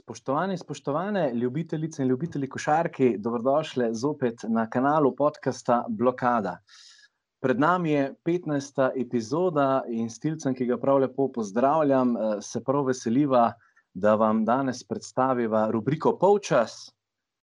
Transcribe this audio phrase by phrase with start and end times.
[0.00, 6.54] Spoštovani, spoštovane ljubitelice in ljubitelji košarke, dobrodošli zopet na kanalu podcasta Blokada.
[7.42, 8.80] Pred nami je 15.
[8.96, 13.52] epizoda in stilcem, ki ga prav lepo pozdravljam, eh, se prav veseliva,
[13.94, 16.78] da vam danes predstaviva rubriko Polčas,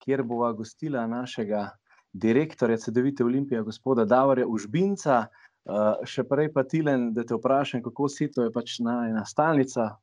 [0.04, 1.70] kjer bova gostila našega
[2.12, 5.26] direktorja CD-vite Olimpije, gospoda Davorja Užbinca.
[5.26, 9.96] Eh, še prej pa Tilen, da te vprašam, kako si to je pač ena stalnica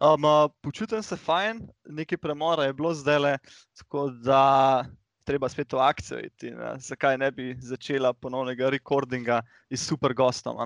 [0.00, 3.38] Um, počutim se fajn, nekaj premora je bilo zdaj le,
[3.78, 4.84] tako da
[5.24, 6.50] treba spet v akcijo iti.
[6.50, 6.74] Ne?
[6.78, 10.58] Zakaj ne bi začela ponovnega rekordinga iz super gostom?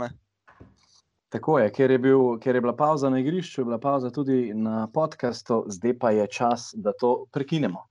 [1.29, 4.55] Tako je, ker je, bil, ker je bila pauza na igrišču, je bila pauza tudi
[4.55, 7.89] na podkastu, zdaj pa je čas, da to prekinemo.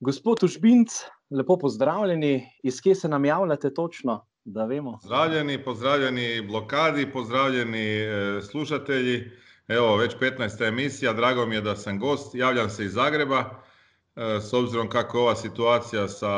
[0.00, 0.94] Gospod Užbinc,
[1.30, 4.98] lepo pozdravljeni, iz kje se nam javljate točno, da vemo?
[5.02, 9.43] Pozdravljeni, pozdravljeni blokadi, pozdravljeni eh, slušatelji.
[9.68, 10.68] Evo, već 15.
[10.68, 13.44] emisija, drago mi je da sam gost, javljam se iz Zagreba,
[14.16, 16.28] e, s obzirom kako je ova situacija sa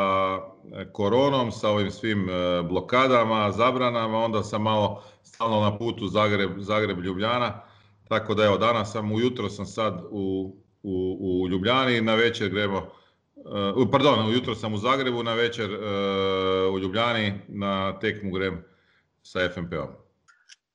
[0.73, 6.51] e, koronom, sa ovim svim e, blokadama, zabranama, onda sam malo stalno na putu Zagreb,
[6.59, 7.61] Zagreb Ljubljana,
[8.09, 12.89] tako da evo, danas sam, ujutro sam sad u, u, u Ljubljani, na večer gremo,
[13.93, 15.71] pardon, ujutro sam u Zagrebu, na večer
[16.73, 18.65] u Ljubljani, na tekmu grem
[19.23, 20.06] sa FNP-om.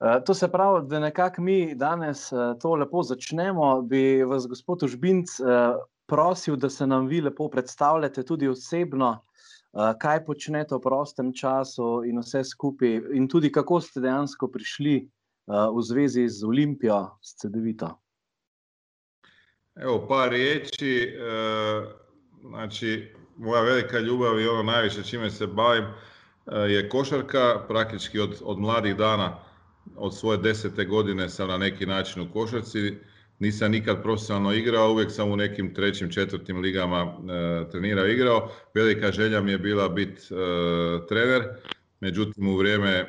[0.02, 3.82] Eh, to se pravi, da nekako mi danes eh, to lepo začnemo.
[3.82, 5.44] Bi vas, gospod Užbinc, eh,
[6.08, 9.26] prosil, da se nam vi lepo predstavljate tudi osebno,
[10.00, 14.96] kaj počnete v prostem času in vse skupaj, in tudi kako ste dejansko prišli
[15.48, 17.94] v zvezi z Olimpijo, s CD-vito.
[19.76, 21.16] Evo, par riječi.
[22.42, 25.86] Znači, moja velika ljubav i ono najviše čime se bavim
[26.68, 29.51] je košarka, praktički od, od mladih dana
[29.96, 32.94] od svoje desete godine sam na neki način u košarci.
[33.40, 38.52] Nisam nikad profesionalno igrao, uvijek sam u nekim trećim, četvrtim ligama e, trenirao igrao.
[38.74, 40.38] Velika želja mi je bila biti e,
[41.08, 41.44] trener,
[42.00, 43.08] međutim u vrijeme e,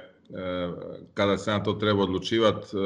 [1.14, 2.76] kada sam to trebao odlučivati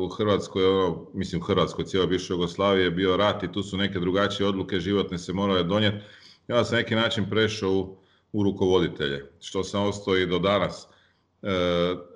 [0.00, 3.76] u Hrvatskoj, ono, mislim u Hrvatskoj, cijeloj bivšoj Jugoslaviji je bio rat i tu su
[3.76, 6.04] neke drugačije odluke životne se morale donijeti.
[6.48, 7.96] Ja sam neki način prešao u,
[8.32, 10.91] u rukovoditelje, što sam ostao i do danas.
[11.42, 11.50] E,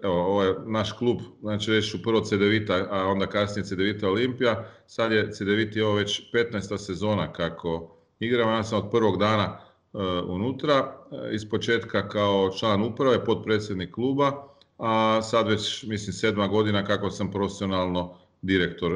[0.02, 4.68] evo, ovo je naš klub, znači već u prvo CDVita, a onda kasnije CDVita Olimpija.
[4.86, 6.78] Sad je CDVita ovo već 15.
[6.78, 8.50] sezona kako igramo.
[8.50, 9.58] Ja sam od prvog dana
[9.92, 14.48] uh, unutra, e, iz početka kao član uprave, potpredsjednik kluba,
[14.78, 18.92] a sad već mislim sedma godina kako sam profesionalno direktor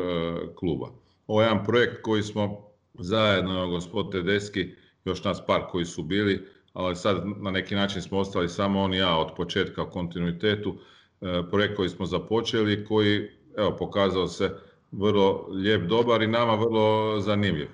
[0.55, 0.89] kluba.
[1.27, 4.75] Ovo je jedan projekt koji smo zajedno, gospod Tedeski,
[5.05, 8.95] još nas par koji su bili, ali sad na neki način smo ostali samo on
[8.95, 10.75] i ja od početka u kontinuitetu.
[11.21, 14.51] E, projekt koji smo započeli, koji evo, pokazao se
[14.93, 17.69] vrlo lijep, dobar i nama vrlo zanimljiv.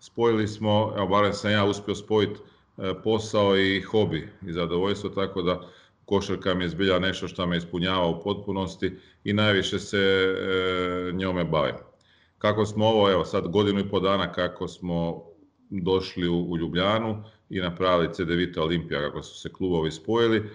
[0.00, 2.40] Spojili smo, evo barem sam ja uspio spojiti
[2.78, 5.68] e, posao i hobi i zadovoljstvo, tako da
[6.04, 8.92] košarka mi je zbilja nešto što me ispunjava u potpunosti
[9.24, 11.74] i najviše se e, njome bavim.
[12.38, 15.22] Kako smo ovo, evo sad godinu i po dana kako smo
[15.70, 20.50] došli u, u Ljubljanu, i napravili CD Olimpija kako su se klubovi spojili.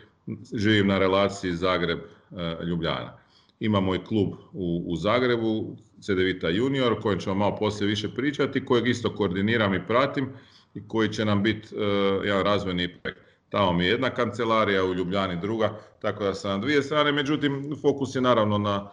[0.54, 3.18] Živim na relaciji Zagreb-Ljubljana.
[3.60, 6.20] Imamo i klub u, Zagrebu, CD
[6.56, 10.30] Junior, o kojem ćemo malo poslije više pričati, kojeg isto koordiniram i pratim
[10.74, 11.82] i koji će nam biti uh,
[12.26, 13.22] jedan razvojni projekt.
[13.50, 17.76] Tamo mi je jedna kancelarija, u Ljubljani druga, tako da sam na dvije strane, međutim
[17.82, 18.92] fokus je naravno na,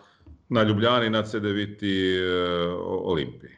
[0.49, 3.51] na Ljubljani, na CDViti uh, Olimpiji.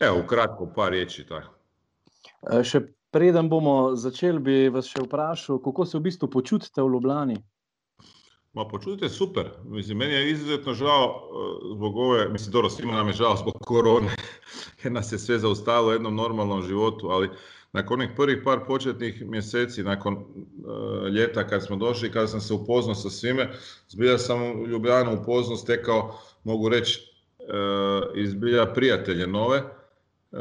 [0.00, 1.54] Evo, ukratko par riječi tako.
[2.52, 2.80] E, še
[3.10, 7.40] Preden bomo začeli, bi vas še vprašal, kako se v bistvu počutite v Ljubljani?
[8.54, 9.50] Ma počutite super.
[9.64, 13.58] Mislim, meni je izuzetno žao eh, zbog ove, mislim, dobro, svima nam je žao zbog
[13.66, 14.14] korone,
[14.82, 17.30] jer nas je sve zaustavilo u jednom normalnom životu, ali
[17.72, 22.54] nakon onih prvih par početnih mjeseci, nakon uh, ljeta kad smo došli, kada sam se
[22.54, 23.50] upoznao sa svime,
[23.88, 27.00] zbilja sam u Ljubljanu upoznao, stekao, mogu reći,
[27.38, 29.62] uh, izbilja prijatelje nove,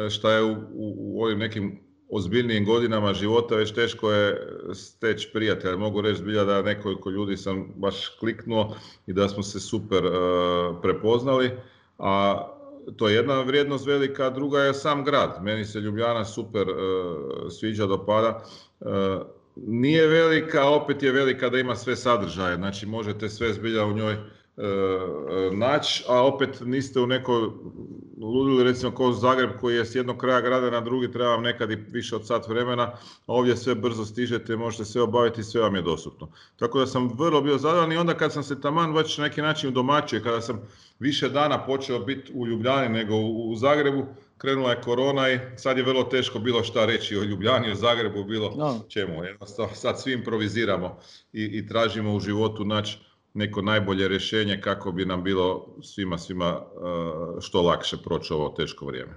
[0.10, 5.78] šta je u, u, u ovim nekim ozbiljnijim godinama života već teško je steći prijatelja.
[5.78, 8.76] Mogu reći zbilja da nekoliko ljudi sam baš kliknuo
[9.08, 10.12] i da smo se super uh,
[10.82, 11.52] prepoznali.
[11.98, 12.44] A
[12.98, 15.44] to je jedna vrijednost velika, a druga je sam grad.
[15.44, 18.44] Meni se Ljubljana super uh, sviđa, dopada.
[18.80, 18.90] Uh,
[19.56, 22.56] nije velika, opet je velika da ima sve sadržaje.
[22.56, 24.16] Znači možete sve zbilja u njoj
[25.52, 27.42] naći, a opet niste u nekoj
[28.22, 31.72] ludili recimo kao Zagreb koji je s jednog kraja grada na drugi treba vam nekad
[31.72, 35.76] i više od sat vremena, a ovdje sve brzo stižete, možete sve obaviti, sve vam
[35.76, 36.32] je dostupno.
[36.56, 39.42] Tako da sam vrlo bio zadovoljan i onda kad sam se taman već na neki
[39.42, 40.62] način udomačio, kada sam
[41.00, 44.06] više dana počeo biti u Ljubljani nego u Zagrebu,
[44.38, 48.24] krenula je korona i sad je vrlo teško bilo šta reći o Ljubljani, o Zagrebu,
[48.24, 48.80] bilo No.
[48.88, 49.24] čemu.
[49.24, 50.98] Jednostavno sad svi improviziramo
[51.34, 56.60] i, i tražimo u životu naći neko najbolje rješenje kako bi nam bilo svima, svima
[56.60, 59.14] uh, što lakše proći ovo teško vrijeme.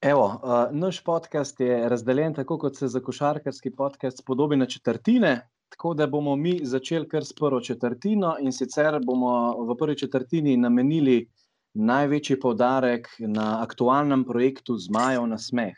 [0.00, 5.48] Evo, uh, naš podcast je razdeljen tako, kot se za košarkarski podcast spodobi na četrtine.
[5.68, 10.56] Tako da bomo mi začeli kar s prvo četrtino, in sicer bomo v prvi četrtini
[10.56, 11.28] namenili
[11.74, 15.76] največji poudarek na aktualnem projektu Zmajev na smeh.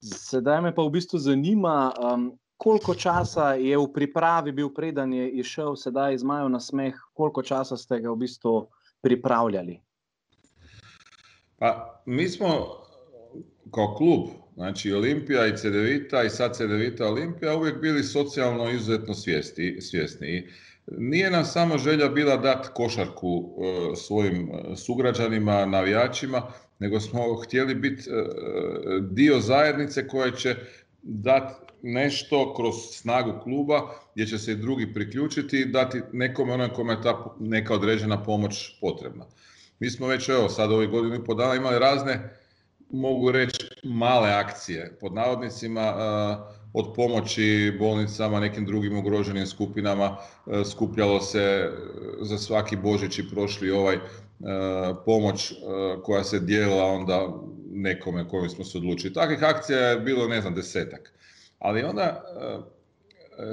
[0.00, 5.30] Sedaj me pa v bistvu zanima, um, koliko časa je v pripravi bil, preden je
[5.40, 8.68] išel sedaj Zmajev na smeh, koliko časa ste ga v bistvu
[9.00, 9.78] pripravljali.
[11.56, 12.48] Pa mi smo
[13.70, 19.80] kao klub, znači Olimpija i Cedevita i sad Cedevita Olimpija uvijek bili socijalno izuzetno svijesti,
[19.80, 20.48] svjesni.
[20.86, 26.42] Nije nam samo želja bila dati košarku e, svojim e, sugrađanima, navijačima,
[26.78, 28.12] nego smo htjeli biti e,
[29.00, 30.56] dio zajednice koja će
[31.02, 33.80] dati nešto kroz snagu kluba
[34.14, 38.22] gdje će se i drugi priključiti i dati nekome onome kome je ta neka određena
[38.22, 39.24] pomoć potrebna.
[39.78, 42.36] Mi smo već evo sad ovih godinu i pol dana imali razne
[42.90, 45.94] mogu reći male akcije pod navodnicima
[46.72, 50.16] od pomoći bolnicama, nekim drugim ugroženim skupinama
[50.70, 51.70] skupljalo se
[52.20, 53.98] za svaki Božić i prošli ovaj
[55.04, 55.52] pomoć
[56.02, 57.28] koja se dijelila onda
[57.70, 59.14] nekome kojim smo se odlučili.
[59.14, 61.12] Takvih akcija je bilo ne znam desetak.
[61.60, 62.22] Ali onda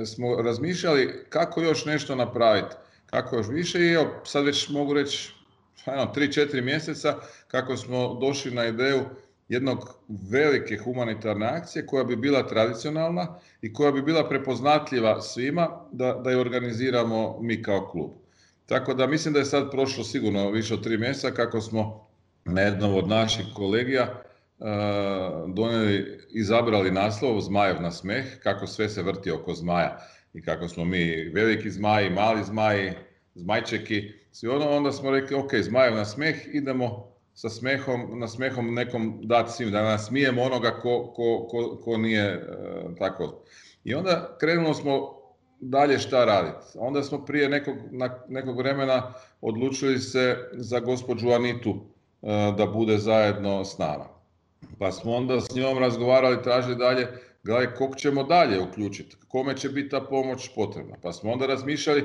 [0.06, 2.75] smo razmišljali kako još nešto napraviti,
[3.06, 5.33] kako još više i sad već mogu reći
[5.86, 7.15] ono, 3-4 mjeseca
[7.48, 9.00] kako smo došli na ideju
[9.50, 10.00] jednog
[10.30, 16.31] velike humanitarne akcije koja bi bila tradicionalna i koja bi bila prepoznatljiva svima da, da
[16.31, 18.12] je organiziramo mi kao klub.
[18.65, 22.07] Tako da mislim da je sad prošlo sigurno više od tri mjeseca kako smo
[22.45, 24.21] na jednom od naših kolegija
[25.48, 29.98] donijeli, izabrali naslov Zmajev na smeh, kako sve se vrti oko zmaja
[30.33, 32.94] i kako smo mi veliki zmaji, mali zmaji,
[33.36, 38.74] zmajčeki, svi ono, onda smo rekli ok, Zmajev na smeh, idemo sa smehom, na smehom
[38.74, 42.42] nekom dati svim, da nas smijemo onoga ko, ko, ko, ko nije e,
[43.00, 43.44] tako.
[43.83, 45.18] I onda krenulo smo
[45.59, 46.65] dalje šta raditi.
[46.75, 47.75] Onda smo prije nekog,
[48.30, 54.17] nekog vremena odlučili se za gospođu Anitu e, da bude zajedno s nama.
[54.79, 57.07] Pa smo onda s njom razgovarali, tražili dalje,
[57.44, 60.95] gledaj kog ćemo dalje uključiti, kome će biti ta pomoć potrebna.
[61.01, 62.03] Pa smo onda razmišljali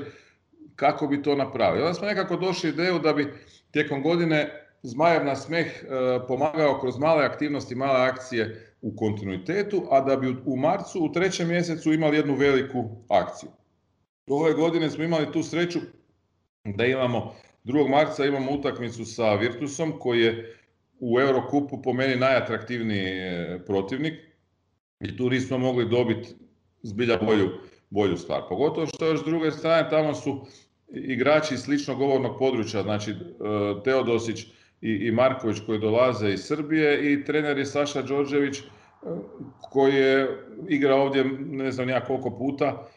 [0.75, 1.83] kako bi to napravili.
[1.83, 3.33] Onda smo nekako došli ideju da bi
[3.71, 5.87] tijekom godine Zmajev na smeh e,
[6.27, 11.47] pomagao kroz male aktivnosti, male akcije u kontinuitetu, a da bi u marcu, u trećem
[11.47, 13.49] mjesecu imali jednu veliku akciju.
[14.27, 15.79] Ove godine smo imali tu sreću
[16.65, 17.89] da imamo 2.
[17.89, 20.57] marca imamo utakmicu sa Virtusom koji je
[21.03, 24.13] u Eurokupu po meni najatraktivniji e, protivnik
[24.99, 26.29] i tu nismo mogli dobiti
[26.81, 27.49] zbilja bolju,
[27.89, 28.41] bolju stvar.
[28.49, 30.45] Pogotovo što još s druge strane tamo su
[30.93, 33.15] igrači sličnog govornog područja, znači e,
[33.83, 34.45] Teodosić,
[34.81, 38.63] i, Marković koji dolaze iz Srbije i trener je Saša Đorđević e,
[39.71, 40.27] koji je
[40.69, 42.87] igrao ovdje ne znam ja koliko puta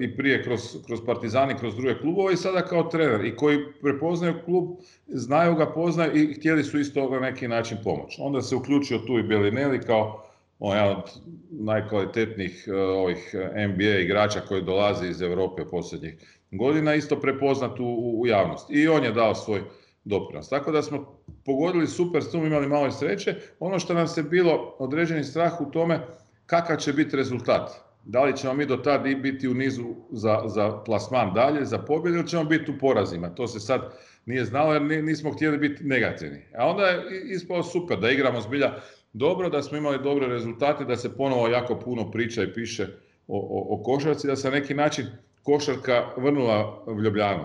[0.00, 4.34] i prije kroz, kroz Partizani, kroz druge klubove i sada kao trener i koji prepoznaju
[4.44, 4.68] klub,
[5.06, 8.16] znaju ga, poznaju i htjeli su isto na neki način pomoć.
[8.18, 10.24] Onda se uključio tu i Belinelli kao
[10.58, 11.20] on jedan od
[11.50, 13.34] najkvalitetnijih e, ovih
[13.68, 16.14] NBA igrača koji dolaze iz Europe posljednjih
[16.50, 18.74] godina, isto prepoznat u, u javnosti.
[18.74, 19.60] I on je dao svoj
[20.04, 20.48] doprinos.
[20.48, 23.34] Tako da smo pogodili super sum, imali malo sreće.
[23.60, 26.00] Ono što nam se bilo određeni strah u tome
[26.46, 27.70] kakav će biti rezultat.
[28.04, 32.18] Da li ćemo mi do tada biti u nizu za, za plasman dalje, za pobjedu
[32.18, 33.34] ili ćemo biti u porazima.
[33.34, 33.92] To se sad
[34.26, 36.42] nije znalo jer nismo htjeli biti negativni.
[36.58, 38.72] A onda je ispalo super da igramo zbilja
[39.12, 42.86] dobro, da smo imali dobre rezultate, da se ponovo jako puno priča i piše
[43.28, 45.06] o, o, o košarci, da se na neki način
[45.42, 47.44] košarka vrnula u Ljubljanu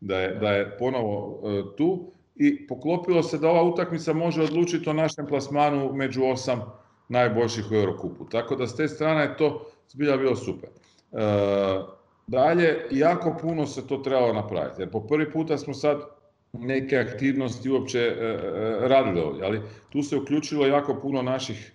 [0.00, 4.88] da je, da je ponovo e, tu i poklopilo se da ova utakmica može odlučiti
[4.88, 6.62] o našem plasmanu među osam
[7.08, 8.24] najboljših u Eurokupu.
[8.24, 10.68] Tako da s te strane je to zbilja bilo super.
[10.68, 11.18] E,
[12.26, 14.82] dalje, jako puno se to trebalo napraviti.
[14.82, 16.00] Jer po prvi puta smo sad
[16.52, 18.36] neke aktivnosti uopće e,
[18.80, 21.72] radili ovdje, ali tu se uključilo jako puno naših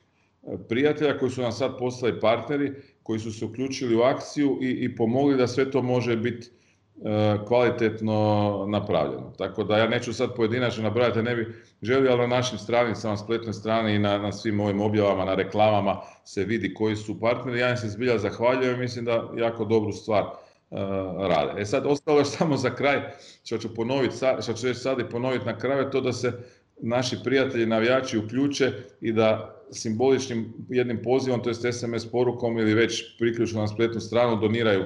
[0.69, 2.71] prijatelja koji su nam sad postali partneri,
[3.03, 6.60] koji su se uključili u akciju i, i pomogli da sve to može biti E,
[7.47, 9.33] kvalitetno napravljeno.
[9.37, 13.53] Tako da ja neću sad pojedinačno nabrajati, ne bi želio, ali na našim stranicama, spletnoj
[13.53, 17.59] strani i na, na svim ovim objavama, na reklamama se vidi koji su partneri.
[17.59, 20.79] Ja im se zbilja zahvaljujem, mislim da jako dobru stvar uh,
[21.27, 21.61] rade.
[21.61, 23.01] E sad, ostalo je samo za kraj,
[23.43, 26.31] što ću ponoviti, što ću sad i ponoviti na kraju, to da se
[26.81, 28.71] naši prijatelji navijači uključe
[29.01, 34.35] i da simboličnim jednim pozivom, to jest SMS porukom ili već priključno na spletnu stranu
[34.35, 34.85] doniraju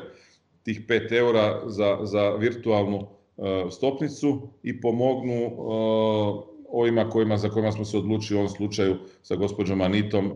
[0.65, 7.71] tih 5 eura za, za virtualnu uh, stopnicu i pomognu uh, ovima kojima, za kojima
[7.71, 10.35] smo se odlučili u ovom slučaju sa gospođom Anitom uh,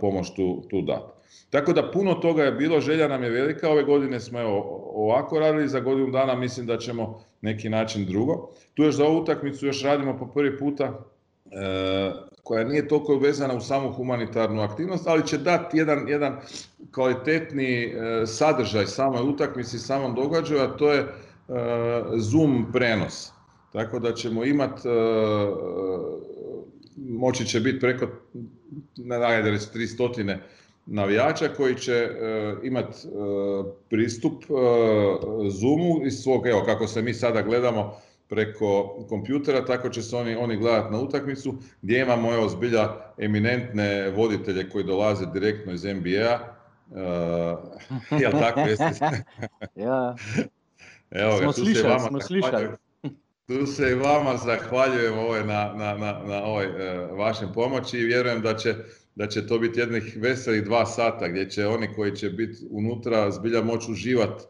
[0.00, 1.12] pomoć tu, tu dati.
[1.50, 5.38] Tako da puno toga je bilo, želja nam je velika, ove godine smo evo, ovako
[5.38, 8.50] radili, za godinu dana mislim da ćemo neki način drugo.
[8.74, 10.98] Tu još za ovu utakmicu još radimo po prvi puta e,
[12.42, 16.36] koja nije toliko vezana u samu humanitarnu aktivnost, ali će dati jedan, jedan
[16.94, 21.06] kvalitetni e, sadržaj samoj utakmici, samom događaju, a to je e,
[22.16, 23.30] Zoom prenos.
[23.72, 24.92] Tako da ćemo imati, e,
[26.96, 28.06] moći će biti preko,
[28.96, 30.36] ne najde 300
[30.86, 32.08] navijača koji će
[32.62, 33.08] imati
[33.88, 34.44] pristup
[35.50, 37.96] Zoomu iz svog, evo kako se mi sada gledamo,
[38.30, 44.10] preko kompjutera, tako će se oni, oni gledati na utakmicu, gdje imamo evo zbilja eminentne
[44.10, 46.56] voditelje koji dolaze direktno iz NBA.
[46.90, 46.98] Uh,
[48.20, 49.24] jel tako jeste?
[49.86, 50.16] ja.
[51.10, 52.68] Evo smo ga, tu slišali, se vama smo slišali.
[53.46, 58.04] Tu se i vama zahvaljujem ovaj na, na, na, na ovoj uh, vašem pomoći i
[58.04, 58.74] vjerujem da će,
[59.14, 63.30] da će to biti jednih veselih dva sata gdje će oni koji će biti unutra
[63.30, 64.44] zbilja moći uživati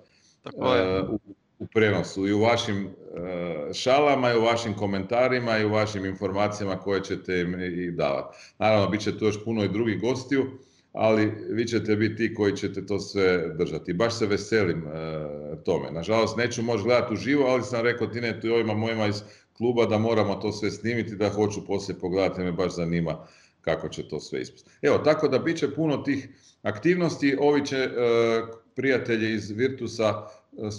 [0.44, 1.18] uh, u,
[1.58, 2.90] u prenosu i u vašim
[3.74, 8.36] šalama i u vašim komentarima i u vašim informacijama koje ćete im i davati.
[8.58, 10.46] Naravno, bit će tu još puno i drugih gostiju,
[10.92, 13.92] ali vi ćete biti ti koji ćete to sve držati.
[13.92, 14.92] Baš se veselim uh,
[15.64, 15.90] tome.
[15.90, 19.98] Nažalost, neću moći gledati uživo, ali sam rekao Tinetu i ovima mojima iz kluba da
[19.98, 23.26] moramo to sve snimiti, da hoću poslije pogledati, me baš zanima
[23.60, 24.70] kako će to sve ispasti.
[24.82, 26.28] Evo, tako da bit će puno tih
[26.62, 27.36] aktivnosti.
[27.40, 30.26] Ovi će uh, prijatelji iz Virtusa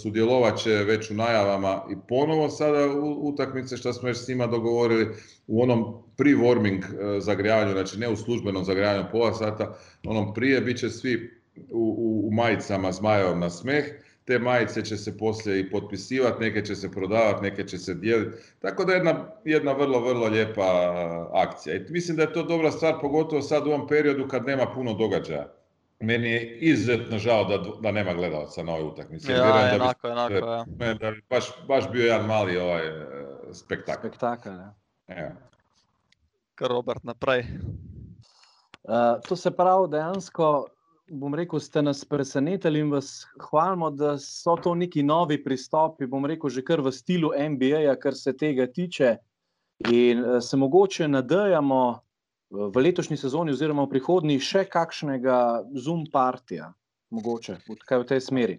[0.02, 4.46] sudjelovat će već u najavama i ponovo sada u utakmice što smo već s njima
[4.46, 5.08] dogovorili
[5.46, 10.78] u onom pre-warming e, zagrijavanju, znači ne u službenom zagrijavanju pola sata, onom prije bit
[10.78, 11.30] će svi
[11.70, 13.84] u, u, u majicama zmajevom na smeh,
[14.24, 18.36] te majice će se poslije i potpisivati, neke će se prodavati, neke će se dijeliti.
[18.60, 21.76] Tako da je jedna, jedna vrlo, vrlo lijepa akcija.
[21.76, 24.94] I mislim da je to dobra stvar, pogotovo sad u ovom periodu kad nema puno
[24.94, 25.61] događaja
[26.02, 29.32] meni je izuzetno žao da, da nema gledalaca na ovoj utakmici.
[29.32, 30.94] Ja, da jednako, jednako, ja.
[30.94, 33.06] Da bi baš, baš bio jedan mali ovaj, e,
[33.52, 34.08] spektakl.
[34.08, 34.74] Spektakl, ja.
[35.08, 35.32] ja.
[36.54, 37.44] Kar Robert naprej.
[38.82, 40.66] Uh, to se pravi, dejansko,
[41.10, 46.26] bom rekel, ste nas presenetili in vas hvalimo, da so to neki novi pristopi, bom
[46.26, 49.16] rekel, že kar v stilu NBA, kar se tega tiče.
[49.90, 52.00] In uh, se mogoče nadejamo,
[52.52, 55.36] v letošnji sezoni, oziroma v prihodnji, še kakšnega
[55.80, 56.72] zoom partija,
[57.12, 58.56] mogoče, kaj v tej smeri?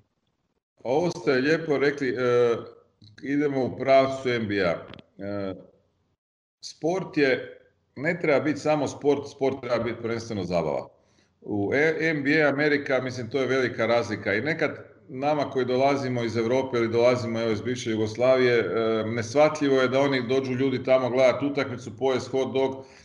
[0.84, 2.66] Ovo ste lijepo rekli, uh,
[3.22, 4.72] idemo u pravcu NBA.
[4.74, 5.54] Uh, e,
[6.64, 7.30] sport je,
[7.96, 10.88] ne treba biti samo sport, sport treba biti prvenstveno zabava.
[11.42, 16.38] U e, NBA Amerika, mislim, to je velika razlika i nekad nama koji dolazimo iz
[16.38, 18.64] Europe ili dolazimo evo, iz bivše Jugoslavije,
[19.06, 23.03] nesvatljivo je da oni dođu ljudi tamo gledati utakmicu, pojest hot dog, E,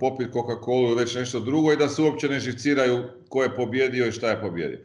[0.00, 4.06] popiti Coca-Cola ili već nešto drugo i da se uopće ne živciraju ko je pobjedio
[4.06, 4.78] i šta je pobjedio.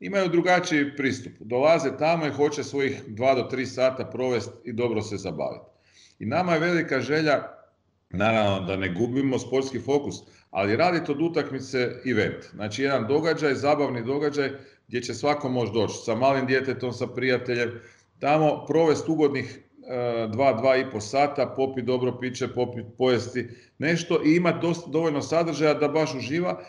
[0.00, 1.32] Imaju drugačiji pristup.
[1.40, 5.64] Dolaze tamo i hoće svojih 2 do 3 sata provesti i dobro se zabaviti.
[6.18, 7.42] I nama je velika želja,
[8.10, 10.14] naravno da ne gubimo sportski fokus,
[10.50, 12.44] ali raditi od utakmice event.
[12.54, 14.50] Znači jedan događaj, zabavni događaj
[14.88, 17.80] gdje će svako moći doći sa malim djetetom, sa prijateljem,
[18.18, 19.58] tamo provesti ugodnih
[20.28, 25.22] dva, dva i po sata, popi dobro piće, popi, pojesti nešto i ima dosta, dovoljno
[25.22, 26.60] sadržaja da baš uživa,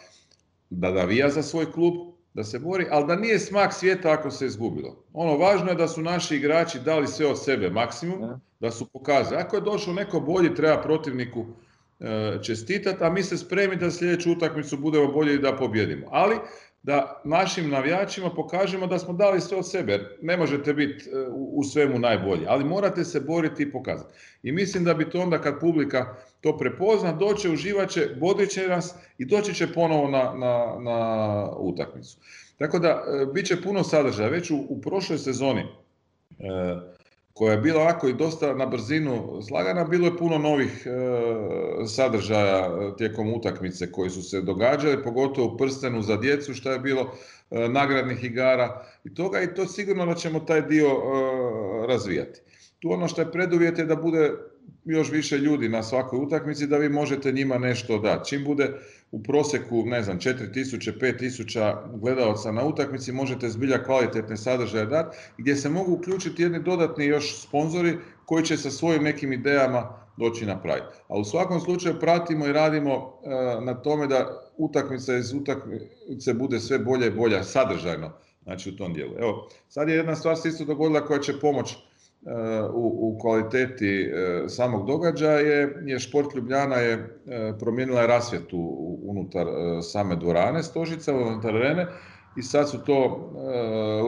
[0.69, 1.93] da navija za svoj klub,
[2.33, 5.03] da se bori, ali da nije smak svijeta ako se izgubilo.
[5.13, 9.41] Ono, važno je da su naši igrači dali sve od sebe maksimum, da su pokazali.
[9.41, 11.45] Ako je došao neko bolji, treba protivniku
[11.99, 16.07] e, čestitati, a mi se spremi da sljedeću utakmicu budemo bolji i da pobjedimo.
[16.11, 16.35] Ali
[16.83, 20.17] da našim navijačima pokažemo da smo dali sve od sebe.
[20.21, 24.13] Ne možete biti e, u svemu najbolji, ali morate se boriti i pokazati.
[24.43, 28.67] I mislim da bi to onda kad publika to prepozna, doće, uživat će, bodit će
[28.67, 32.17] nas i doći će ponovo na, na, na utakmicu.
[32.57, 34.29] Tako da, e, bit će puno sadržaja.
[34.29, 36.45] Već u, u prošloj sezoni e,
[37.39, 40.89] koja je bila ovako i dosta na brzinu slagana, bilo je puno novih e,
[41.87, 46.79] sadržaja e, tijekom utakmice koji su se događali, pogotovo u prstenu za djecu što je
[46.79, 47.11] bilo
[47.51, 50.87] e, nagradnih igara i toga i to sigurno da ćemo taj dio
[51.87, 52.41] razvijati.
[52.79, 54.31] Tu ono što je preduvjet je da bude
[54.85, 58.29] još više ljudi na svakoj utakmici da vi možete njima nešto dati.
[58.29, 58.73] Čim bude
[59.11, 65.55] u prosjeku, ne znam, 4000, 5000 gledalaca na utakmici, možete zbilja kvalitetne sadržaje dati, gdje
[65.55, 70.87] se mogu uključiti jedni dodatni još sponzori koji će sa svojim nekim idejama doći napraviti.
[71.07, 73.13] A u svakom slučaju pratimo i radimo
[73.61, 78.11] na tome da utakmica iz utakmice bude sve bolje i bolja sadržajno
[78.43, 79.13] znači u tom dijelu.
[79.19, 81.75] Evo, sad je jedna stvar se isto dogodila koja će pomoći
[82.73, 84.11] u, u kvaliteti
[84.47, 87.19] samog događaja je, Šport Ljubljana je
[87.59, 88.57] promijenila rasvjetu
[89.03, 89.47] unutar
[89.91, 91.87] same dvorane Stožica, unutar arene
[92.37, 93.31] i sad su to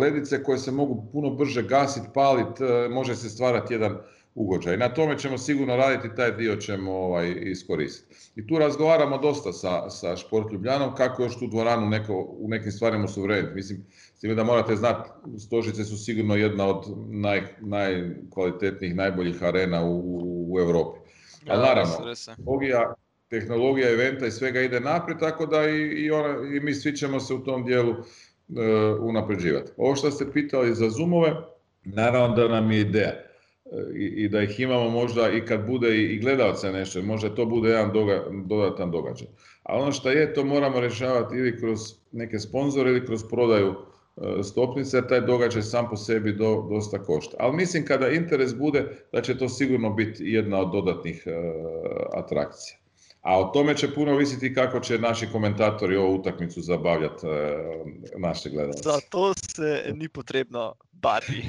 [0.02, 3.98] ledice koje se mogu puno brže gasiti, paliti, može se stvarati jedan
[4.36, 4.78] ugođaj.
[4.78, 8.32] Na tome ćemo sigurno raditi, taj dio ćemo ovaj, iskoristiti.
[8.36, 12.72] I tu razgovaramo dosta sa, sa Šport Ljubljanom kako još tu dvoranu neko, u nekim
[12.72, 13.56] stvarima su vrediti.
[13.56, 13.86] Mislim,
[14.22, 15.10] time da morate znati,
[15.40, 20.02] Stožice su sigurno jedna od naj, najkvalitetnijih, najboljih arena u,
[20.54, 21.00] u Europi.
[21.48, 22.94] Ali naravno, tehnologija,
[23.30, 27.20] tehnologija eventa i svega ide naprijed, tako da i, i, ona, i mi svi ćemo
[27.20, 28.06] se u tom dijelu uh,
[29.00, 29.72] unapređivati.
[29.78, 31.36] Ovo što ste pitali za zoomove,
[31.84, 33.14] naravno da nam je ideja
[33.96, 37.46] i, i da ih imamo možda i kad bude i, i gledalce nešto, možda to
[37.46, 39.28] bude jedan doga, dodatan događaj.
[39.64, 41.80] A ono što je, to moramo rješavati ili kroz
[42.12, 43.91] neke sponzore ili kroz prodaju e,
[44.44, 47.38] stopnice, jer taj događaj sam po sebi do, dosta košta.
[47.40, 51.32] Ali mislim kada interes bude da će to sigurno biti jedna od dodatnih e,
[52.14, 52.78] atrakcija.
[53.22, 57.58] A o tome će puno visiti kako će naši komentatori ovu utakmicu zabavljati e,
[58.18, 58.84] naše gledalce.
[58.84, 61.46] Za to se ni potrebno bati.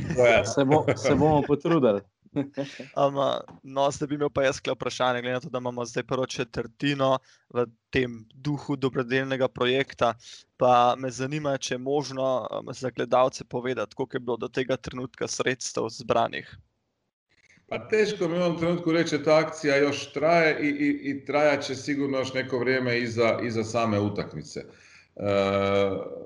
[0.55, 2.01] se, bo, se bomo potrudili.
[2.97, 3.15] Um,
[3.63, 6.27] no, zdaj bi imel pa jaz skle vprašanje, glede na to, da imamo zdaj prvo
[6.27, 7.19] četrtino
[7.53, 10.15] v tem duhu dobrodelnega projekta.
[10.57, 14.77] Pa me zanima, če je možno um, za gledalce povedati, koliko je bilo do tega
[14.77, 16.57] trenutka sredstev zbranih.
[17.69, 21.65] Pa teško mi u ovom trenutku reći ta akcija još traje i, i, i trajat
[21.65, 24.65] će sigurno još neko vrijeme iza, iza same utakmice.
[25.17, 25.25] E,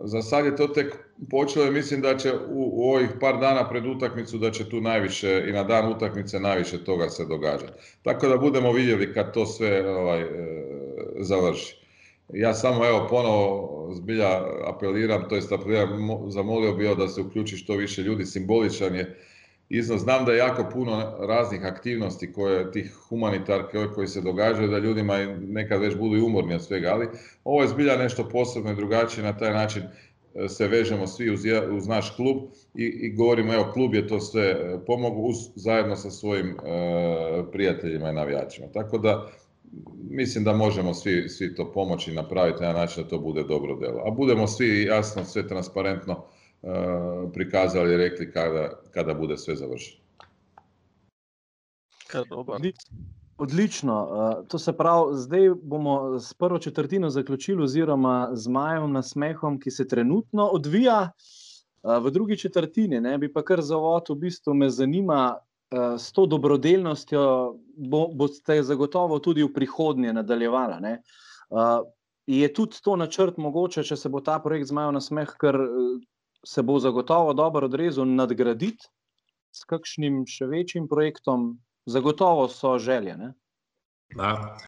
[0.05, 0.97] za sad je to tek
[1.31, 5.45] počelo i mislim da će u, ovih par dana pred utakmicu da će tu najviše
[5.49, 7.67] i na dan utakmice najviše toga se događa.
[8.03, 10.27] Tako da budemo vidjeli kad to sve ovaj, e,
[11.19, 11.87] završi.
[12.33, 17.75] Ja samo evo ponovo zbilja apeliram, to jest apeliram, zamolio bi da se uključi što
[17.75, 19.17] više ljudi, simboličan je
[19.69, 20.01] iznos.
[20.01, 25.17] Znam da je jako puno raznih aktivnosti koje tih humanitarke koji se događaju, da ljudima
[25.41, 27.09] nekad već budu i umorni od svega, ali
[27.45, 31.41] ovo je zbilja nešto posebno i drugačije, na taj način e, se vežemo svi uz,
[31.73, 32.37] uz naš klub
[32.75, 36.57] i, i govorimo, evo, klub je to sve e, pomogao uz, zajedno sa svojim e,
[37.53, 38.67] prijateljima i navijačima.
[38.75, 39.29] Tako da,
[40.11, 43.77] mislim da možemo svi, svi to pomoći i napraviti na način da to bude dobro
[43.77, 44.03] delo.
[44.07, 46.25] A budemo svi jasno, sve transparentno
[47.35, 50.07] prikazali i rekli kada, kada bude sve završeno.
[53.39, 54.09] Odlično.
[54.11, 59.61] Eh, to se pravi, zdaj bomo s prvo četrtino zaključili, oziroma z majem na smehom,
[59.61, 63.01] ki se trenutno odvija eh, v drugi četrtini.
[63.01, 65.37] Ne, bi pa kar zavod, v bistvu me zanima,
[65.99, 70.79] s to dobrodelnostjo bo, boste zagotovo tudi v prihodnje nadaljevala.
[70.81, 70.93] Ne.
[72.27, 75.59] Je tudi to načrt mogoče, če se bo ta projekt zmajal na smeh, ker
[76.47, 78.89] se bo zagotovo dobro odrezal nadgraditi
[79.51, 83.17] s kakšnim še večjim projektom, zagotovo so želje.
[83.17, 83.33] Ne?
[84.17, 84.59] Da.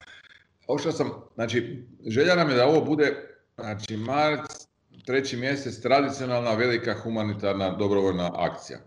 [0.66, 3.12] Ovo što sam, znači, želja nam je da ovo bude,
[3.54, 4.66] znači, marc,
[5.06, 8.78] treći mjesec, tradicionalna velika humanitarna dobrovoljna akcija.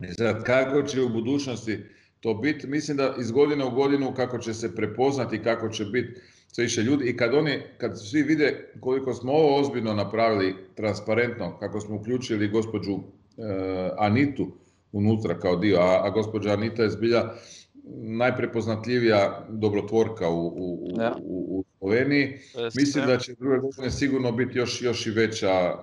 [0.00, 1.84] I sad, kako će u budućnosti
[2.20, 6.20] to biti, mislim da iz godine u godinu kako će se prepoznati, kako će biti
[6.52, 11.58] sve više ljudi i kad oni, kad svi vide koliko smo ovo ozbiljno napravili transparentno,
[11.58, 13.00] kako smo uključili gospođu e,
[13.98, 14.46] Anitu
[14.92, 17.24] unutra kao dio, a, a gospođa Anita je zbilja
[18.02, 21.16] najprepoznatljivija dobrotvorka u, u, ja.
[21.22, 22.38] u, u Sloveniji.
[22.74, 25.74] Mislim da će druge godine sigurno biti još, još i veća e,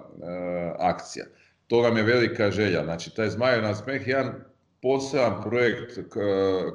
[0.79, 1.25] akcija.
[1.67, 2.83] To nam je velika želja.
[2.83, 4.33] Znači, taj Zmaju na smeh je jedan
[4.81, 5.99] poseban projekt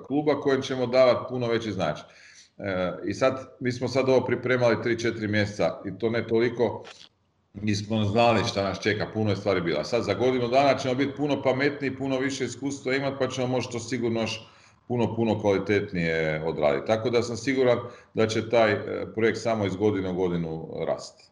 [0.06, 2.04] kluba kojem ćemo davati puno veći značaj.
[2.58, 6.84] E, I sad, mi smo sad ovo pripremali 3-4 mjeseca i to ne toliko,
[7.54, 9.84] nismo znali šta nas čeka, puno je stvari bila.
[9.84, 13.78] Sad za godinu dana ćemo biti puno pametniji, puno više iskustva imati, pa ćemo možda
[13.78, 14.48] sigurno još
[14.88, 16.86] puno, puno kvalitetnije odraditi.
[16.86, 17.78] Tako da sam siguran
[18.14, 21.24] da će taj e, projekt samo iz godine u godinu rasti.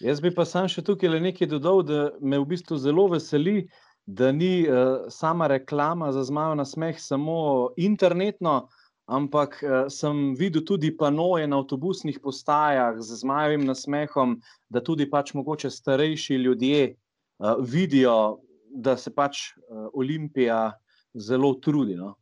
[0.00, 3.68] Jaz bi pa sam še tukaj nekaj dodal, da me v bistvu zelo veseli,
[4.06, 10.34] da ni uh, sama reklama za zmajo na smeh samo internetno, uh, ampak uh, sem
[10.38, 16.94] videl tudi panoje na avtobusnih postajah z zmajevim nasmehom, da tudi pač mogoče starejši ljudje
[16.94, 20.72] uh, vidijo, da se pač uh, Olimpija
[21.14, 21.96] zelo trudi.
[21.96, 22.14] No?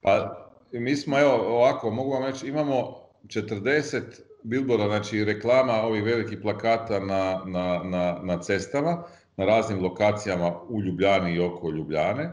[0.00, 4.02] Pa, mi smo, evo, ovako, mogu vam reći, imamo 40
[4.42, 9.04] bilbora, znači reklama ovih velikih plakata na, na, na, na cestama,
[9.36, 12.30] na raznim lokacijama u Ljubljani i oko Ljubljane.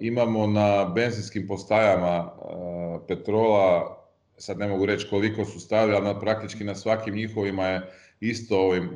[0.00, 2.30] Imamo na benzinskim postajama
[3.08, 3.96] petrola,
[4.38, 7.80] sad ne mogu reći koliko su stavili, ali praktički na svakim njihovima je
[8.20, 8.90] isto ovim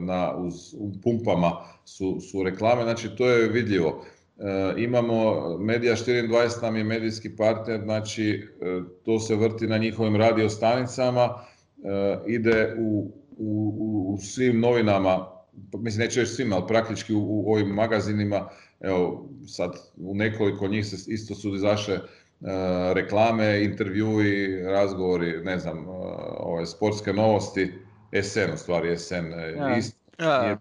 [0.00, 1.52] na, uz, u pumpama
[1.84, 4.04] su, su reklame, znači to je vidljivo.
[4.76, 8.48] imamo Medija 24 nam je medijski partner, znači
[9.04, 11.28] to se vrti na njihovim radio stanicama,
[12.26, 13.74] ide u, u,
[14.14, 15.26] u svim novinama,
[15.72, 18.48] mislim neću reći svima, ali praktički u, u ovim magazinima,
[18.80, 22.00] evo sad u nekoliko njih se isto su izašle e,
[22.94, 25.88] reklame, intervjui, razgovori, ne znam, e,
[26.38, 27.72] ove sportske novosti,
[28.22, 29.76] SN u stvari, SN e, ja.
[29.76, 29.98] isto.
[30.18, 30.58] Ja.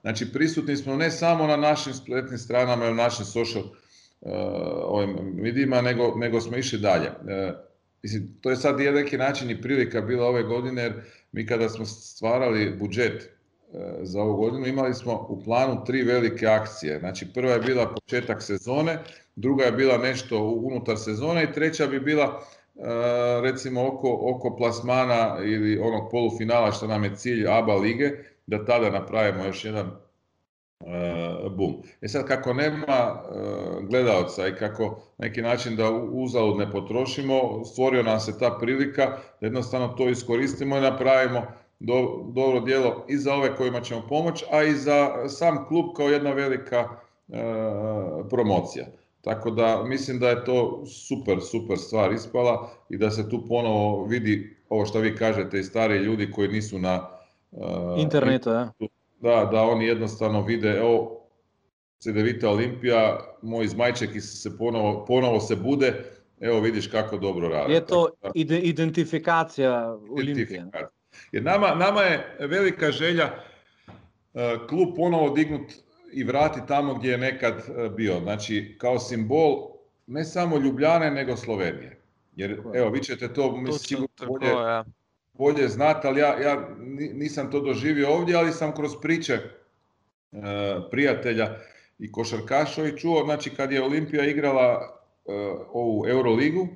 [0.00, 4.32] Znači prisutni smo ne samo na našim spletnim stranama i u našim social uh,
[4.84, 7.08] ovim medijima, nego, nego smo išli dalje.
[7.08, 7.54] Uh,
[8.02, 10.92] mislim, to je sad je neki način i prilika bila ove godine, jer
[11.32, 13.37] mi kada smo stvarali budžet e,
[14.02, 16.98] za ovu godinu imali smo u planu tri velike akcije.
[16.98, 18.98] Znači prva je bila početak sezone,
[19.36, 22.80] druga je bila nešto unutar sezone i treća bi bila e,
[23.42, 28.10] recimo oko, oko plasmana ili onog polufinala što nam je cilj ABA lige,
[28.46, 29.90] da tada napravimo još jedan
[30.80, 31.82] Uh, bum.
[32.00, 38.02] E sad kako nema uh, gledalca i kako neki način da uzalud ne potrošimo, stvorio
[38.02, 39.06] nam se ta prilika
[39.40, 41.42] da jednostavno to iskoristimo i napravimo
[41.80, 46.08] do, dobro djelo i za ove kojima ćemo pomoći, a i za sam klub kao
[46.08, 46.88] jedna velika
[47.28, 47.36] uh,
[48.30, 48.86] promocija.
[49.20, 54.04] Tako da mislim da je to super, super stvar ispala i da se tu ponovo
[54.04, 57.08] vidi ovo što vi kažete i stari ljudi koji nisu na
[57.98, 58.72] internetu, ja
[59.20, 61.14] da, da oni jednostavno vide, evo,
[61.98, 66.04] Cedevita Olimpija, moj Zmajček se ponovo, ponovo se bude,
[66.40, 67.72] evo vidiš kako dobro radi.
[67.72, 70.64] Je to ide, identifikacija Olimpije.
[71.32, 75.72] Jer nama, nama je velika želja uh, klub ponovo dignut
[76.12, 78.20] i vrati tamo gdje je nekad uh, bio.
[78.20, 79.70] Znači, kao simbol
[80.06, 81.98] ne samo Ljubljane, nego Slovenije.
[82.36, 84.84] Jer, evo, vi ćete to, mislim, bolje, ja
[85.38, 86.68] bolje znati, ali ja, ja
[87.14, 89.40] nisam to doživio ovdje, ali sam kroz priče e,
[90.90, 91.56] prijatelja
[91.98, 95.32] i košarkaša i čuo, znači kad je Olimpija igrala e,
[95.72, 96.68] ovu Euroligu,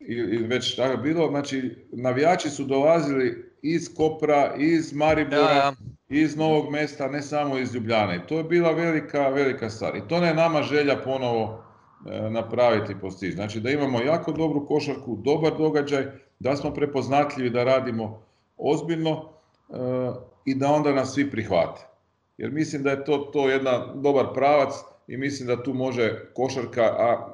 [0.00, 5.72] i, već tako bilo, znači navijači su dolazili iz Kopra, iz Maribora, ja, ja.
[6.08, 8.26] iz Novog mesta, ne samo iz Ljubljane.
[8.26, 9.96] To je bila velika, velika stvar.
[9.96, 11.64] I to ne je nama želja ponovo
[12.06, 13.32] e, napraviti i postići.
[13.32, 16.06] Znači da imamo jako dobru košarku, dobar događaj,
[16.38, 18.22] da smo prepoznatljivi, da radimo
[18.56, 19.28] ozbiljno
[19.70, 19.74] e,
[20.44, 21.80] i da onda nas svi prihvate.
[22.38, 24.74] Jer mislim da je to, to jedan dobar pravac
[25.06, 27.33] i mislim da tu može košarka a,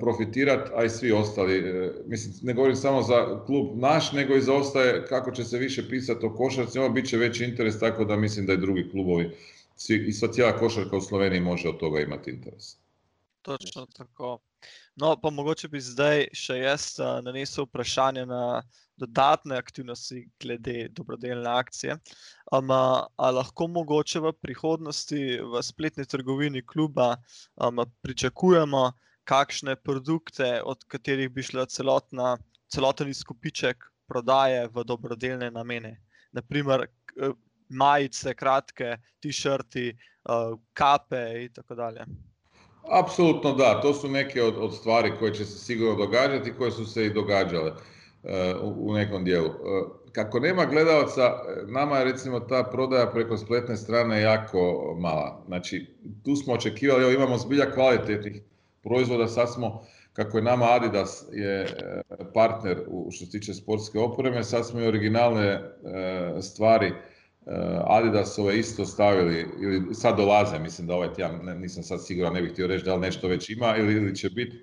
[0.00, 1.58] profitirati, a i svi ostali.
[1.58, 5.58] E, mislim, ne govorim samo za klub naš, nego i za ostaje kako će se
[5.58, 8.90] više pisati o košarci, ovo bit će veći interes, tako da mislim da i drugi
[8.90, 9.30] klubovi
[9.76, 12.76] svi, i sva cijela košarka u Sloveniji može od toga imati interes.
[13.42, 14.38] Točno tako.
[14.96, 16.86] No, pa mogoče bi zdaj še jaz
[17.22, 18.62] nanesel vprašanje na
[18.96, 21.98] dodatne aktivnosti glede dobrodelne akcije.
[22.52, 25.20] Um, a lahko mogoče v prihodnosti
[25.52, 27.16] v spletni trgovini kluba
[27.56, 28.92] um, pričakujemo
[29.26, 32.36] kakšne produkte, od katerih bi šla celotna,
[32.72, 35.96] celoten izkupiček prodaje v dobrodelne namene?
[36.32, 36.86] Naprimer,
[37.68, 39.90] majice, kratke, t-shirti,
[40.28, 42.06] uh, kape in tako dalje.
[42.90, 47.06] Apsolutno da, to su neke od, od stvari će se sigurno događati koje su se
[47.06, 48.30] i događale uh,
[48.62, 49.48] u, nekom dijelu.
[49.48, 49.56] Uh,
[50.12, 51.32] kako nema gledalca,
[51.66, 55.42] nama je recimo ta prodaja preko spletne strane jako mala.
[55.46, 55.86] Znači,
[56.24, 58.42] tu smo očekivali, evo imamo zbilja kvalitetnih
[58.86, 62.02] proizvoda, sad smo, kako je nama Adidas je e,
[62.34, 66.92] partner u, što se tiče sportske opreme, sad smo i originalne uh, stvari
[67.46, 72.42] Eh, Adidasove isto stavili, ili sad dolaze, mislim da ovaj tjedan, nisam sad siguran, ne
[72.42, 74.56] bih htio reći da li nešto već ima, ili, će biti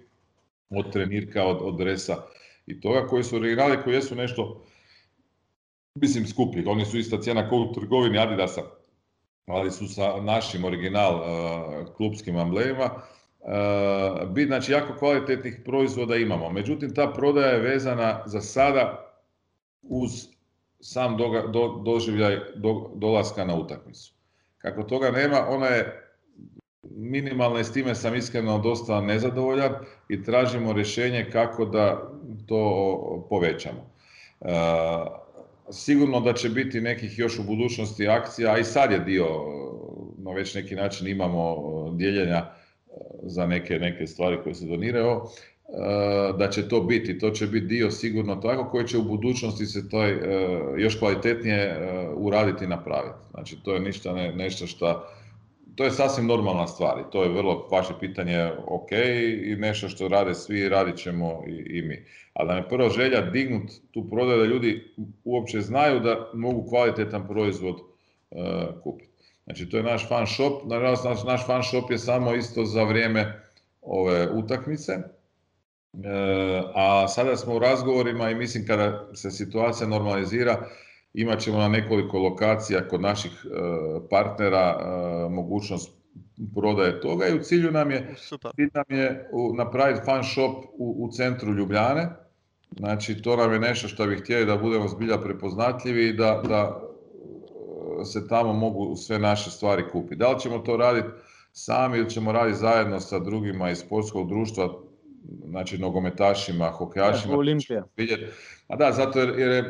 [0.70, 2.18] od trenirka, od, od dresa
[2.66, 4.66] i toga, koji su originali, koji jesu nešto,
[5.96, 6.64] mislim, skuplji.
[6.68, 8.62] Oni su ista cijena kao u trgovini Adidasa,
[9.48, 11.24] ali su sa našim original
[11.98, 12.90] klubskim amblemima.
[13.44, 16.50] Uh, bit, znači, jako kvalitetnih proizvoda imamo.
[16.50, 19.14] Međutim, ta prodaja je vezana za sada
[19.82, 20.12] uz
[20.80, 21.18] sam
[21.52, 24.14] do, doživljaj do, dolaska na utakmicu.
[24.58, 26.04] Kako toga nema, ona je
[26.84, 29.74] minimalna i s time sam iskreno dosta nezadovoljan
[30.10, 32.12] i tražimo rješenje kako da
[32.46, 33.90] to povećamo.
[34.42, 34.48] E,
[35.72, 39.28] sigurno da će biti nekih još u budućnosti akcija, a i sad je dio,
[40.18, 41.56] na već neki način imamo
[41.96, 42.63] dijeljenja e,
[43.24, 45.22] za neke, neke stvari koje se doniraju.
[45.70, 47.20] Eh, da će to biti.
[47.20, 50.18] To će biti dio sigurno tako koji će u budućnosti se to eh,
[50.78, 53.16] još kvalitetnije eh, uraditi i napraviti.
[53.32, 55.08] Znači to je ništa ne, nešto što
[55.76, 58.92] to je sasvim normalna stvar i to je vrlo vaše pitanje ok
[59.44, 62.06] i nešto što rade svi, radit ćemo i, i mi.
[62.34, 64.84] Ali nam je prva želja dignut tu prodaju da ljudi
[65.24, 67.76] uopće znaju da mogu kvalitetan proizvod
[68.84, 69.13] kupiti.
[69.46, 72.84] Znači to je naš fan shop, nažalost naš, naš fan shop je samo isto za
[72.84, 73.42] vrijeme
[73.82, 74.98] ove utakmice,
[75.94, 80.66] E, a sada smo u razgovorima i mislim kada se situacija normalizira
[81.14, 83.50] imat ćemo na nekoliko lokacija kod naših e,
[84.10, 85.92] partnera e, mogućnost
[86.56, 88.16] prodaje toga i u cilju nam je,
[88.56, 92.10] cilj nam je napraviti fan shop u, u centru Ljubljane.
[92.78, 96.83] Znači to nam je nešto što bih htjeli da budemo zbilja prepoznatljivi i da, da
[98.06, 100.16] se tamo mogu sve naše stvari kupiti.
[100.16, 101.08] Da li ćemo to raditi
[101.52, 104.70] sami ili ćemo raditi zajedno sa drugima iz sportskog društva,
[105.50, 107.38] znači nogometašima, hokejašima.
[107.38, 107.86] Olimpija.
[108.68, 109.66] A da, zato jer, jer e,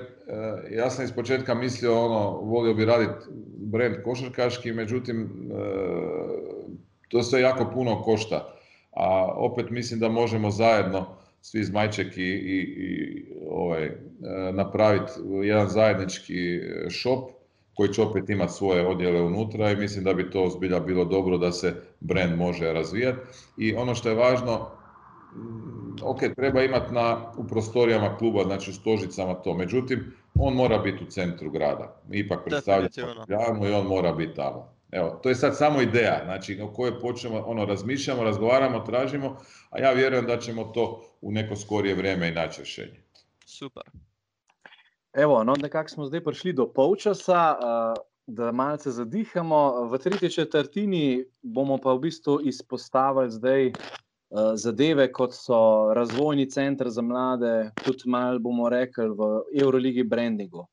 [0.71, 3.25] ja sam iz početka mislio ono, volio bi raditi
[3.57, 5.55] brand košarkaški, međutim e,
[7.09, 8.55] to sve jako puno košta.
[8.91, 11.05] A opet mislim da možemo zajedno
[11.41, 13.93] svi Zmajček i, i, i ovaj, e,
[14.53, 15.11] napraviti
[15.43, 16.59] jedan zajednički
[16.89, 17.42] shop
[17.73, 21.37] koji će opet imati svoje odjele unutra i mislim da bi to zbilja bilo dobro
[21.37, 23.19] da se brand može razvijati.
[23.57, 24.69] I ono što je važno,
[25.35, 30.77] Mm, ok, treba imati na, u prostorijama kluba, znači u stožicama to, međutim, on mora
[30.77, 32.01] biti u centru grada.
[32.11, 34.73] Ipak predstavlja Ljubljanu i on mora biti tamo.
[34.91, 39.37] Evo, to je sad samo ideja, znači o kojoj počnemo, ono, razmišljamo, razgovaramo, tražimo,
[39.69, 43.03] a ja vjerujem da ćemo to u neko skorije vrijeme i naći rješenje.
[43.45, 43.83] Super.
[45.13, 47.55] Evo, no nekako smo zdaj prišli do polčasa,
[48.27, 49.85] da malce zadihamo.
[49.91, 53.71] V tretji četrtini bomo pa v bistvu izpostavili zdaj
[54.33, 59.27] Eh, zadeve, kot so razvojni center za mlade, tudi malo bomo rekli v
[59.61, 60.65] Euroligi brandingu.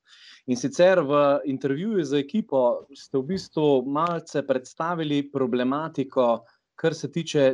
[0.46, 7.44] In sicer v intervjuju z ekipo ste v bistvu malce predstavili problematiko, kar se tiče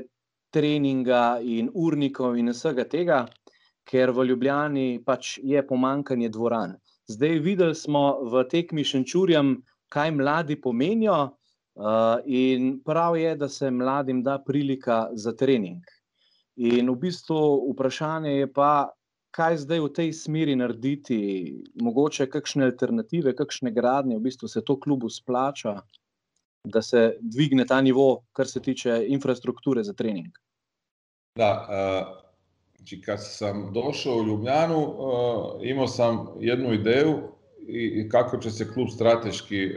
[0.55, 3.25] treninga in urnikov in vsega tega,
[3.87, 6.75] ker v Ljubljani pač je pomankanje dvoran.
[7.07, 9.57] Zdaj videli smo v tekmi Šenčurjem,
[9.89, 15.85] kaj mladi pomenijo, uh, in prav je, da se mladim da prilika za trening.
[16.57, 17.39] In v bistvu
[17.73, 18.91] vprašanje je pa,
[19.37, 21.21] kaj zdaj v tej smeri narediti,
[21.85, 25.77] mogoče kakšne alternative, kakšne gradnje, v bistvu se to klubu splača,
[26.67, 30.33] da se dvigne ta nivo, kar se tiče infrastrukture za trening.
[31.37, 32.26] Da, uh,
[33.05, 37.19] kad sam došao u Ljubljanu, uh, imao sam jednu ideju
[37.69, 39.73] i kako će se klub strateški uh,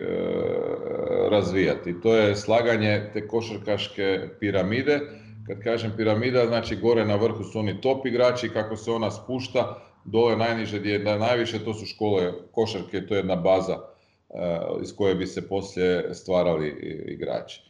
[1.32, 2.02] razvijati.
[2.02, 5.00] To je slaganje te košarkaške piramide,
[5.48, 9.82] kad kažem piramida, znači gore na vrhu su oni top igrači, kako se ona spušta,
[10.06, 14.96] dole najniže gdje je najviše, to su škole košarke, to je jedna baza eh, iz
[14.96, 16.70] koje bi se poslije stvarali
[17.08, 17.69] igrači.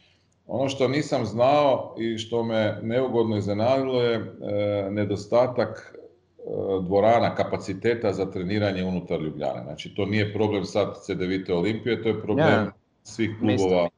[0.52, 6.42] Ono što nisam znao i što me neugodno iznenadilo je eh, nedostatak eh,
[6.82, 9.62] dvorana, kapaciteta za treniranje unutar Ljubljane.
[9.62, 12.70] Znači to nije problem sad CDVite Olimpije, to je problem
[13.02, 13.88] svih klubova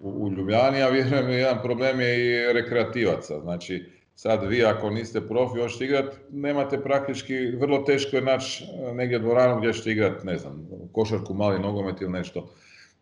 [0.00, 3.40] u, Ljubljani, a vjerujem jedan problem je i rekreativaca.
[3.40, 3.84] Znači,
[4.14, 9.18] sad vi ako niste profi, hoćete igrati, nemate praktički, vrlo teško je naći e, negdje
[9.18, 12.50] dvoranu gdje ćete igrati, ne znam, košarku, mali nogomet ili nešto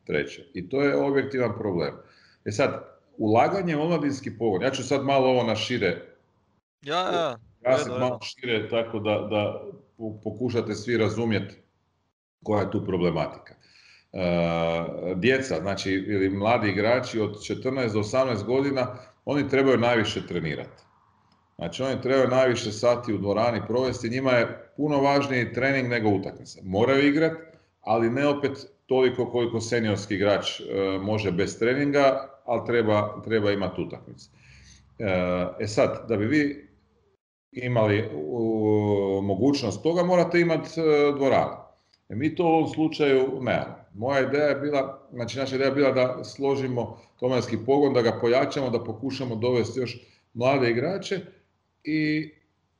[0.04, 0.42] treće.
[0.54, 1.94] I to je objektivan problem.
[2.44, 2.89] E sad,
[3.20, 6.06] ulaganje u omladinski pogon, ja ću sad malo ovo na šire,
[6.82, 7.38] ja, ja.
[7.60, 9.62] ja sam malo šire tako da, da
[10.24, 11.54] pokušate svi razumjeti
[12.42, 13.54] koja je tu problematika.
[14.12, 14.18] E,
[15.14, 20.82] djeca, znači ili mladi igrači od 14 do 18 godina, oni trebaju najviše trenirati.
[21.56, 26.60] Znači oni trebaju najviše sati u dvorani provesti, njima je puno važniji trening nego utakmica.
[26.64, 27.42] Moraju igrati,
[27.80, 30.64] ali ne opet toliko koliko seniorski igrač e,
[30.98, 34.28] može bez treninga, ali treba, treba imati utakmice.
[35.60, 36.68] E sad, da bi vi
[37.52, 38.10] imali
[39.22, 40.68] mogućnost toga, morate imati
[41.16, 41.56] dvoranu.
[42.08, 43.80] E mi to u ovom slučaju nemamo.
[43.94, 48.18] Moja ideja je bila, znači naša ideja je bila da složimo tomarski pogon, da ga
[48.20, 49.98] pojačamo, da pokušamo dovesti još
[50.34, 51.20] mlade igrače
[51.84, 52.30] i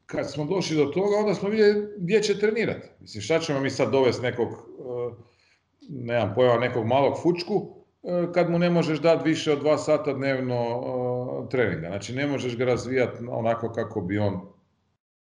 [0.07, 2.88] kad smo došli do toga, onda smo vidjeli gdje će trenirati.
[3.01, 5.30] Mislim, šta ćemo mi sad dovesti nekog, e,
[5.90, 7.66] nemam pojma, nekog malog fučku,
[8.03, 11.88] e, kad mu ne možeš dati više od dva sata dnevno e, treninga.
[11.88, 14.40] Znači, ne možeš ga razvijati onako kako bi on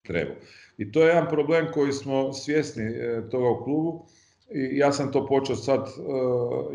[0.06, 0.36] trebao.
[0.78, 2.82] I to je jedan problem koji smo svjesni
[3.30, 4.06] toga u klubu
[4.54, 5.90] i ja sam to počeo sad e,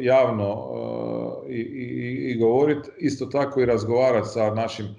[0.03, 0.73] javno
[1.49, 4.93] i, i, i govoriti, isto tako i razgovarati sa našim e,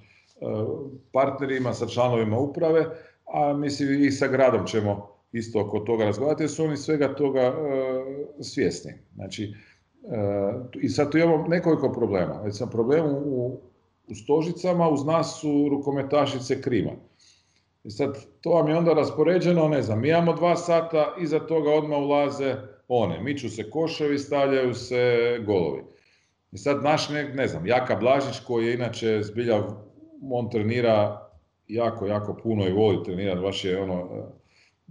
[1.12, 2.86] partnerima, sa članovima uprave,
[3.32, 7.54] a mislim i sa gradom ćemo isto oko toga razgovarati jer su oni svega toga
[8.40, 8.92] svjesni.
[9.14, 9.54] Znači,
[10.80, 12.52] I sad tu imamo nekoliko problema.
[12.52, 13.60] Sam problem u,
[14.08, 16.92] u Stožicama, uz nas su rukometašice Krima.
[17.84, 21.70] I sad, to vam je onda raspoređeno, ne znam, mi imamo dva sata, iza toga
[21.70, 22.54] odmah ulaze
[22.88, 23.20] one.
[23.22, 25.82] Miču se koševi, stavljaju se golovi.
[26.52, 29.62] I sad naš, ne, ne znam, Jaka Blažić koji je inače zbilja,
[30.30, 31.28] on trenira
[31.68, 34.08] jako, jako puno i voli trenirati, baš je ono,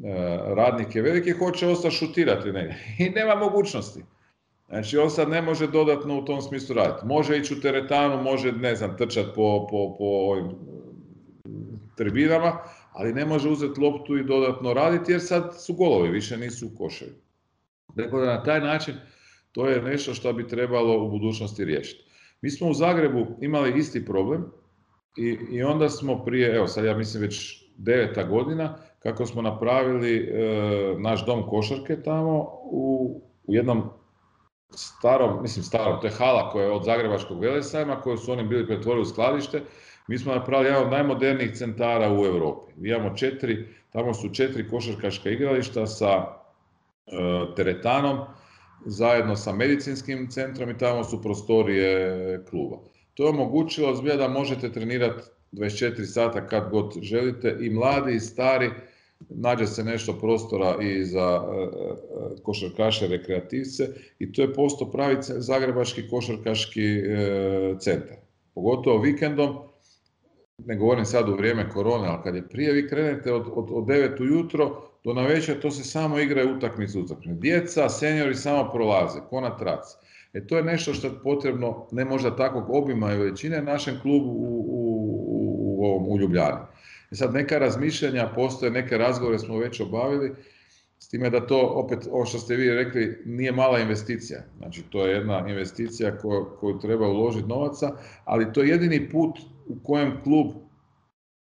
[0.04, 2.78] e, e, radnik je veliki, hoće ostati šutirati negdje.
[3.08, 4.04] I nema mogućnosti.
[4.70, 7.06] Znači on sad ne može dodatno u tom smislu raditi.
[7.06, 10.52] Može ići u teretanu, može, ne znam, trčati po, po, po ovim
[11.98, 12.58] tribinama,
[12.92, 17.12] ali ne može uzeti loptu i dodatno raditi jer sad su golovi, više nisu koševi.
[17.96, 18.96] Dakle, na taj način
[19.52, 22.04] to je nešto što bi trebalo u budućnosti riješiti.
[22.42, 24.46] Mi smo u Zagrebu imali isti problem
[25.18, 30.18] i, i onda smo prije, evo sad ja mislim već deveta godina, kako smo napravili
[30.18, 33.90] e, naš dom košarke tamo u, u jednom
[34.76, 38.68] starom, mislim starom, to je hala koja je od Zagrebačkog velesajma, koju su oni bili
[38.68, 39.62] pretvorili u skladište.
[40.08, 42.72] Mi smo napravili jedan od najmodernijih centara u Europi.
[42.84, 47.12] Imamo četiri, tamo su četiri košarkaška igrališta sa e,
[47.56, 48.20] teretanom,
[48.86, 52.78] zajedno sa medicinskim centrom i tamo su prostorije kluba.
[53.14, 58.20] To je omogućilo zbilja da možete trenirati 24 sata kad god želite i mladi i
[58.20, 58.70] stari,
[59.30, 63.88] nađe se nešto prostora i za e, e, košarkaše, rekreativce
[64.20, 68.18] i to je postao pravi zagrebački košarkaški e, centar.
[68.54, 69.58] Pogotovo vikendom,
[70.58, 73.86] ne govorim sad u vrijeme korone, ali kad je prije, vi krenete od, od, od
[73.86, 77.40] 9 ujutro do na večer, to se samo igra utakmice utakmice.
[77.40, 79.98] Djeca, seniori samo prolaze, ko na traci.
[80.34, 84.30] E to je nešto što je potrebno, ne možda takvog obima i veličine, našem klubu
[84.30, 85.37] u, u,
[85.78, 86.60] u, u Ljubljani.
[87.12, 90.36] I sad neka razmišljanja postoje, neke razgovore smo već obavili,
[91.00, 94.40] s time da to, opet, ovo što ste vi rekli, nije mala investicija.
[94.58, 97.92] Znači, to je jedna investicija koju, koju treba uložiti novaca,
[98.26, 100.48] ali to je jedini put u kojem klub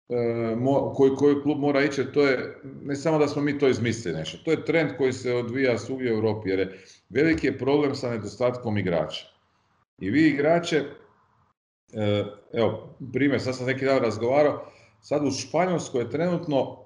[0.09, 0.57] e,
[0.94, 4.38] koji, koji klub mora ići, to je ne samo da smo mi to izmislili nešto,
[4.44, 8.11] to je trend koji se odvija svugdje u Europi, jer je veliki je problem sa
[8.11, 9.27] nedostatkom igrača.
[9.99, 10.85] I vi igrače, e,
[12.53, 14.66] evo, primjer, sad sam neki dan razgovarao,
[15.07, 16.77] Sad u Španjolskoj je trenutno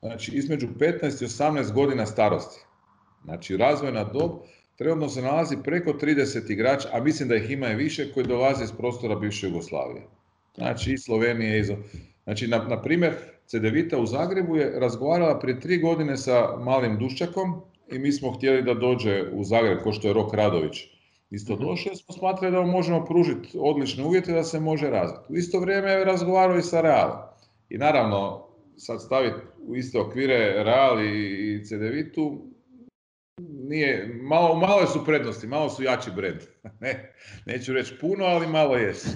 [0.00, 2.60] znači, između 15 i 18 godina starosti.
[3.24, 4.30] Znači razvojna dob
[4.76, 8.64] trenutno se nalazi preko 30 igrača, a mislim da ih ima i više koji dolaze
[8.64, 10.02] iz prostora bivše Jugoslavije.
[10.54, 11.64] Znači i Slovenije, i
[12.24, 13.14] Znači, na, na primjer,
[13.46, 17.60] Cedevita u Zagrebu je razgovarala prije tri godine sa malim Duščakom
[17.92, 20.97] i mi smo htjeli da dođe u Zagreb, ko što je Rok Radović
[21.30, 21.64] isto mhm.
[21.64, 25.32] došao, smo smatrali da možemo pružiti odlične uvjete da se može razviti.
[25.32, 27.18] U isto vrijeme je razgovarao i sa Realom.
[27.68, 29.36] I naravno, sad staviti
[29.66, 32.48] u iste okvire Real i CDV-tu,
[33.68, 36.40] nije, malo, malo su prednosti, malo su jači brend.
[36.80, 37.14] Ne,
[37.46, 39.08] neću reći puno, ali malo jesu.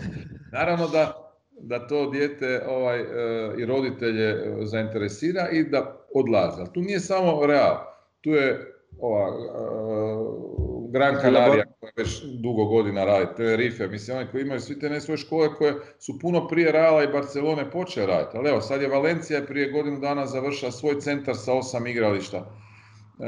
[0.52, 3.04] Naravno da, da to dijete ovaj, e,
[3.58, 6.60] i roditelje e, zainteresira i da odlaze.
[6.60, 7.76] Ali tu nije samo Real,
[8.20, 14.42] tu je ova, uh, Gran Canaria koja već dugo godina radi, Tenerife, mislim oni koji
[14.42, 18.36] imaju svi te ne svoje škole koje su puno prije Reala i Barcelone počele raditi.
[18.36, 22.38] Ali evo, sad je Valencija prije godinu dana završila svoj centar sa osam igrališta.
[23.18, 23.26] Uh,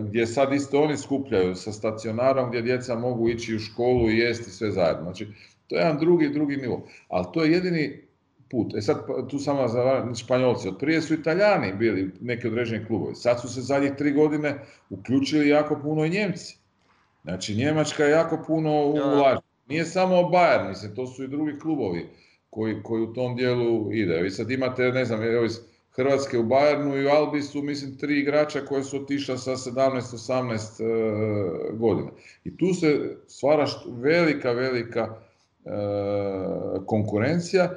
[0.00, 4.50] gdje sad isto oni skupljaju sa stacionarom gdje djeca mogu ići u školu i jesti
[4.50, 5.02] sve zajedno.
[5.02, 5.28] Znači,
[5.66, 6.86] to je jedan drugi, drugi nivo.
[7.08, 8.09] Ali to je jedini
[8.50, 8.74] put.
[8.74, 13.14] E sad, pa, tu samo za Španjolci, od prije su Italijani bili neki određeni klubovi.
[13.14, 14.58] Sad su se zadnjih tri godine
[14.90, 16.56] uključili jako puno i Njemci.
[17.24, 19.40] Znači, Njemačka je jako puno ulaže.
[19.68, 22.08] Nije samo Bayern, mislim, to su i drugi klubovi
[22.50, 24.22] koji, koji u tom dijelu ide.
[24.22, 25.58] Vi sad imate, ne znam, evo iz
[25.90, 30.82] Hrvatske u Bayernu i u Albi su, mislim, tri igrača koje su otišla sa 17-18
[30.82, 32.10] e, godina.
[32.44, 35.16] I tu se stvara velika, velika
[35.64, 35.70] e,
[36.86, 37.70] konkurencija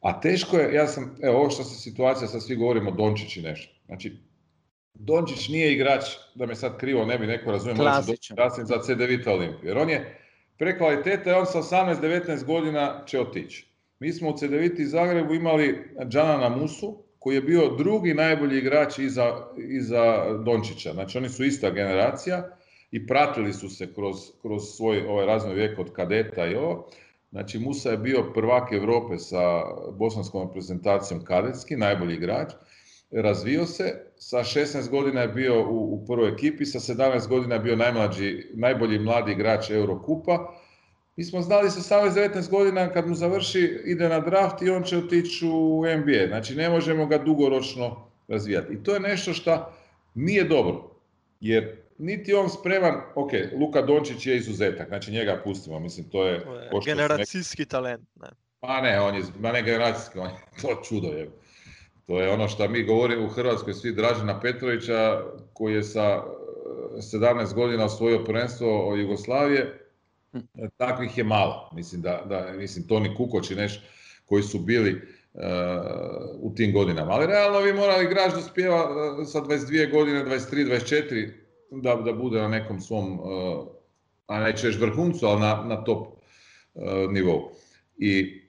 [0.00, 3.42] a teško je, ja sam, evo ovo što se situacija, sad svi govorimo Dončić i
[3.42, 3.74] nešto.
[3.86, 4.16] Znači,
[4.94, 7.84] Dončić nije igrač, da me sad krivo ne bi neko razumio,
[8.36, 9.68] da za CD Vita Olimpiju.
[9.68, 10.18] Jer on je
[10.58, 13.68] prekvaliteta i on sa 18-19 godina će otići.
[13.98, 18.98] Mi smo u CD Vita Zagrebu imali Džana Musu, koji je bio drugi najbolji igrač
[18.98, 20.92] iza, iza Dončića.
[20.92, 22.48] Znači oni su ista generacija
[22.90, 26.90] i pratili su se kroz, kroz svoj ovaj razvoj vijek od kadeta i ovo.
[27.30, 29.62] Znači Musa je bio prvak Europe sa
[29.98, 32.52] bosanskom reprezentacijom kadetski, najbolji igrač.
[33.10, 37.60] Razvio se, sa 16 godina je bio u, u prvoj ekipi, sa 17 godina je
[37.60, 40.54] bio najmlađi, najbolji mladi igrač Eurokupa.
[41.16, 44.98] Mi smo znali sa 18-19 godina kad mu završi ide na draft i on će
[44.98, 46.26] otići u NBA.
[46.28, 48.74] Znači ne možemo ga dugoročno razvijati.
[48.74, 49.72] I to je nešto što
[50.14, 50.90] nije dobro.
[51.40, 53.30] Jer niti on spreman, ok,
[53.60, 56.46] Luka Dončić je izuzetak, znači njega pustimo, mislim to je...
[56.84, 58.08] Generacijski talent.
[58.20, 58.28] Ne?
[58.60, 61.30] Pa ne, on je, ma ne generacijski, on je to čudo je.
[62.06, 65.22] To je ono što mi govorimo u Hrvatskoj, svi Dražena Petrovića,
[65.52, 66.22] koji je sa
[66.96, 69.88] e, 17 godina osvojio prvenstvo od Jugoslavije,
[70.32, 70.38] Hm.
[70.76, 71.70] takvih je malo.
[71.74, 73.80] Mislim da, da mislim Toni Kukoč i neš
[74.24, 75.00] koji su bili e,
[76.40, 77.12] u tim godinama.
[77.12, 78.88] Ali realno vi morali igrač da spjeva
[79.22, 81.30] e, sa 22 godine, 23, 24,
[81.70, 83.18] da, da bude na nekom svom, e,
[84.26, 86.06] a neću reći vrhuncu, ali na, na top
[86.74, 87.50] e, nivou.
[87.96, 88.42] I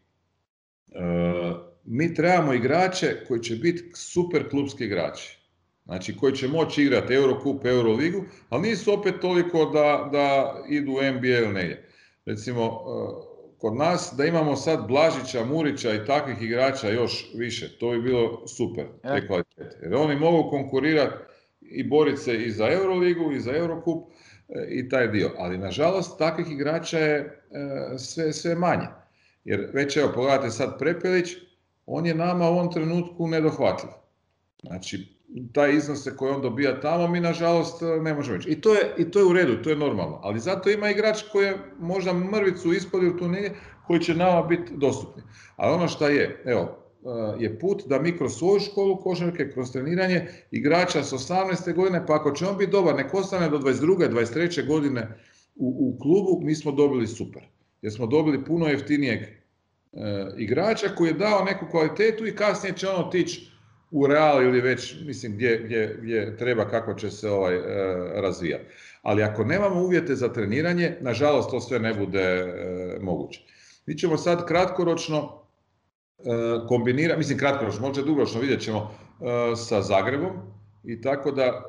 [0.91, 1.01] e,
[1.85, 5.39] mi trebamo igrače koji će biti super klubski igrači.
[5.85, 10.95] Znači koji će moći igrati Eurocup, Euroligu, ali nisu opet toliko da, da idu u
[10.95, 11.89] NBA ili negdje.
[12.25, 12.79] Recimo,
[13.57, 18.47] kod nas da imamo sad Blažića, Murića i takvih igrača još više, to bi bilo
[18.47, 19.79] super, te kvalitete.
[19.81, 21.28] Jer oni mogu konkurirati
[21.71, 24.11] i boriti se i za Euroligu i za Eurocup
[24.49, 25.31] e, i taj dio.
[25.37, 28.87] Ali nažalost takvih igrača je e, sve, sve manje.
[29.43, 31.35] Jer već evo pogledajte sad Prepelić,
[31.85, 33.91] on je nama u ovom trenutku nedohvatljiv.
[34.63, 35.19] Znači,
[35.53, 38.49] taj iznose koje on dobija tamo, mi nažalost ne možemo ići.
[38.49, 40.19] I to, je, I to je u redu, to je normalno.
[40.23, 43.55] Ali zato ima igrač koji je možda mrvicu ispod tu negdje,
[43.87, 45.23] koji će nama biti dostupni.
[45.55, 46.78] Ali ono što je, evo,
[47.39, 51.75] je put da mi kroz svoju školu košarke, kroz treniranje igrača s 18.
[51.75, 54.09] godine, pa ako će on biti dobar, nek ostane do 22.
[54.09, 54.67] 23.
[54.67, 55.07] godine
[55.55, 57.41] u, u klubu, mi smo dobili super.
[57.81, 59.29] Jer smo dobili puno jeftinijeg eh,
[60.37, 63.51] igrača koji je dao neku kvalitetu i kasnije će on otići
[63.91, 67.61] u Real ili već, mislim, gdje, gdje, gdje treba, kako će se ovaj, e,
[68.21, 68.65] razvijati.
[69.01, 73.41] Ali ako nemamo uvjete za treniranje, nažalost to sve ne bude e, moguće.
[73.85, 75.43] Mi ćemo sad kratkoročno
[76.19, 78.91] e, kombinirati, mislim kratkoročno, možda dugoročno vidjet ćemo
[79.21, 80.31] e, sa Zagrebom
[80.83, 81.63] i tako da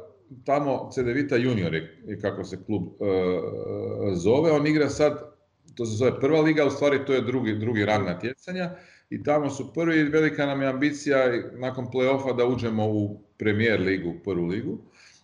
[0.44, 5.34] tamo Cedevita junior je, kako se klub e, zove, on igra sad,
[5.74, 8.70] to se zove prva liga, u stvari to je drugi, drugi rang natjecanja
[9.10, 11.18] i tamo su prvi velika nam je ambicija
[11.58, 14.78] nakon play-offa da uđemo u premijer ligu, prvu ligu.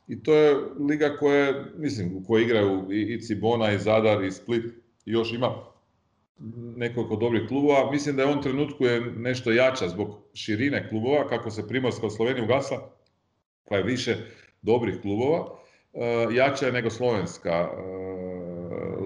[0.09, 0.57] I to je
[0.89, 4.65] liga koja, mislim, u kojoj igraju i, i Cibona, i Zadar, i Split,
[5.07, 5.49] i još ima
[6.77, 7.91] nekoliko dobrih klubova.
[7.91, 12.15] Mislim da je ovom trenutku je nešto jača zbog širine klubova, kako se Primorska od
[12.15, 12.91] Slovenije ugasla,
[13.69, 14.17] pa je više
[14.63, 15.59] dobrih klubova,
[15.93, 17.77] e, jača je nego slovenska e,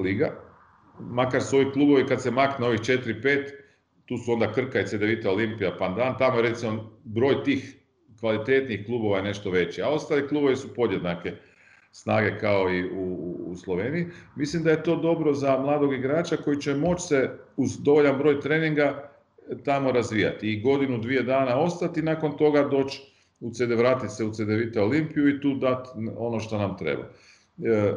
[0.02, 0.30] liga.
[1.00, 3.50] Makar su ovi klubovi kad se makne ovih 4-5,
[4.06, 7.76] tu su onda Krka i Cedevita Olimpija Pandan, tamo je recimo broj tih
[8.20, 11.32] kvalitetnih klubova je nešto veći, a ostali klubovi su podjednake
[11.92, 14.06] snage kao i u, u Sloveniji.
[14.36, 18.40] Mislim da je to dobro za mladog igrača koji će moći se uz dovoljan broj
[18.40, 19.10] treninga
[19.64, 23.02] tamo razvijati i godinu, dvije dana ostati, nakon toga doći
[23.40, 25.88] u CD, vratiti se u Cedevita Olimpiju i tu dati
[26.18, 27.02] ono što nam treba.
[27.64, 27.92] E,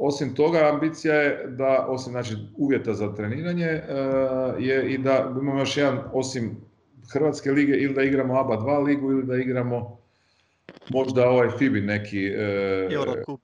[0.00, 3.82] osim toga, ambicija je da, osim znači, uvjeta za treniranje, e,
[4.58, 6.56] je i da imamo još jedan, osim
[7.12, 9.98] Hrvatske lige, ili da igramo ABA 2 ligu, ili da igramo
[10.90, 12.26] možda ovaj FIBI neki...
[12.26, 13.40] E, Eurocup.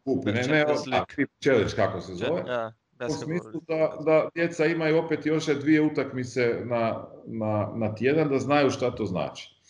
[0.00, 0.60] E, kup, ne, ne,
[0.92, 1.04] a,
[1.42, 2.42] Challenge kako se zove.
[2.46, 2.72] Ja,
[3.08, 8.38] U smislu da, da djeca imaju opet još dvije utakmice na, na, na tjedan, da
[8.38, 9.60] znaju šta to znači.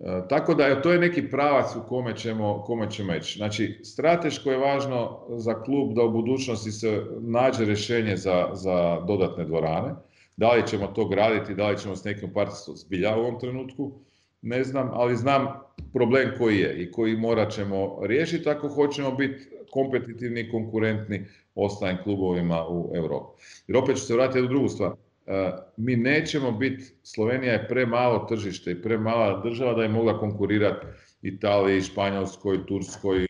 [0.00, 3.38] E, tako da je to je neki pravac u kome ćemo, kome ćemo ići.
[3.38, 9.44] Znači, strateško je važno za klub da u budućnosti se nađe rješenje za, za dodatne
[9.44, 9.94] dvorane.
[10.36, 13.92] Da li ćemo to graditi, da li ćemo s nekim partnerstvom zbilja u ovom trenutku,
[14.42, 15.46] ne znam, ali znam
[15.92, 21.96] problem koji je i koji morat ćemo riješiti ako hoćemo biti kompetitivni i konkurentni ostalim
[22.02, 23.42] klubovima u Europi.
[23.66, 24.92] Jer opet ću se vratiti jednu drugu stvar.
[25.26, 30.86] E, Mi nećemo biti, Slovenija je premalo tržište i premala država da je mogla konkurirati
[31.22, 33.28] Italiji, Španjolskoj, Turskoj, e,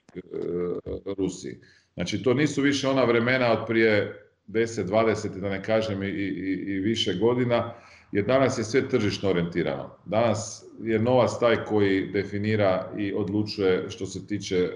[1.18, 1.58] Rusiji.
[1.94, 6.64] Znači to nisu više ona vremena od prije 10, 20, da ne kažem i, i,
[6.66, 7.74] i više godina,
[8.12, 9.96] jer danas je sve tržišno orijentirano.
[10.04, 14.70] Danas je novac taj koji definira i odlučuje što se tiče e,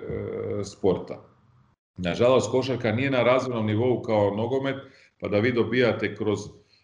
[0.64, 1.33] sporta.
[1.96, 4.76] Nažalost, košarka nije na razvojnom nivou kao nogomet,
[5.20, 6.38] pa da vi dobijate kroz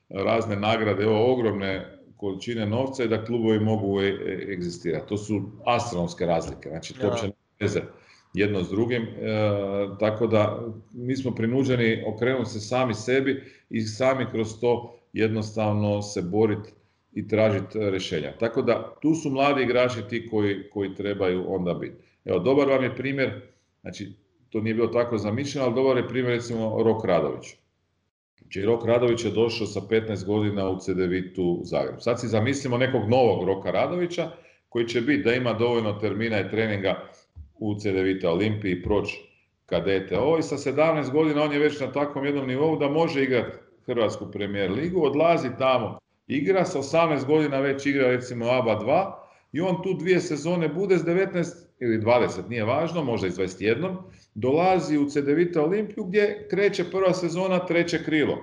[0.08, 5.08] razne nagrade, evo ogromne količine novca i da klubovi mogu e- e- egzistirati.
[5.08, 7.80] To su astronomske razlike, znači to uopće nema veze
[8.34, 9.08] jedno s drugim, e,
[9.98, 10.60] tako da
[10.92, 16.70] mi smo prinuđeni okrenuti se sami sebi i sami kroz to jednostavno se boriti
[17.12, 18.32] i tražiti rješenja.
[18.40, 21.96] Tako da tu su mladi igrači ti koji, koji trebaju onda biti.
[22.24, 23.40] Evo, dobar vam je primjer,
[23.80, 24.12] znači
[24.50, 27.56] to nije bilo tako zamišljeno, ali dobar je primjer recimo Rok Radović.
[28.40, 32.00] Znači Rok Radović je došao sa 15 godina u CDV-tu Zagreb.
[32.00, 34.30] Sad si zamislimo nekog novog Roka Radovića
[34.68, 37.08] koji će biti da ima dovoljno termina i treninga
[37.54, 39.18] u CDVita Olimpiji proći
[39.66, 40.18] kadete.
[40.18, 43.58] Ovo i sa 17 godina on je već na takvom jednom nivou da može igrati
[43.86, 49.12] Hrvatsku premijer ligu, odlazi tamo, igra, sa 18 godina već igra recimo ABA 2
[49.52, 53.38] i on tu dvije sezone bude s 19 ili 20, nije važno, možda i s
[53.38, 53.96] 21,
[54.34, 58.38] dolazi u CDVita Olimpiju gdje kreće prva sezona treće krilo.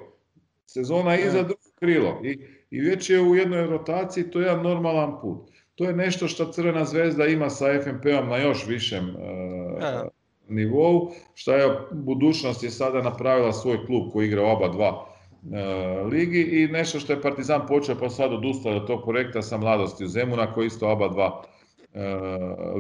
[0.65, 2.39] Sezona iza drugo krilo i,
[2.71, 5.51] i već je u jednoj rotaciji, to je jedan normalan put.
[5.75, 10.09] To je nešto što Crvena zvezda ima sa FNP-om na još višem uh,
[10.49, 15.05] nivou, što je budućnost je sada napravila svoj klub koji igra u oba dva
[15.53, 19.57] e, ligi i nešto što je Partizan počeo pa sad odustao od tog projekta sa
[19.57, 21.56] mladosti u Zemuna koji isto oba dva e,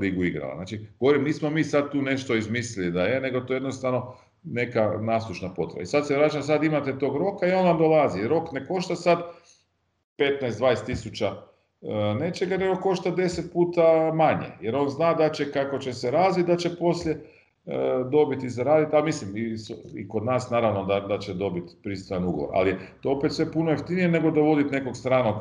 [0.01, 0.55] ligu igrala.
[0.55, 4.13] Znači, govorim, nismo mi sad tu nešto izmislili da je, nego to je jednostavno
[4.43, 5.81] neka nasušna potreba.
[5.81, 8.27] I sad se vraćam, sad imate tog roka i on vam dolazi.
[8.27, 9.19] Rok ne košta sad
[10.17, 11.35] 15-20 tisuća e,
[12.19, 14.47] nečega, nego košta 10 puta manje.
[14.61, 17.21] Jer on zna da će, kako će se razviti, da će poslije
[17.67, 19.55] E, dobiti i zaraditi, a mislim i,
[19.95, 23.71] i kod nas naravno da, da će dobiti pristojan ugovor, ali to opet sve puno
[23.71, 25.35] jeftinije nego dovoditi nekog stranog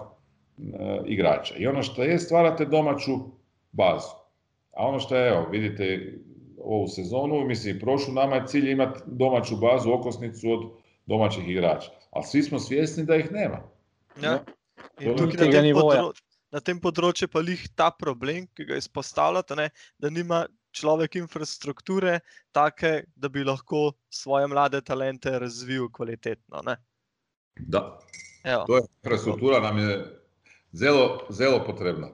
[1.07, 1.55] igrača.
[1.59, 3.13] I ono što je, stvarate domaću
[3.77, 4.15] bazu.
[4.77, 6.19] A ono što je, evo, vidite
[6.59, 10.71] ovu sezonu, mislim prošlu, nama je cilj imati domaću bazu, okosnicu od
[11.07, 11.91] domaćih igrača.
[12.11, 13.63] Ali svi smo svjesni da ih nema.
[14.23, 14.45] Ja.
[15.01, 19.69] In tukaj na tem, področju, na tem področju pa lih ta problem, ki ga izpostavljate,
[20.01, 20.47] da nima
[20.77, 22.21] človek infrastrukture,
[22.53, 26.63] take, da bi lahko svoje mlade talente razvil kvalitetno.
[26.67, 26.77] Ne?
[27.57, 27.99] Da.
[28.45, 28.65] Evo.
[28.69, 29.97] To je infrastruktura, nam je
[30.73, 32.13] zelo, zelo potrebna.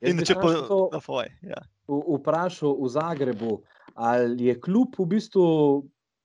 [0.00, 0.88] In če pa to
[1.44, 1.60] ja.
[1.88, 3.60] vprašal v Zagrebu,
[3.94, 5.44] ali je kljub v bistvu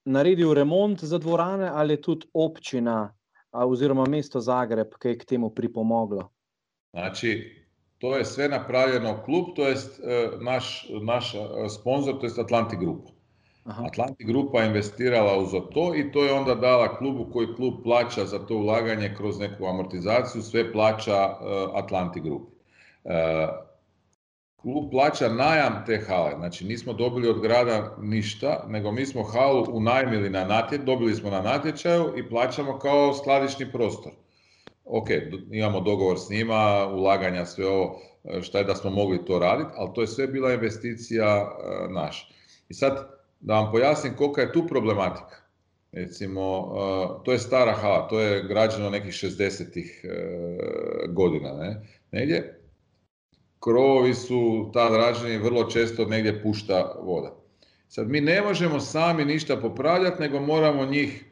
[0.06, 3.10] naredil remont za dvorane, ali je tudi občina
[3.52, 6.30] oziroma mesto Zagreb, ki je k temu pripomoglo?
[6.96, 7.32] Znači,
[8.00, 9.76] to je sve napravljeno klub, to je
[10.42, 13.12] naš, naš e, sponzor, to je Atlantic Grupa.
[13.66, 18.26] Atlantic Grupa je investirala uz to i to je onda dala klubu koji klub plaća
[18.26, 21.36] za to ulaganje kroz neku amortizaciju, sve plaća e,
[21.74, 22.56] Atlantic Grupi.
[24.66, 29.66] Klub plaća najam te hale, znači nismo dobili od grada ništa, nego mi smo halu
[29.72, 34.12] unajmili na natječaju, dobili smo na natječaju i plaćamo kao skladišni prostor
[34.86, 35.08] ok,
[35.52, 39.70] imamo dogovor s njima, ulaganja, sve ovo, e, šta je da smo mogli to raditi,
[39.76, 42.28] ali to je sve bila investicija e, naša.
[42.70, 43.10] I sad,
[43.40, 45.36] da vam pojasnim kolika je tu problematika.
[45.92, 50.06] Recimo, e, to je stara hala, to je građeno nekih 60-ih
[51.10, 51.82] godina, ne?
[52.12, 52.65] negdje.
[53.66, 57.36] Krovovi su tad rađeni, vrlo često negdje pušta voda.
[57.88, 61.26] Sad mi ne možemo sami ništa popravljati, nego moramo njih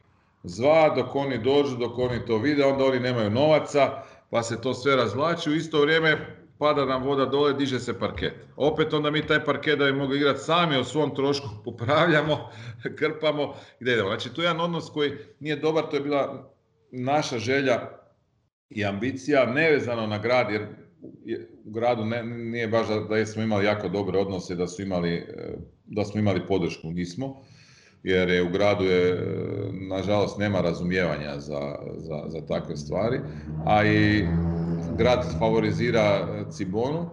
[0.44, 4.74] zva dok oni dođu, dok oni to vide, onda oni nemaju novaca, pa se to
[4.74, 5.50] sve razvlači.
[5.50, 8.34] U isto vrijeme pada nam voda dole, diže se parket.
[8.56, 12.50] Opet onda mi taj parket da bi mogli igrati sami o svom trošku, popravljamo,
[12.98, 14.10] krpamo i idemo.
[14.10, 16.52] Znači to je jedan odnos koji nije dobar, to je bila
[16.92, 17.90] naša želja
[18.70, 20.83] i ambicija, nevezano na grad, jer
[21.66, 25.28] u gradu ne, nije baš da, da smo imali jako dobre odnose, da, su imali,
[25.86, 27.44] da smo imali podršku, nismo
[28.04, 29.26] jer je u gradu je,
[29.90, 33.20] nažalost, nema razumijevanja za, za, za takve stvari,
[33.66, 34.28] a i
[34.98, 37.08] grad favorizira Cibonu e,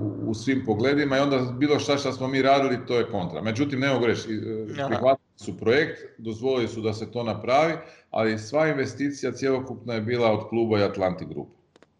[0.00, 3.42] u, u svim pogledima i onda bilo šta što smo mi radili, to je kontra.
[3.42, 7.74] Međutim, ne mogu reći, e, prihvatili su projekt, dozvolili su da se to napravi,
[8.10, 11.48] ali sva investicija cjelokupna je bila od kluba i Atlantic Group.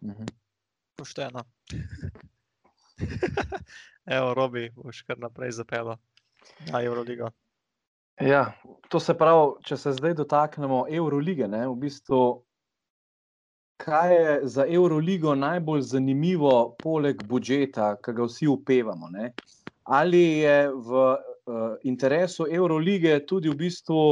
[0.01, 0.23] Mhm.
[0.95, 1.43] Pošteno.
[4.17, 5.97] Evo, Robi, boš kar naprej zapelo
[6.71, 7.29] na Euroligo.
[8.21, 8.53] Ja,
[8.89, 12.19] to se pravi, če se zdaj dotaknemo Eurolige, ne, v bistvu,
[13.81, 19.09] kaj je za Euroligo najbolj zanimivo, poleg budžeta, ki ga vsi upevamo?
[19.09, 19.31] Ne?
[19.83, 24.03] Ali je v uh, interesu Eurolige tudi v bistvu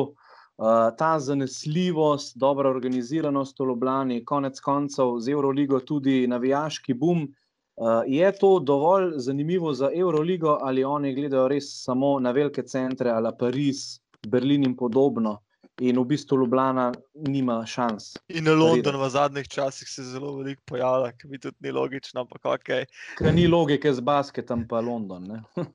[0.61, 7.27] uh, ta zanesljivost, dobra organiziranost v Ljubljani, konec koncev z Euroligo tudi navijaški boom?
[7.75, 13.09] Uh, je to dovolj zanimivo za Euroligo ali oni gledajo res samo na velike centre,
[13.09, 15.39] ali Pariz, Berlin in podobno,
[15.81, 18.13] in v bistvu Ljubljana nima šans.
[18.29, 22.45] In London v zadnjih časih se zelo veliko pojavlja, ki bi tudi ni logično, ampak
[22.45, 22.69] ok.
[23.17, 25.41] Ker ni logike z basketom, pa London.
[25.55, 25.65] uh,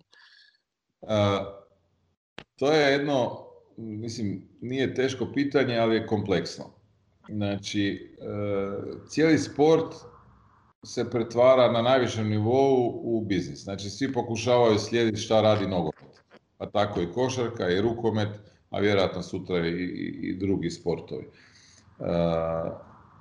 [2.58, 3.45] to je jedno,
[3.76, 6.64] mislim, nije teško pitanje, ali je kompleksno.
[7.28, 9.94] Znači, uh, cijeli sport
[10.84, 13.62] se pretvara na najvišem nivou u biznis.
[13.62, 16.22] Znači, svi pokušavaju slijediti šta radi nogomet.
[16.58, 18.28] Pa tako i košarka, i rukomet,
[18.70, 19.70] a vjerojatno sutra i,
[20.22, 21.26] i, drugi sportovi.
[21.98, 22.06] Uh,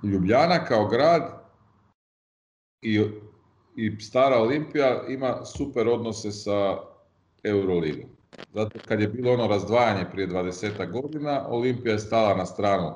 [0.02, 1.22] Ljubljana kao grad
[2.82, 3.04] i,
[3.76, 6.78] i stara Olimpija ima super odnose sa
[7.44, 8.15] Euroligom.
[8.54, 12.94] Zato kad je bilo ono razdvajanje prije 20 godina, Olimpija je stala na stranu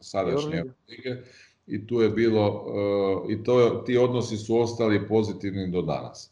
[0.00, 1.22] sadašnje Eurolige
[1.66, 2.64] i tu je bilo,
[3.28, 6.30] e, i to, ti odnosi su ostali pozitivni do danas.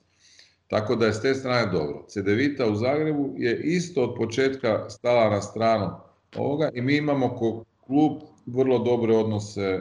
[0.66, 2.04] Tako da je s te strane dobro.
[2.08, 5.90] Cedevita u Zagrebu je isto od početka stala na stranu
[6.36, 8.12] ovoga i mi imamo ko klub
[8.46, 9.80] vrlo dobre odnose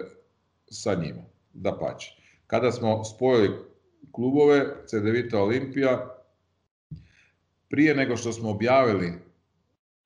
[0.72, 1.22] sa njima,
[1.54, 2.12] da pače.
[2.48, 3.56] Kada smo spojili
[4.12, 6.21] klubove, Cedevita Olimpija,
[7.72, 9.14] prije nego što smo objavili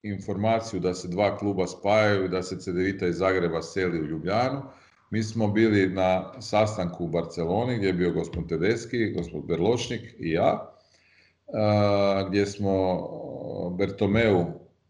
[0.04, 4.62] informaciju da se dva kluba spajaju i da se Cedevita iz Zagreba seli u Ljubljanu,
[5.10, 10.32] mi smo bili na sastanku u Barceloni gdje je bio gospodin Tedeski, gospodin Berlošnik i
[10.32, 10.76] ja,
[12.28, 13.00] gdje smo
[13.78, 14.46] Bertomeu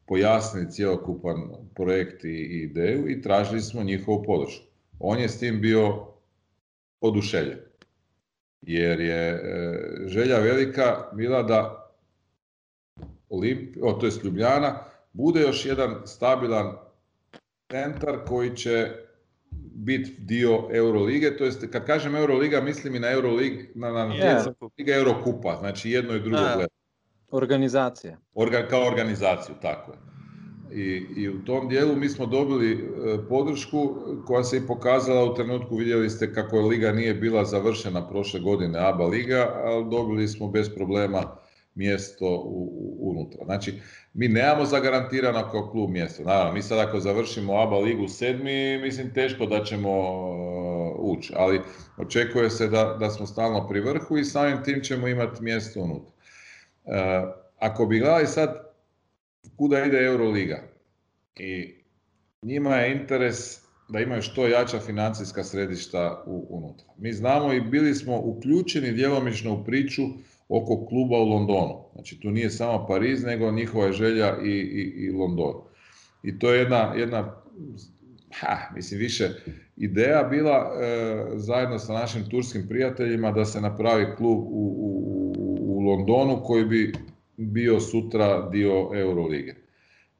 [0.07, 1.37] pojasnili cijelokupan
[1.75, 4.65] projekt i ideju i tražili smo njihovu podršku.
[4.99, 6.07] On je s tim bio
[7.01, 7.59] oduševljen.
[8.61, 9.39] Jer je e,
[10.07, 11.84] želja velika bila da
[13.29, 14.79] Olimp, o, to je Ljubljana,
[15.13, 16.77] bude još jedan stabilan
[17.71, 18.91] centar koji će
[19.75, 24.53] biti dio Eurolige, to jest kad kažem Euroliga mislim i na Eurolig, na, na yeah.
[24.77, 26.67] Liga Eurokupa, znači jedno i drugo gleda.
[27.31, 28.17] Organizacija.
[28.33, 29.97] Orga, kao organizaciju, tako je.
[30.71, 32.77] I, I u tom dijelu mi smo dobili e,
[33.29, 33.95] podršku
[34.25, 38.79] koja se i pokazala u trenutku, vidjeli ste kako Liga nije bila završena prošle godine,
[38.79, 41.35] ABA Liga, ali dobili smo bez problema
[41.75, 43.45] mjesto u, unutra.
[43.45, 43.73] Znači,
[44.13, 46.23] mi nemamo zagarantirano kao klub mjesto.
[46.23, 51.61] Naravno, mi sad ako završimo ABA ligu sedmi, mislim teško da ćemo uh, ući, ali
[51.97, 56.11] očekuje se da, da smo stalno pri vrhu i samim tim ćemo imati mjesto unutra.
[56.83, 56.93] Uh,
[57.59, 58.65] ako bi gledali sad
[59.57, 60.63] kuda ide Euroliga
[61.35, 61.75] i
[62.41, 66.87] njima je interes da imaju što jača financijska središta u, unutra.
[66.97, 70.01] Mi znamo i bili smo uključeni djelomično u priču
[70.49, 71.85] oko kluba u Londonu.
[71.93, 75.53] Znači tu nije samo Pariz, nego njihova želja i, i, i London.
[76.23, 77.41] I to je jedna, jedna
[78.33, 79.29] ha, mislim više
[79.77, 85.79] ideja bila e, zajedno sa našim turskim prijateljima da se napravi klub u, u, u
[85.79, 86.93] Londonu koji bi
[87.37, 89.64] bio sutra dio Eurolige.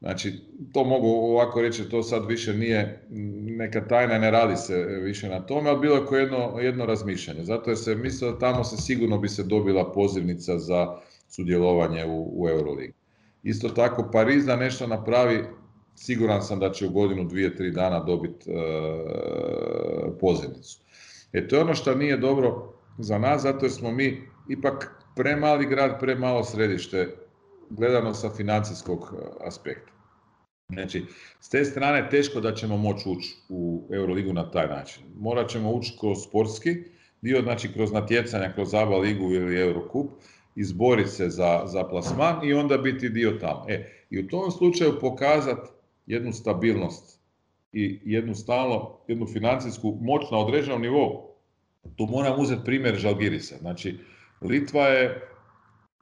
[0.06, 0.34] Znači,
[0.74, 3.08] to mogu ovako reći, to sad više nije
[3.58, 7.44] neka tajna, ne radi se više na tome, ali bilo je jedno, jedno razmišljanje.
[7.44, 10.98] Zato je se mislio da tamo se sigurno bi se dobila pozivnica za
[11.30, 12.94] sudjelovanje u, u Euroligi.
[13.44, 15.44] Isto tako, Pariz da nešto napravi,
[15.96, 18.56] siguran sam da će u godinu, dvije, tri dana dobiti e,
[20.20, 20.80] pozivnicu.
[21.34, 25.66] E to je ono što nije dobro za nas, zato jer smo mi ipak premali
[25.66, 27.16] grad, premalo središte,
[27.70, 29.95] gledano sa financijskog e, aspekta.
[30.70, 31.06] Znači,
[31.40, 35.04] s te strane teško da ćemo moći ući u Euroligu na taj način.
[35.16, 36.76] Morat ćemo ući kroz sportski
[37.22, 40.12] dio, znači kroz natjecanja, kroz ABA ligu ili Eurocup,
[40.56, 43.66] izboriti se za, za plasman i onda biti dio tamo.
[43.68, 45.70] E, I u tom slučaju pokazati
[46.06, 47.20] jednu stabilnost
[47.74, 51.36] i jednu stalno, jednu financijsku moć na određenom nivou.
[51.96, 53.58] Tu moram uzeti primjer Žalgirisa.
[53.58, 53.98] Znači,
[54.42, 55.22] Litva je,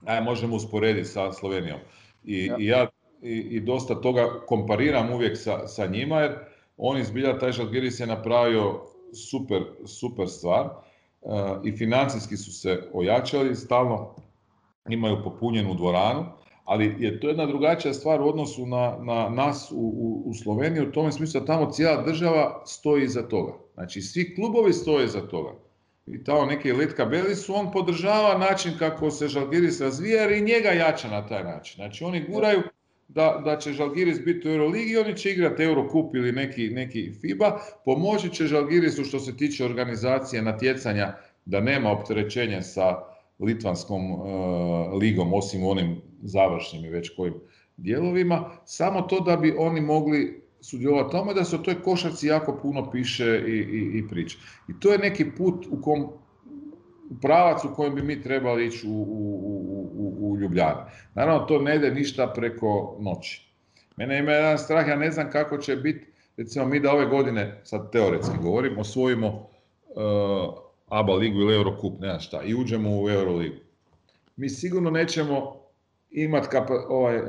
[0.06, 1.80] aj, možemo usporediti sa Slovenijom.
[2.24, 2.88] I ja, i ja
[3.24, 6.36] i, i dosta toga kompariram uvijek sa, sa njima jer
[6.78, 8.82] oni zbilja taj Žalgiris je napravio
[9.30, 10.66] super, super stvar
[11.22, 11.32] uh,
[11.64, 14.16] i financijski su se ojačali, stalno
[14.90, 16.26] imaju popunjenu dvoranu,
[16.66, 20.88] ali je to jedna drugačija stvar u odnosu na, na nas u, u, u Sloveniji
[20.88, 23.54] u tome smislu da tamo cijela država stoji iza toga.
[23.74, 25.52] Znači svi klubovi stoje iza toga.
[26.06, 30.70] I tamo neki Litka Belisu, on podržava način kako se Žalgiris razvija jer i njega
[30.70, 31.76] jača na taj način.
[31.76, 32.62] Znači oni guraju
[33.16, 37.60] da, da će Žalgiris biti u Euroligi, oni će igrati Eurocup ili neki, neki FIBA,
[37.86, 41.14] pomoći će Žalgirisu što se tiče organizacije natjecanja
[41.46, 42.98] da nema opterećenja sa
[43.40, 44.20] Litvanskom uh,
[45.00, 47.34] ligom, osim onim završnim i već kojim
[47.78, 52.60] dijelovima, samo to da bi oni mogli sudjelovati tome da se o toj košarci jako
[52.62, 54.38] puno piše i, i, i priča.
[54.70, 56.08] I to je neki put u kom
[57.22, 59.34] pravac u kojem bi mi trebali ići u, u,
[59.96, 60.82] u, u Ljubljani.
[61.16, 63.54] Naravno, to ne ide ništa preko noći.
[63.98, 66.06] Mene ima jedan strah, ja ne znam kako će biti,
[66.38, 70.54] recimo mi da ove godine, sad teoretski govorim, osvojimo uh,
[70.90, 73.56] ABA ligu ili Eurocup, ne znam šta, i uđemo u Euroligu.
[74.36, 75.56] Mi sigurno nećemo
[76.12, 76.58] imati
[76.90, 77.26] ovaj, uh,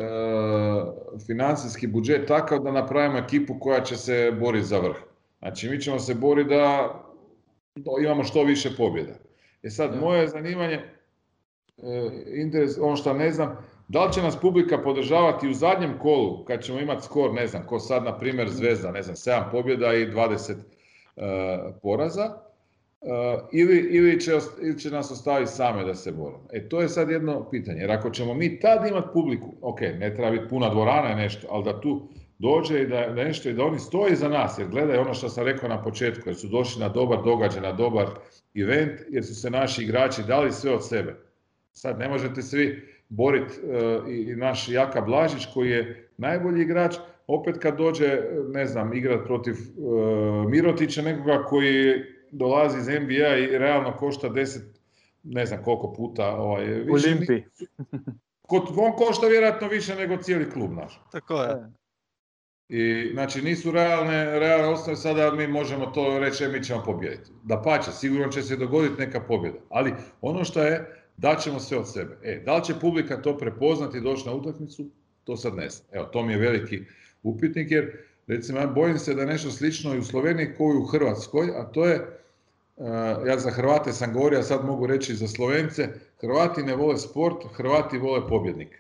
[1.26, 4.96] financijski budžet takav da napravimo ekipu koja će se boriti za vrh.
[5.38, 6.94] Znači, mi ćemo se boriti da
[8.02, 9.12] imamo što više pobjeda.
[9.64, 13.56] E sad, moje zanimanje, e, interes, ono što ne znam,
[13.88, 17.66] da li će nas publika podržavati u zadnjem kolu, kad ćemo imati skor, ne znam,
[17.66, 20.54] ko sad, na primjer, Zvezda, ne znam, 7 pobjeda i 20
[21.16, 22.44] e, poraza,
[23.52, 26.46] ili, ili, će, ili će nas ostaviti same da se borimo.
[26.52, 30.14] E to je sad jedno pitanje, jer ako ćemo mi tad imati publiku, ok, ne
[30.14, 32.08] treba biti puna dvorana i nešto, ali da tu
[32.38, 35.28] dođe i da, da nešto i da oni stoji za nas, jer gledaj ono što
[35.28, 38.06] sam rekao na početku, jer su došli na dobar događaj, na dobar
[38.54, 41.16] event, jer su se naši igrači dali sve od sebe.
[41.72, 46.94] Sad ne možete svi boriti uh, i naš Jaka Blažić koji je najbolji igrač,
[47.26, 53.58] opet kad dođe, ne znam, igrat protiv uh, Mirotića, nekoga koji dolazi iz NBA i
[53.58, 54.60] realno košta 10,
[55.22, 56.36] ne znam koliko puta.
[56.36, 57.42] Ovaj, više, Olimpi.
[58.76, 61.00] on košta vjerojatno više nego cijeli klub naš.
[61.12, 61.70] Tako je.
[62.68, 67.30] I, znači nisu realne, realne osnove sada mi možemo to reći, e, mi ćemo pobijediti.
[67.42, 69.58] Da pače, sigurno će se dogoditi neka pobjeda.
[69.68, 72.16] Ali ono što je, daćemo sve od sebe.
[72.22, 74.86] E, da li će publika to prepoznati i doći na utakmicu,
[75.24, 75.86] to sad ne znam.
[75.92, 76.80] Evo, to mi je veliki
[77.22, 80.76] upitnik, jer recimo ja bojim se da je nešto slično i u Sloveniji kao i
[80.76, 82.00] u Hrvatskoj, a to je,
[82.76, 82.86] uh,
[83.26, 85.88] ja za Hrvate sam govorio, a sad mogu reći za Slovence,
[86.20, 88.78] Hrvati ne vole sport, Hrvati vole pobjednike.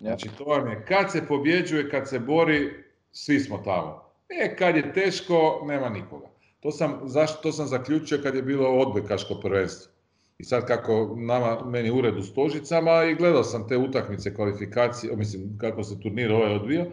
[0.00, 4.12] Znači to vam je kad se pobjeđuje, kad se bori, svi smo tamo.
[4.28, 6.26] E, kad je teško, nema nikoga.
[6.60, 9.92] To sam, zašto, to sam zaključio kad je bilo odbojkaško prvenstvo.
[10.38, 15.58] I sad kako nama, meni ured u Stožicama i gledao sam te utakmice kvalifikacije, mislim
[15.60, 16.86] kako se turnir ovaj odvio,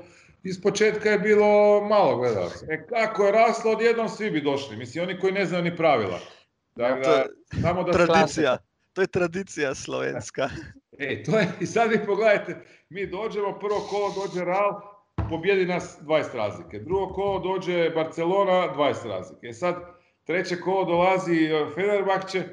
[0.44, 2.66] iz početka je bilo malo gledalaca.
[2.70, 4.78] E kako je raslo, odjednom svi bi došli.
[4.78, 6.20] Mislim, oni koji ne znaju ni pravila.
[6.76, 7.26] Dakle, to je
[7.62, 8.58] samo da tradicija.
[8.94, 10.50] To je tradicija slovenska.
[10.98, 14.82] E, to je, i sad vi pogledajte, mi dođemo, prvo kolo dođe Real,
[15.30, 16.80] pobjedi nas 20 razlike.
[16.80, 19.48] Drugo kolo dođe Barcelona, 20 razlike.
[19.48, 19.76] E sad,
[20.24, 22.44] treće kolo dolazi e, Fenerbahče,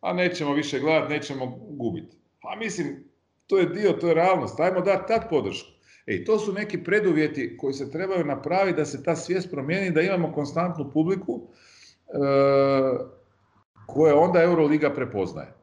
[0.00, 2.16] a nećemo više gledati, nećemo gubiti.
[2.40, 3.04] Pa mislim,
[3.46, 4.60] to je dio, to je realnost.
[4.60, 5.70] Ajmo dati tad podršku.
[6.06, 10.00] E, to su neki preduvjeti koji se trebaju napraviti da se ta svijest promijeni, da
[10.00, 12.18] imamo konstantnu publiku e,
[13.86, 15.61] koje onda Euroliga prepoznaje.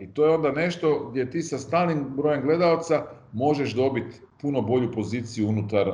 [0.00, 4.92] I to je onda nešto gdje ti sa stalnim brojem gledalca možeš dobiti puno bolju
[4.92, 5.92] poziciju unutar e,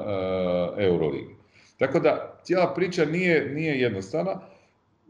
[0.85, 1.37] Euroligi.
[1.79, 4.41] Tako da cijela priča nije, nije jednostavna.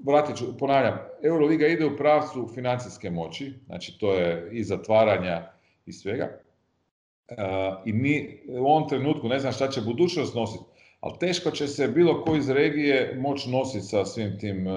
[0.05, 5.51] Vratit ću, ponavljam, Euroliga ide u pravcu financijske moći, znači to je i zatvaranja
[5.87, 6.39] i svega.
[7.85, 10.65] I mi u ovom trenutku ne znam šta će budućnost nositi,
[11.01, 14.73] ali teško će se bilo koji iz regije moći nositi sa svim tim e,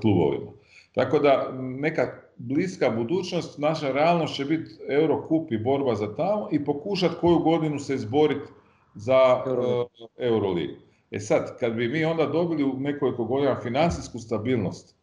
[0.00, 0.57] klubovima.
[0.98, 6.64] Tako da neka bliska budućnost, naša realnost će biti Eurokup i borba za tamo i
[6.64, 8.46] pokušati koju godinu se izboriti
[8.94, 10.74] za e, Euroligu.
[11.10, 14.96] E sad, kad bi mi onda dobili u nekoliko godina financijsku stabilnost,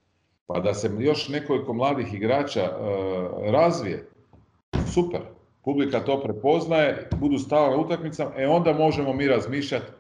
[0.48, 2.72] pa da se još nekoliko mladih igrača e,
[3.52, 4.06] razvije,
[4.94, 5.20] super
[5.66, 9.92] publika to prepoznaje, budu stala na utakmicama, e onda možemo mi razmišljati,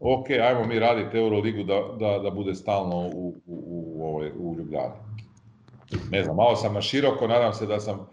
[0.00, 4.54] ok, ajmo mi raditi Euroligu da, da, da bude stalno u, u, u, ovaj, u
[4.58, 4.94] Ljubljani.
[6.10, 8.06] Ne znam, malo sam na široko, nadam se da sam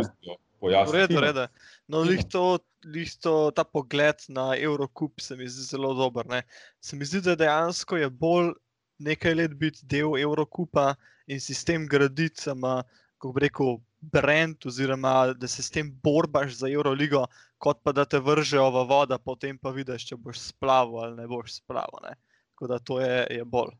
[0.00, 0.96] uspio pojasniti.
[0.96, 1.48] U redu, reda.
[1.88, 6.26] No, lih to, lih to, ta pogled na Eurocup se mi zdi zelo dober.
[6.26, 6.42] Ne?
[6.80, 8.52] Se mi zdi, da dejansko je bolj
[8.98, 10.94] nekaj let biti del Eurocupa
[11.26, 12.42] in sistem graditi,
[13.18, 17.24] kako bi rekel, brand, oziroma da se s tem borbaš za Euroligo,
[17.58, 21.26] kot pa da te vržejo v voda, potem pa vidiš, če boš splaval ali ne
[21.26, 22.04] boš splaval.
[22.04, 22.14] Ne?
[22.54, 23.74] Tako da to je, je bolj.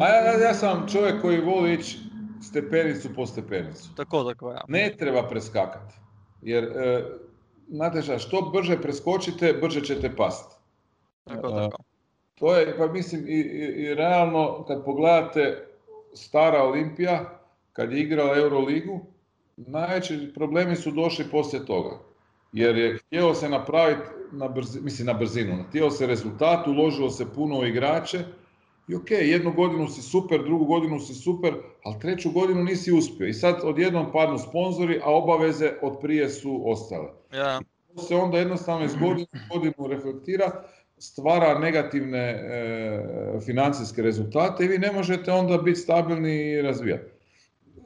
[0.00, 2.09] A ja, ja, ja sam čovjek koji voli ići
[2.42, 3.94] stepenicu po stepenicu.
[3.96, 4.64] Tako, tako, ja.
[4.68, 5.94] Ne treba preskakati.
[6.42, 7.04] Jer, e,
[7.68, 10.56] znate šta, što brže preskočite, brže ćete pasti.
[11.24, 11.82] Tako, e, tako.
[12.34, 15.66] To je, pa mislim, i, i, i realno, kad pogledate
[16.14, 17.40] stara Olimpija,
[17.72, 19.00] kad je igrala Euroligu,
[19.56, 21.98] najveći problemi su došli poslije toga.
[22.52, 27.34] Jer je htjelo se napraviti na, brzi, mislim, na brzinu, htjelo se rezultat, uložilo se
[27.34, 28.24] puno u igrače
[28.90, 33.26] i ok, jednu godinu si super, drugu godinu si super, ali treću godinu nisi uspio.
[33.26, 37.08] I sad odjednom padnu sponzori, a obaveze od prije su ostale.
[37.32, 37.60] Ja.
[37.94, 40.64] To se onda jednostavno iz godine u godinu reflektira,
[40.98, 47.10] stvara negativne e, financijske rezultate i vi ne možete onda biti stabilni i razvijati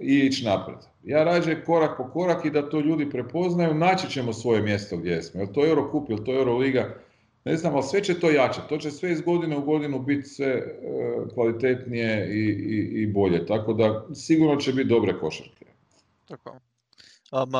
[0.01, 0.79] i ići naprijed.
[1.03, 5.23] Ja rađe korak po korak i da to ljudi prepoznaju, naći ćemo svoje mjesto gdje
[5.23, 5.41] smo.
[5.41, 6.95] Je to Eurocup, je to Euroliga,
[7.45, 8.61] ne znam, ali sve će to jače.
[8.69, 10.73] To će sve iz godine u godinu biti sve e,
[11.35, 13.47] kvalitetnije i, i, i, bolje.
[13.47, 15.67] Tako da sigurno će biti dobre košarke.
[16.29, 16.59] Tako.
[17.33, 17.53] Um,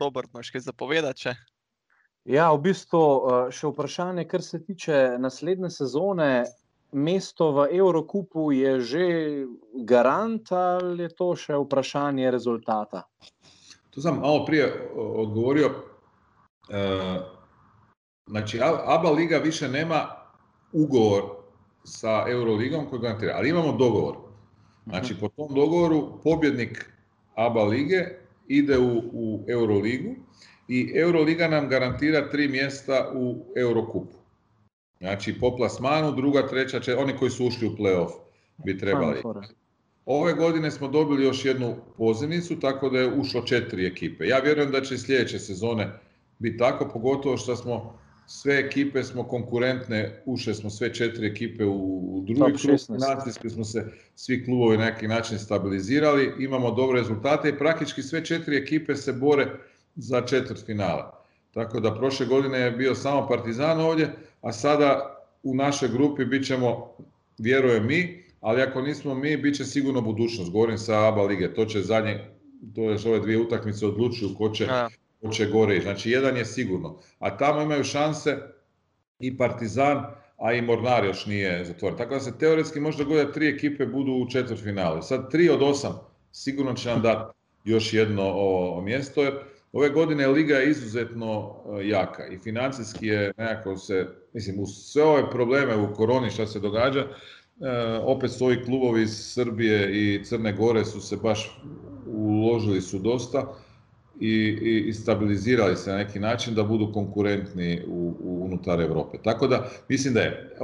[0.00, 1.20] Robert, imaš kaj zapovedati?
[1.20, 1.34] Če?
[2.28, 3.02] Ja, v bistvu
[3.50, 6.44] še vprašanje, kar se tiče naslednje sezone
[6.92, 9.06] mesto v Evrokupu je že
[9.84, 13.02] garant ali je to še vprašanje rezultata?
[13.90, 15.72] To sam malo prije odgovorio.
[16.68, 17.37] E,
[18.28, 20.08] znači, ABA liga više nema
[20.72, 21.22] ugovor
[21.84, 24.16] sa Euroligom koji garantira, ali imamo dogovor.
[24.86, 26.90] Znači, po tom dogovoru pobjednik
[27.34, 28.04] ABA lige
[28.48, 30.14] ide u, u Euroligu
[30.68, 34.16] i Euroliga nam garantira tri mjesta u Eurokupu.
[35.00, 38.10] Znači, po plasmanu, druga, treća, će, oni koji su ušli u playoff
[38.64, 39.22] bi trebali.
[40.06, 44.26] Ove godine smo dobili još jednu pozivnicu, tako da je ušlo četiri ekipe.
[44.26, 46.00] Ja vjerujem da će sljedeće sezone
[46.38, 47.98] biti tako, pogotovo što smo
[48.30, 53.92] sve ekipe smo konkurentne, ušle smo sve četiri ekipe u drugi krug, financijski smo se
[54.14, 59.12] svi klubovi na neki način stabilizirali, imamo dobre rezultate i praktički sve četiri ekipe se
[59.12, 59.46] bore
[59.96, 61.24] za četvrt finala.
[61.54, 64.08] Tako da prošle godine je bio samo Partizan ovdje,
[64.42, 66.96] a sada u našoj grupi bit ćemo,
[67.38, 70.50] vjerujem mi, ali ako nismo mi, bit će sigurno budućnost.
[70.50, 72.24] Govorim sa ABA lige, to će zadnje,
[72.74, 74.66] to je ove dvije utakmice odlučuju ko će,
[75.20, 75.80] ko će gore.
[75.80, 76.98] Znači jedan je sigurno.
[77.18, 78.36] A tamo imaju šanse
[79.20, 80.04] i Partizan,
[80.36, 81.98] a i Mornar još nije zatvoren.
[81.98, 85.02] Tako da se teoretski dogoditi da tri ekipe budu u četvrtfinalu.
[85.02, 86.00] Sad tri od osam
[86.32, 89.22] sigurno će nam dati još jedno mjesto.
[89.22, 89.34] Jer
[89.72, 95.02] ove godine Liga je izuzetno e, jaka i financijski je nekako se, mislim, uz sve
[95.02, 97.06] ove probleme u koroni što se događa,
[97.60, 101.60] E, opet su ovi klubovi iz Srbije i Crne Gore su se baš
[102.06, 103.54] uložili su dosta
[104.20, 104.58] i,
[104.88, 109.18] i, stabilizirali se na neki način da budu konkurentni u, unutar Europe.
[109.24, 110.56] Tako da mislim da je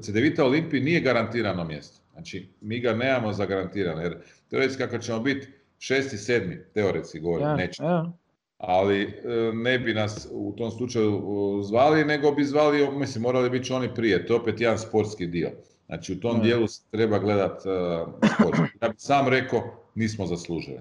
[0.00, 2.00] CDVita Olimpiji nije garantirano mjesto.
[2.12, 4.16] Znači mi ga nemamo zagarantirano jer
[4.50, 5.46] teoretski kako ćemo biti
[5.78, 7.82] šesti, sedmi, teoretski govorim, ja, neće.
[8.58, 9.08] Ali e,
[9.54, 11.22] ne bi nas u tom slučaju
[11.62, 14.26] zvali, nego bi zvali, mislim, morali biti oni prije.
[14.26, 15.50] To je opet jedan sportski dio.
[15.86, 18.14] Znači u tom dijelu treba gledat uh,
[18.82, 19.62] Ja bih sam rekao,
[19.94, 20.80] nismo zaslužili.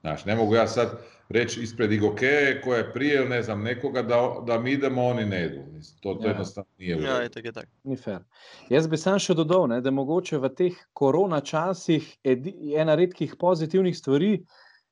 [0.00, 0.98] Znači, ne mogu ja sad
[1.28, 5.26] reći ispred Igoke koja je prije ili ne znam nekoga da, da mi idemo, oni
[5.26, 5.60] ne idu.
[6.00, 6.28] To, to ja.
[6.28, 7.68] jednostavno nije u ja, tak je tak.
[7.84, 8.18] Ni fair.
[8.68, 12.16] Jaz bi sam še dodal, ne, da mogoče v teh korona časih
[12.76, 14.44] ena redkih pozitivnih stvari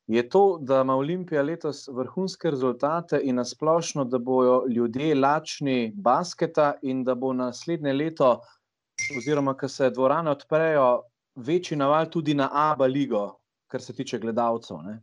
[0.09, 6.75] je to, da ima Olimpija letos vrhunske rezultate in nasplošno, da bojo ljudje lačni basketa
[6.83, 8.39] in da bo naslednje leto
[9.19, 11.03] oziroma ko se dvorane odprejo,
[11.37, 13.39] večji naval tudi na ABA ligo,
[13.69, 14.77] kar se tiče gledalcev.
[14.85, 15.01] Ne?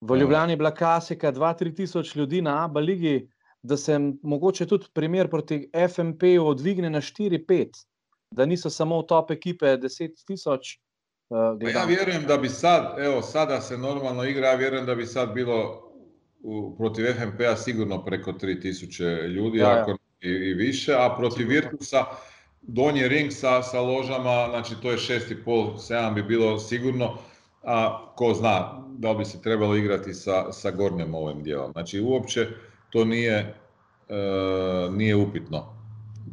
[0.00, 0.20] V ja.
[0.20, 3.30] Ljubljani je bila klasika 2-3 tisoč ljudi na ABA ligi,
[3.62, 7.84] da se mogoče tudi primer proti FMP-ju odvigne na 4-5,
[8.30, 10.78] da niso samo top ekipe 10 tisoč.
[11.28, 15.06] Uh, ja vjerujem da bi sad, evo sada se normalno igra, ja vjerujem da bi
[15.06, 15.90] sad bilo
[16.42, 19.96] u, protiv FMP-a sigurno preko 3000 ljudi, ja, ako ja.
[20.20, 22.04] I, i više, a protiv Virtusa
[22.62, 27.18] donji ring sa, sa ložama, znači to je 6,5, 7 bi bilo sigurno,
[27.62, 31.72] a ko zna da bi se trebalo igrati sa, sa gornjom ovim dijelom.
[31.72, 32.46] Znači uopće
[32.90, 33.54] to nije,
[34.08, 34.14] e,
[34.90, 35.74] nije upitno.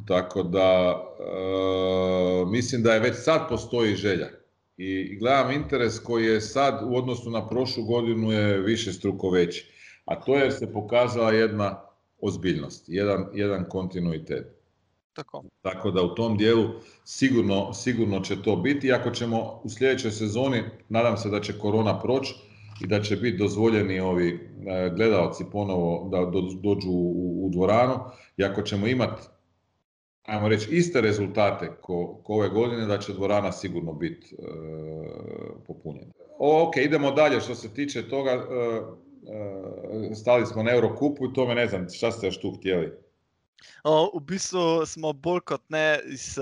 [0.08, 4.28] Tako da e, mislim da je već sad postoji želja.
[4.78, 9.72] I gledam interes koji je sad u odnosu na prošlu godinu je više struko veći.
[10.06, 11.82] A to je se pokazala jedna
[12.22, 14.57] ozbiljnost, jedan, jedan kontinuitet.
[15.18, 15.44] Tako.
[15.62, 16.70] Tako da u tom dijelu
[17.06, 18.94] sigurno, sigurno će to biti.
[18.94, 22.36] Ako ćemo u sljedećoj sezoni, nadam se da će korona proći
[22.82, 26.26] i da će biti dozvoljeni ovi e, gledalci ponovo da
[26.62, 28.00] dođu u, dvoranu
[28.38, 29.22] i ako ćemo imati
[30.26, 34.44] ajmo reći, iste rezultate ko, ove godine, da će dvorana sigurno biti e,
[35.68, 36.12] popunjena.
[36.40, 38.32] ok, idemo dalje što se tiče toga.
[38.32, 38.38] E,
[40.12, 43.07] e, stali smo na Eurokupu i tome ne znam šta ste još tu htjeli.
[43.84, 46.36] O, v bistvu smo bolj kot ne iz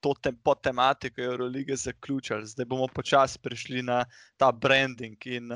[0.00, 2.46] to tem, po tematiko Eurolige zaključili.
[2.46, 4.04] Zdaj bomo počasi prišli na
[4.36, 5.26] ta branding.
[5.26, 5.50] In,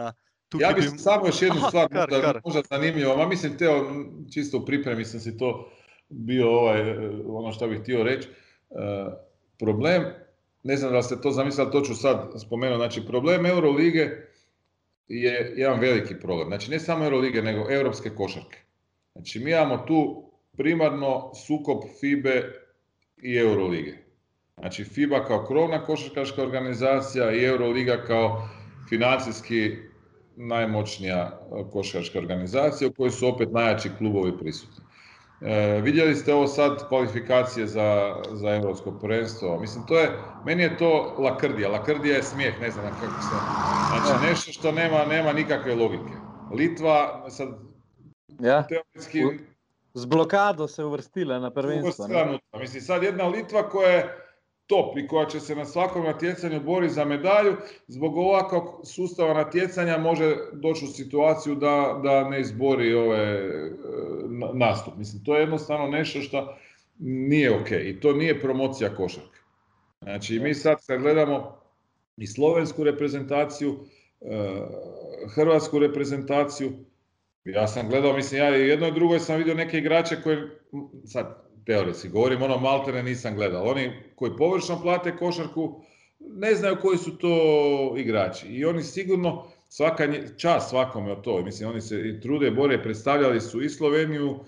[0.60, 2.40] ja bi samo još jednu stvar, kar, kar.
[2.44, 3.86] možda zanimljivo, ma mislim, teo,
[4.34, 5.70] čisto u pripremi sam si to
[6.08, 6.80] bio ovaj,
[7.26, 8.28] ono što bih htio reći.
[8.70, 8.78] Uh,
[9.58, 10.04] problem,
[10.62, 14.10] ne znam da ste to zamislili, to ću sad spomenuti, znači problem Eurolige
[15.08, 16.48] je jedan veliki problem.
[16.48, 18.58] Znači ne samo Eurolige, nego europske košarke.
[19.12, 22.42] Znači mi imamo tu primarno sukob FIBE
[23.22, 23.98] i Eurolige.
[24.58, 28.48] Znači FIBA kao krovna košarkaška organizacija i Euroliga kao
[28.88, 29.76] financijski
[30.36, 34.84] najmoćnija e, košarkaška organizacija u kojoj su opet najjači klubovi prisutni.
[35.40, 39.60] E, vidjeli ste ovo sad kvalifikacije za, za Europsko prvenstvo.
[39.60, 40.10] Mislim, to je,
[40.46, 41.68] meni je to lakrdija.
[41.68, 43.34] Lakrdija je smijeh, ne znam kako se...
[43.88, 46.12] Znači, nešto što nema, nema nikakve logike.
[46.54, 47.48] Litva, sad,
[48.40, 48.66] ja.
[48.66, 49.22] teoretski,
[49.94, 52.06] z blokado se uvrstile na prvenstvo.
[52.60, 54.22] Mislim, sad jedna Litva koja je
[54.66, 57.56] top i koja će se na svakom natjecanju bori za medalju,
[57.88, 63.70] zbog ovakvog sustava natjecanja može doći u situaciju da, da ne izbori ove e,
[64.54, 64.94] nastup.
[64.96, 66.56] Mislim, to je jednostavno nešto što
[66.98, 69.38] nije ok i to nije promocija košarke.
[70.02, 71.58] Znači, mi sad kad gledamo
[72.16, 73.78] i slovensku reprezentaciju,
[75.34, 76.72] hrvatsku reprezentaciju.
[77.44, 80.60] Ja sam gledao, mislim, ja i jednoj i drugoj sam vidio neke igrače koje,
[81.04, 83.64] sad teoretski govorim, ono maltene nisam gledao.
[83.64, 85.82] Oni koji površno plate košarku,
[86.20, 88.46] ne znaju koji su to igrači.
[88.46, 93.40] I oni sigurno, svaka čast svakome od to, mislim, oni se i trude, bore, predstavljali
[93.40, 94.38] su i Sloveniju,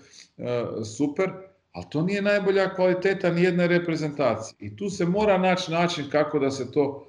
[0.97, 1.29] super,
[1.71, 4.55] ali to nije najbolja kvaliteta nijedne reprezentacije.
[4.59, 7.07] I tu se mora naći način kako da se to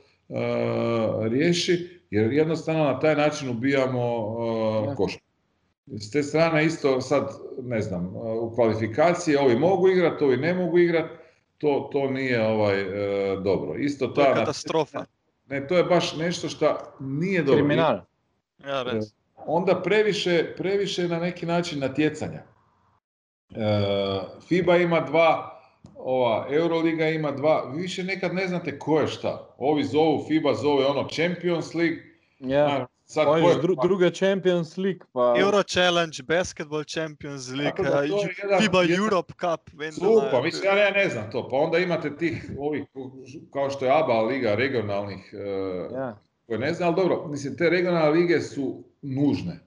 [1.31, 4.97] riješi, jer jednostavno na taj način ubijamo uh,
[5.87, 7.29] S te strane isto sad,
[7.63, 11.15] ne znam, u kvalifikaciji ovi mogu igrati, ovi ne mogu igrati,
[11.59, 13.79] to, to nije ovaj e, dobro.
[13.79, 15.05] Isto ta, katastrofa.
[15.49, 17.65] Ne, to je baš nešto što nije dobro.
[17.65, 18.01] Kriminal.
[18.67, 19.01] Ja, e,
[19.37, 22.43] Onda previše, previše na neki način natjecanja.
[22.43, 23.63] E,
[24.49, 25.61] FIBA ima dva,
[25.95, 29.55] ova Euroliga ima dva, vi više nekad ne znate ko je šta.
[29.59, 32.03] Ovi zovu, FIBA zove ono Champions League,
[32.39, 32.86] ja.
[33.09, 35.01] Sad, pa je, dru, druga Champions League.
[35.13, 35.35] Pa...
[35.39, 39.71] Euro Challenge, Basketball Champions League, da, jedan, FIBA jedan, Europe Cup.
[39.93, 41.49] Super, mislim, ja, ja ne znam to.
[41.49, 42.85] Pa onda imate tih, ovih,
[43.53, 45.35] kao što je ABA liga regionalnih,
[45.95, 46.19] ja.
[46.47, 49.61] koje ne znam, ali dobro, mislim, te regionalne lige su nužne.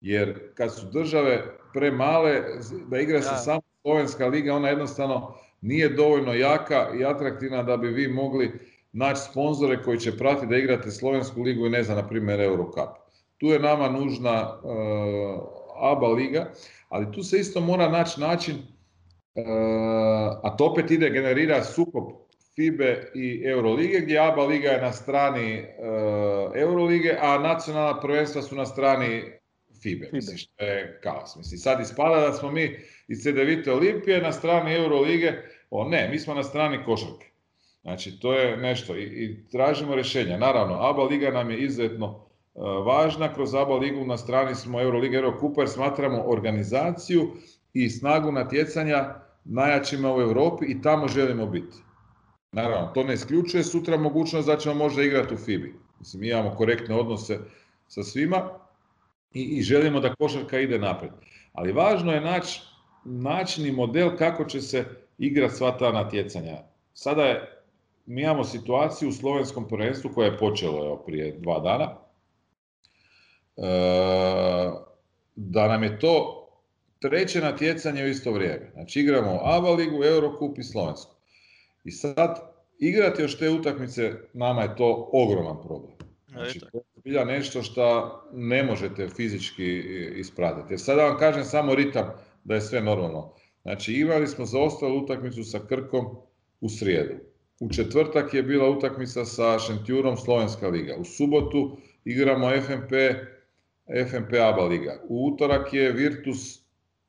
[0.00, 2.42] Jer kad su države premale,
[2.86, 7.88] da igra se samo Slovenska liga, ona jednostavno nije dovoljno jaka i atraktivna da bi
[7.88, 8.60] vi mogli
[8.98, 12.88] naći sponzore koji će pratiti da igrate Slovensku ligu i ne znam, na primjer Eurocup.
[13.36, 14.72] Tu je nama nužna uh,
[15.80, 16.50] ABA liga,
[16.88, 19.44] ali tu se isto mora naći način, uh,
[20.42, 22.04] a to opet ide, generira sukob
[22.54, 28.56] FIBE i Eurolige, gdje ABA liga je na strani uh, Eurolige, a nacionalna prvenstva su
[28.56, 29.38] na strani FIBE.
[29.82, 30.08] FIBE.
[30.12, 31.36] Mislim, što je kaos.
[31.36, 32.78] Mislim, sad ispada da smo mi
[33.08, 35.32] iz CDVite Olimpije na strani Eurolige,
[35.70, 37.27] o ne, mi smo na strani košarke.
[37.88, 40.36] Znači, to je nešto i, i tražimo rješenja.
[40.36, 42.06] Naravno, ABA liga nam je izuzetno
[42.54, 43.34] uh, važna.
[43.34, 47.30] Kroz ABA ligu na strani smo Euroliga Eurokupa jer smatramo organizaciju
[47.72, 49.14] i snagu natjecanja
[49.44, 51.76] najjačima u Europi i tamo želimo biti.
[52.52, 55.74] Naravno, to ne isključuje sutra mogućnost da ćemo možda igrati u FIBI.
[55.98, 57.38] Mislim, mi imamo korektne odnose
[57.86, 58.48] sa svima
[59.34, 61.12] i, i želimo da košarka ide naprijed.
[61.52, 62.60] Ali važno je naći
[63.04, 64.84] način i model kako će se
[65.18, 66.58] igrati sva ta natjecanja.
[66.92, 67.57] Sada je
[68.08, 71.96] mi imamo situaciju u slovenskom prvenstvu koja je počela evo, prije dva dana,
[73.56, 74.70] e,
[75.36, 76.34] da nam je to
[76.98, 78.70] treće natjecanje u isto vrijeme.
[78.72, 81.14] Znači igramo ABA ligu, Eurokup i Slovensku.
[81.84, 82.40] I sad
[82.78, 85.92] igrati još te utakmice, nama je to ogroman problem.
[86.28, 89.78] Znači, to je nešto što ne možete fizički
[90.16, 90.72] ispratiti.
[90.72, 92.12] Jer sada vam kažem samo ritam
[92.44, 93.34] da je sve normalno.
[93.62, 96.06] Znači imali smo zaostalu utakmicu sa Krkom
[96.60, 97.27] u srijedu.
[97.60, 100.96] U četvrtak je bila utakmica sa Šentjurom Slovenska liga.
[100.98, 102.92] U subotu igramo FNP,
[104.10, 105.00] FNP ABA liga.
[105.08, 106.60] U utorak je Virtus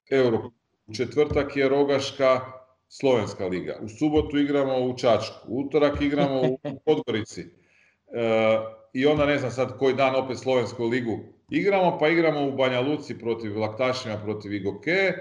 [0.09, 0.51] Euro.
[0.87, 2.41] U četvrtak je Rogaška
[2.87, 3.79] Slovenska liga.
[3.81, 5.35] U subotu igramo u Čačku.
[5.47, 7.41] U utorak igramo u Podgorici.
[7.41, 8.59] E,
[8.93, 11.19] I onda ne znam sad koji dan opet Slovensku ligu
[11.49, 15.13] igramo, pa igramo u Banja Luci protiv Laktašima, protiv Igoke.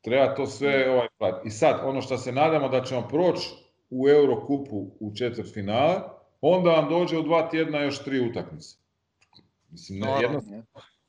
[0.00, 1.08] Treba to sve ovaj,
[1.44, 6.00] I sad, ono što se nadamo da ćemo proći u Eurokupu u četvrt finale,
[6.40, 8.76] onda vam dođe u dva tjedna još tri utakmice.
[9.70, 10.40] Mislim, ne, jedno,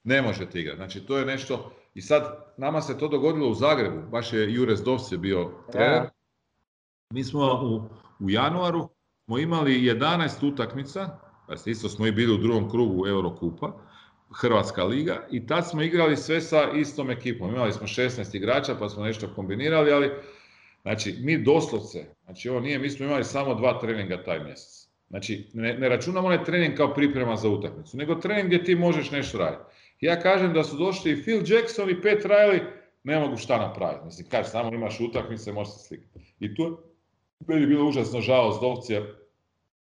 [0.04, 0.78] ne možete igrati.
[0.78, 1.72] Znači, to je nešto...
[1.94, 4.10] I sad, nama se to dogodilo u Zagrebu.
[4.10, 6.10] Baš je Jure Zdovce bio trener.
[7.14, 7.82] Mi smo u,
[8.24, 8.90] u januaru
[9.26, 11.10] smo imali 11 utakmica,
[11.46, 13.72] znači isto smo i bili u drugom krugu Eurokupa,
[14.42, 17.50] Hrvatska liga, i tad smo igrali sve sa istom ekipom.
[17.50, 20.12] Imali smo 16 igrača, pa smo nešto kombinirali, ali
[20.86, 24.90] Znači, mi doslovce, znači ovo nije, mi smo imali samo dva treninga taj mjesec.
[25.10, 29.12] Znači, ne, ne računamo onaj trening kao priprema za utakmicu, nego trening gdje ti možeš
[29.12, 29.64] nešto raditi.
[30.02, 32.60] Ja kažem da su došli i Phil Jackson i Pet Riley,
[33.04, 34.06] ne mogu šta napraviti.
[34.06, 36.20] Mislim, kaže, samo imaš utakmice, možeš se slikati.
[36.40, 36.78] I tu
[37.48, 39.02] je bilo užasno žao s Dovcija,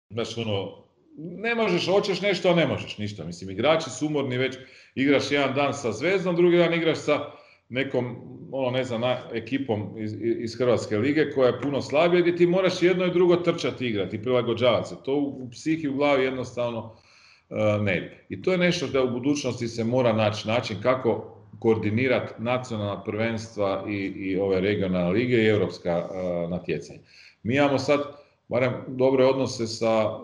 [0.09, 0.83] znači ono,
[1.17, 3.23] ne možeš, hoćeš nešto, a ne možeš ništa.
[3.23, 4.57] Mislim, igrači su umorni već,
[4.95, 7.31] igraš jedan dan sa Zvezdom, drugi dan igraš sa
[7.69, 8.15] nekom,
[8.51, 9.01] ono ne znam,
[9.33, 13.35] ekipom iz, iz Hrvatske lige koja je puno slabija gdje ti moraš jedno i drugo
[13.35, 14.95] trčati igrati prilagođavati se.
[15.05, 18.25] To u, psihi u glavi jednostavno uh, ne ide.
[18.29, 23.85] I to je nešto da u budućnosti se mora naći način kako koordinirati nacionalna prvenstva
[23.89, 26.99] i, i ove regionalne lige i europska uh, natjecanja.
[27.43, 27.99] Mi imamo sad
[28.47, 30.21] barem dobre odnose sa uh,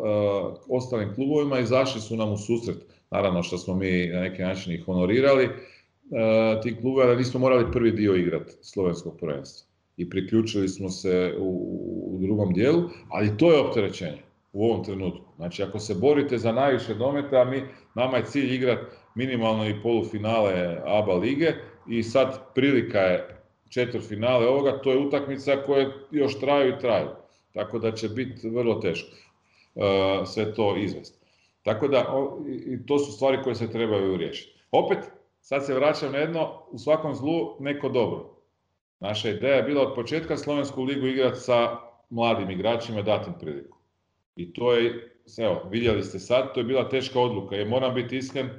[0.67, 2.77] ostalim klubovima i zašli su nam u susret.
[3.11, 5.49] Naravno što smo mi na neki način ih honorirali,
[6.11, 9.67] E, ti klubova da nismo morali prvi dio igrati slovenskog prvenstva.
[9.97, 11.49] I priključili smo se u,
[12.11, 14.21] u drugom dijelu, ali to je opterećenje
[14.53, 15.25] u ovom trenutku.
[15.35, 17.63] Znači ako se borite za najviše dometa, mi,
[17.95, 18.85] nama je cilj igrati
[19.15, 21.53] minimalno i polufinale ABA lige
[21.87, 23.37] i sad prilika je
[23.69, 27.07] četvrtfinale ovoga, to je utakmica koje još traju i traju.
[27.53, 29.09] Tako da će biti vrlo teško
[29.75, 29.83] uh,
[30.27, 31.17] sve to izvesti.
[31.63, 32.05] Tako da
[32.65, 34.59] i to su stvari koje se trebaju riješiti.
[34.71, 34.99] Opet,
[35.47, 38.35] sad se vraćam na jedno, u svakom zlu neko dobro.
[38.99, 41.77] Naša ideja je bila od početka Slovensku ligu igrati sa
[42.09, 43.77] mladim igračima, dati im priliku.
[44.35, 47.55] I to je, evo, vidjeli ste sad, to je bila teška odluka.
[47.55, 48.49] Jer moram biti iskren,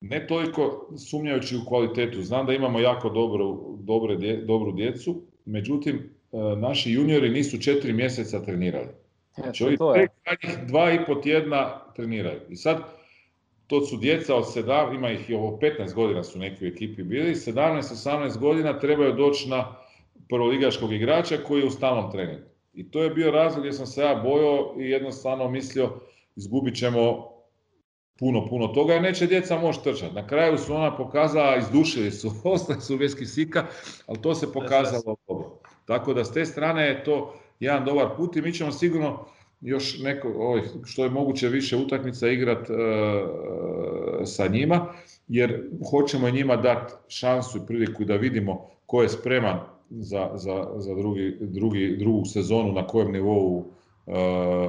[0.00, 2.22] ne toliko sumnjajući u kvalitetu.
[2.22, 5.96] Znam da imamo jako dobru, dobre, dobru djecu, međutim,
[6.32, 8.88] e, naši juniori nisu četiri mjeseca trenirali.
[9.34, 9.76] Znači, ovi
[10.66, 12.40] dva i po tjedna treniraju.
[12.48, 12.99] I sad,
[13.70, 17.02] to su djeca od 7, ima ih i ovo 15 godina su neki u ekipi
[17.02, 19.76] bili, 17-18 godina trebaju doći na
[20.28, 22.46] prvoligaškog igrača koji je u stalnom treningu.
[22.74, 25.90] I to je bio razlog gdje sam se ja bojao i jednostavno mislio
[26.36, 27.28] izgubit ćemo
[28.18, 30.14] puno, puno toga i neće djeca moći trčati.
[30.14, 33.66] Na kraju su ona pokazala, izdušili su, ostali su bez kisika,
[34.06, 35.60] ali to se pokazalo dobro.
[35.84, 39.26] Tako da s te strane je to jedan dobar put i mi ćemo sigurno
[39.60, 42.74] još neko, ovih, što je moguće više utakmica igrat e,
[44.24, 44.86] sa njima,
[45.28, 50.94] jer hoćemo njima dati šansu i priliku da vidimo ko je spreman za, za, za
[50.94, 54.14] drugi, drugi, drugu sezonu na kojem nivou uh,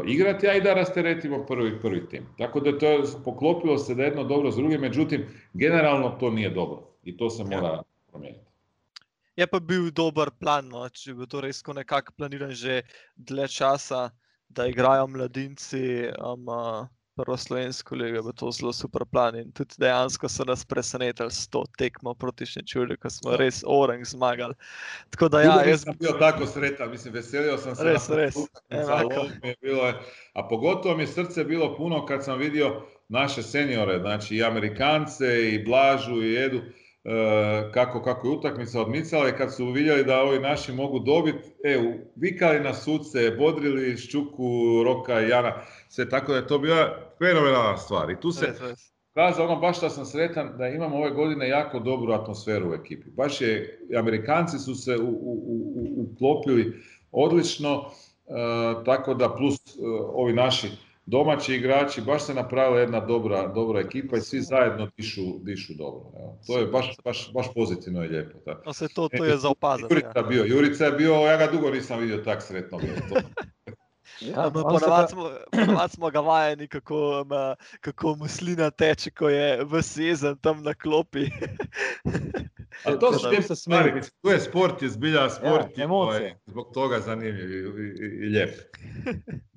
[0.07, 2.25] igrati, a i da rasteretimo prvi, prvi tim.
[2.37, 6.49] Tako da to je, poklopilo se da jedno dobro s drugim, međutim, generalno to nije
[6.49, 7.81] dobro i to se mora
[8.11, 8.45] promijeniti.
[9.35, 12.81] Je pa bil dober plan, no, če bi to res nekako planiran že
[13.15, 14.09] dlje časa,
[14.55, 16.11] da igrajo mladinci.
[16.19, 16.47] Um,
[17.15, 19.35] prvo slovensko ligo, bo to zelo super plan.
[19.35, 23.37] In tudi dejansko so nas presenetili s to tekmo proti Šnečuli, ko smo ja.
[23.37, 24.53] res orang zmagali.
[25.09, 27.83] Tako da, ja, jaz sem bil tako srečen, mislim, veselil sem se.
[27.83, 28.35] Res, res.
[29.61, 29.93] Bilo,
[30.33, 35.51] a pogotovo mi je srce bilo puno kad sam vidio naše seniore, znači i Amerikance,
[35.51, 36.61] i Blažu, i Edu.
[37.03, 41.49] E, kako, kako je utakmica odmicala i kad su vidjeli da ovi naši mogu dobiti,
[41.63, 45.53] e, vikali na suce, bodrili Ščuku, Roka i Jana,
[45.89, 48.11] sve tako da je to bila fenomenalna stvar.
[48.11, 48.53] I tu se
[49.13, 53.09] kaza ono baš da sam sretan da imamo ove godine jako dobru atmosferu u ekipi.
[53.09, 54.97] Baš je, Amerikanci su se
[55.97, 56.73] uklopili
[57.11, 59.79] odlično, e, tako da plus e,
[60.13, 60.67] ovi naši
[61.05, 66.11] domaći igrači, baš se napravila jedna dobra, dobra ekipa i svi zajedno dišu, dišu dobro.
[66.19, 66.39] Evo.
[66.47, 68.39] To je baš, baš, baš pozitivno i lijepo.
[68.45, 68.61] Tako.
[68.65, 69.93] No se to, to je za opazati.
[69.93, 70.23] Jurica, ja.
[70.23, 72.79] bio, Jurica je bio, ja ga dugo nisam vidio tak sretno.
[74.21, 79.63] Ja, no, Ponavadi smo, ponavad smo ga vajeni, kako, ma, kako muslina teče, ko je
[79.63, 81.25] v sezen tam na klopi.
[82.85, 86.39] A to su te stvari, tu je sport, je zbilja sport, ja, emocije.
[86.45, 88.49] zbog toga zanimljiv i, i, i lijep.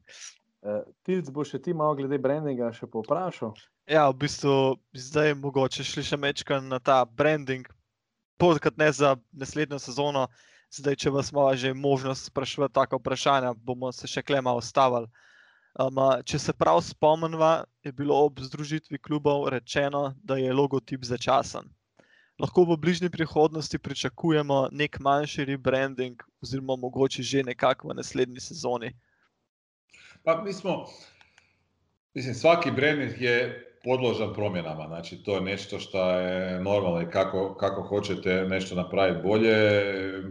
[1.05, 3.53] Tilc bo še ti malo glede brandinga še povprašal?
[3.85, 7.69] Ja, v bistvu zdaj mogoče šli še mečka na ta branding,
[8.41, 10.25] podkrat ne za naslednjo sezono.
[10.75, 15.07] Zdaj, če vas ima že možnost sprašovati tako vprašanja, bomo se še klema ostavili.
[15.75, 21.69] Um, če se prav spomnimo, je bilo ob združitvi klubov rečeno, da je logotip začasen.
[22.41, 28.95] Lahko v bližnji prihodnosti pričakujemo nek manjši rebranding, oziroma mogoče že nekako v naslednji sezoni.
[30.25, 30.87] Pa mi smo,
[32.15, 37.55] mislim, svaki branding je podložan promjenama, znači to je nešto što je normalno i kako,
[37.55, 39.83] kako hoćete nešto napraviti bolje,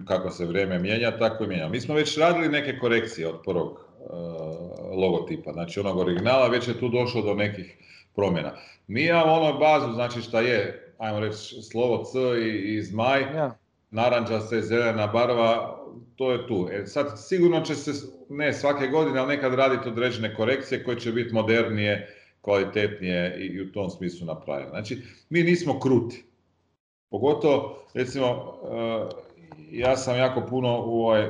[0.08, 1.70] kako se vrijeme mijenja, tako i mijenja.
[1.70, 6.80] Mi smo već radili neke korekcije od prvog uh, logotipa, znači onog originala, već je
[6.80, 7.78] tu došlo do nekih
[8.16, 8.56] promjena.
[8.88, 13.63] Mi imamo ono bazu, znači šta je, ajmo reći, slovo C i, i zmaj, ja.
[13.94, 15.80] Naranđa se, zelena barva,
[16.16, 16.68] to je tu.
[16.72, 21.12] E, sad sigurno će se, ne svake godine, ali nekad raditi određene korekcije koje će
[21.12, 22.08] biti modernije,
[22.42, 24.70] kvalitetnije i, u tom smislu napravljene.
[24.70, 26.24] Znači, mi nismo kruti.
[27.10, 29.24] Pogotovo, recimo, e,
[29.72, 31.30] ja sam jako puno u ovaj, e,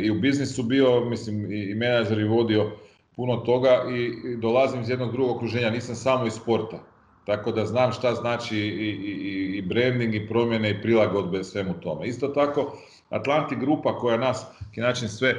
[0.00, 2.70] i u biznisu bio, mislim, i, i menadžer i vodio
[3.16, 6.91] puno toga i, dolazim iz jednog drugog okruženja, nisam samo iz sporta.
[7.24, 12.06] Tako da znam šta znači i, i, i branding i promjene i prilagodbe svemu tome.
[12.06, 12.78] Isto tako,
[13.10, 14.46] Atlanti grupa koja nas
[14.76, 15.36] način sve e,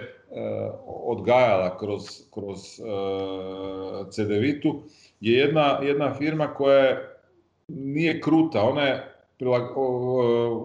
[0.86, 2.04] odgajala kroz,
[2.34, 2.58] kroz
[4.12, 4.82] CDVitu
[5.20, 6.98] je jedna, jedna firma koja
[7.68, 9.14] nije kruta, ona je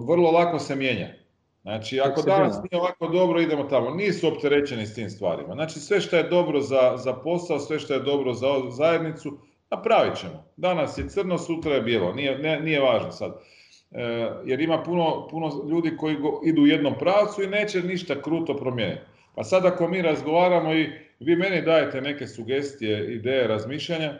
[0.07, 1.09] vrlo lako se mijenja.
[1.63, 3.91] Znači, ako danas nije ovako dobro, idemo tamo.
[3.91, 5.55] Nisu opterećeni s tim stvarima.
[5.55, 9.39] Znači, sve što je dobro za, za posao, sve što je dobro za zajednicu,
[9.71, 10.45] napravit ćemo.
[10.57, 12.13] Danas je crno, sutra je bijelo.
[12.13, 13.33] Nije, nije važno sad.
[13.91, 18.23] E, jer ima puno, puno ljudi koji go, idu u jednom pravcu i neće ništa
[18.23, 19.03] kruto promijeniti.
[19.35, 20.91] Pa sad ako mi razgovaramo i
[21.21, 24.19] vi meni dajete neke sugestije, ideje, razmišljanja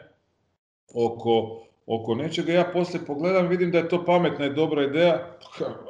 [0.93, 5.37] oko, oko nečega, ja poslije pogledam, vidim da je to pametna i dobra ideja,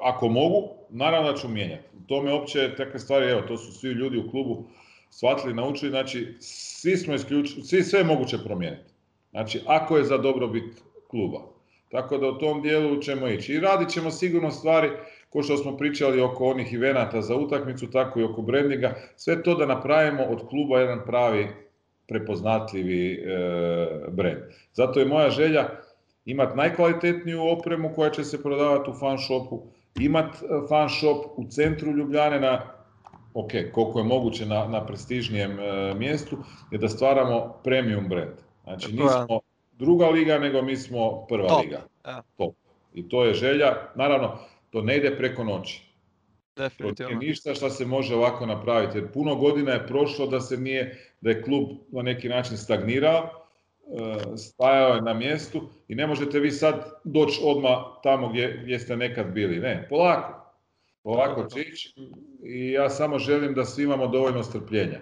[0.02, 1.84] ako mogu, naravno da ću mijenjati.
[2.08, 4.64] To me opće takve stvari, evo, to su svi ljudi u klubu
[5.10, 8.89] shvatili, naučili, znači svi smo isključili, svi sve moguće promijeniti.
[9.32, 11.40] Znači, ako je za dobrobit kluba.
[11.92, 13.54] Tako da u tom dijelu ćemo ići.
[13.54, 14.90] I radit ćemo sigurno stvari,
[15.30, 19.56] ko što smo pričali oko onih ivenata za utakmicu, tako i oko brandinga, sve to
[19.56, 21.48] da napravimo od kluba jedan pravi
[22.08, 23.20] prepoznatljivi e,
[24.12, 24.38] brand.
[24.74, 25.70] Zato je moja želja
[26.26, 29.62] imati najkvalitetniju opremu koja će se prodavati u fan shopu,
[30.00, 32.62] imati e, fan shop u centru Ljubljane na
[33.34, 36.38] ok, koliko je moguće na, na prestižnijem e, mjestu,
[36.72, 38.49] je da stvaramo premium brand.
[38.70, 39.40] Znači nismo
[39.72, 41.82] druga liga, nego mi smo prva liga.
[42.38, 42.56] Top.
[42.94, 43.76] I to je želja.
[43.96, 44.38] Naravno,
[44.70, 45.90] to ne ide preko noći.
[46.56, 47.12] Definitivno.
[47.12, 48.98] To nije ništa što se može ovako napraviti.
[48.98, 53.24] Jer puno godina je prošlo da se nije, da je klub na neki način stagnirao,
[53.24, 58.80] e, stajao je na mjestu i ne možete vi sad doći odmah tamo gdje, gdje
[58.80, 59.60] ste nekad bili.
[59.60, 60.40] Ne, polako.
[61.04, 61.94] Polako će ići
[62.44, 65.00] i ja samo želim da svi imamo dovoljno strpljenja.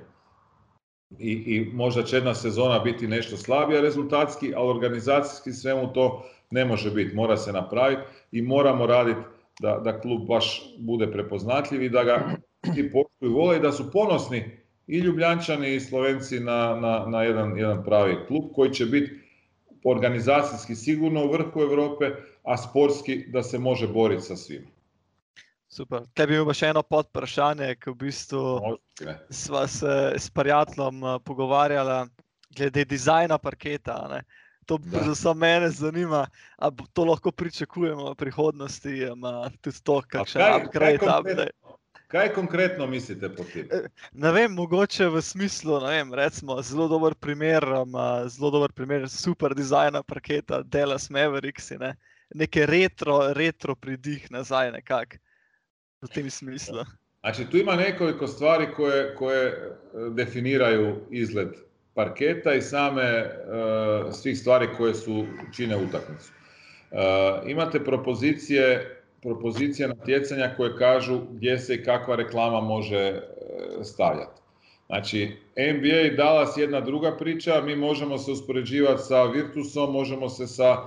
[1.19, 6.65] I, I možda će jedna sezona biti nešto slabija rezultatski, ali organizacijski svemu to ne
[6.65, 7.15] može biti.
[7.15, 8.01] Mora se napraviti
[8.31, 9.19] i moramo raditi
[9.59, 12.35] da, da klub baš bude prepoznatljiv i da ga
[12.77, 14.43] i poštuju vole i da su ponosni
[14.87, 19.11] i Ljubljančani i Slovenci na, na, na jedan, jedan pravi klub koji će biti
[19.83, 22.11] organizacijski sigurno u vrhu Europe,
[22.43, 24.67] a sportski da se može boriti sa svima.
[25.77, 26.07] Super.
[26.17, 28.43] Tebi imamo še eno podprašanje, ki v bistvu
[29.29, 31.97] smo se s prijateljem eh, pogovarjali
[32.57, 33.97] glede dizajna parketa.
[34.09, 34.23] Ne?
[34.65, 36.23] To predvsem mene zanima,
[36.57, 41.45] ali to lahko pričakujemo v prihodnosti, ali tudi to, kakšen upgrade tam je.
[42.07, 43.69] Kaj konkretno mislite po tem?
[43.69, 43.85] Eh,
[44.17, 47.67] ne vem, mogoče v smislu, vem, recimo, zelo dober primer,
[48.33, 51.93] zelo dober primer super dizajna parketa, Dallas Mavericks, ne?
[52.35, 55.21] neke retro, retro pridih nazaj nekako
[56.01, 56.77] u tim smislu.
[57.19, 59.53] Znači, tu ima nekoliko stvari koje, koje e,
[60.09, 61.49] definiraju izgled
[61.93, 65.25] parketa i same uh, svih stvari koje su
[65.55, 66.31] čine utakmicu.
[66.91, 66.97] Uh,
[67.49, 73.21] imate propozicije, propozicije natjecanja koje kažu gdje se i kakva reklama može
[73.83, 74.41] stavljati.
[74.85, 80.47] Znači, NBA i Dallas jedna druga priča, mi možemo se uspoređivati sa Virtusom, možemo se
[80.47, 80.77] sa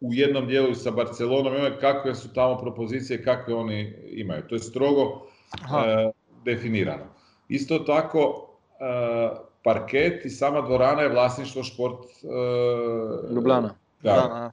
[0.00, 4.42] u jednom dijelu sa Barcelonom, imaju kakve su tamo propozicije, kakve oni imaju.
[4.48, 6.10] To je strogo e,
[6.44, 7.04] definirano.
[7.48, 8.48] Isto tako,
[8.80, 9.28] e,
[9.64, 11.98] parket i sama dvorana je vlasništvo šport...
[12.04, 13.74] E, Ljubljana.
[14.02, 14.50] Da.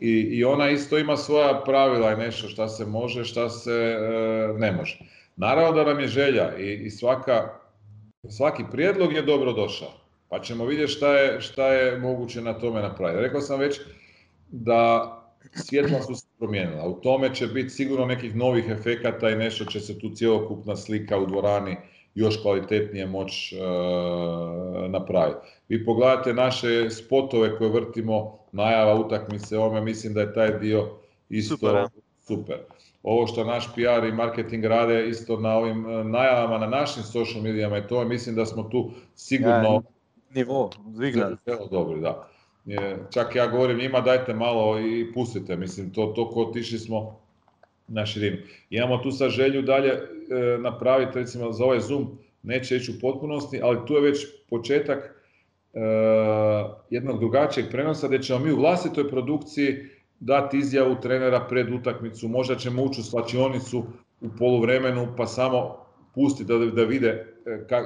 [0.00, 3.96] I, I ona isto ima svoja pravila i nešto šta se može, šta se
[4.58, 4.98] ne može.
[5.36, 7.48] Naravno da nam je želja i, i svaka,
[8.28, 9.88] svaki prijedlog je dobro došao.
[10.28, 13.22] Pa ćemo vidjeti šta je, šta je moguće na tome napraviti.
[13.22, 13.80] Rekao sam već,
[14.50, 15.16] da
[15.54, 16.88] svjetla su se promijenila.
[16.88, 21.18] U tome će biti sigurno nekih novih efekata i nešto će se tu cjelokupna slika
[21.18, 21.76] u dvorani
[22.14, 23.60] još kvalitetnije moći e,
[24.88, 25.38] napraviti.
[25.68, 30.88] Vi pogledate naše spotove koje vrtimo, najava utakmice, ome mislim da je taj dio
[31.28, 31.86] isto super.
[32.20, 32.56] super.
[33.02, 37.42] Ovo što naš PR i marketing rade isto na ovim e, najavama na našim social
[37.42, 39.80] medijama i to mislim da smo tu sigurno ja,
[40.34, 40.70] nivo,
[41.70, 42.29] dobri, da
[43.10, 47.20] čak ja govorim njima dajte malo i pustite, mislim to, to ko otišli smo
[47.88, 48.36] na širinu.
[48.70, 50.00] Imamo tu sa želju dalje e,
[50.58, 54.98] napraviti recimo za ovaj Zoom, neće ići u potpunosti, ali tu je već početak
[55.74, 55.80] e,
[56.90, 59.76] jednog drugačijeg prenosa gdje ćemo mi u vlastitoj produkciji
[60.20, 63.84] dati izjavu trenera pred utakmicu, možda ćemo ući u slačionicu
[64.20, 65.76] u poluvremenu pa samo
[66.14, 67.29] pustiti da, da vide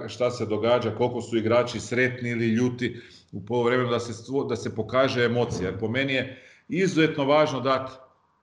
[0.09, 3.01] šta se događa, koliko su igrači sretni ili ljuti
[3.33, 4.13] u polovremenu da se,
[4.49, 5.69] da se pokaže emocija.
[5.69, 7.93] Jer po meni je izuzetno važno dati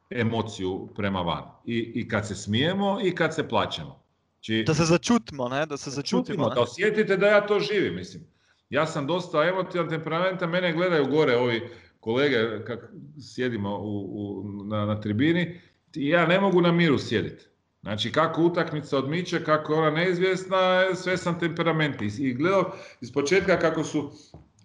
[0.10, 1.44] emociju prema van.
[1.66, 4.02] I, I kad se smijemo i kad se plaćemo.
[4.40, 5.66] Či, da se začutimo, ne?
[5.66, 6.50] Da se začutimo.
[6.50, 8.24] Da osjetite da ja to živim, mislim.
[8.70, 11.70] Ja sam dosta emotivan temperamenta, mene gledaju gore ovi
[12.00, 12.80] kolege kak
[13.22, 15.62] sjedimo u, u, na, na tribini
[15.96, 17.46] i ja ne mogu na miru sjediti.
[17.82, 22.02] Znači kako utakmica odmiče, kako je ona neizvjesna, sve sam temperament.
[22.02, 22.72] I gledao
[23.02, 24.12] iz početka kako su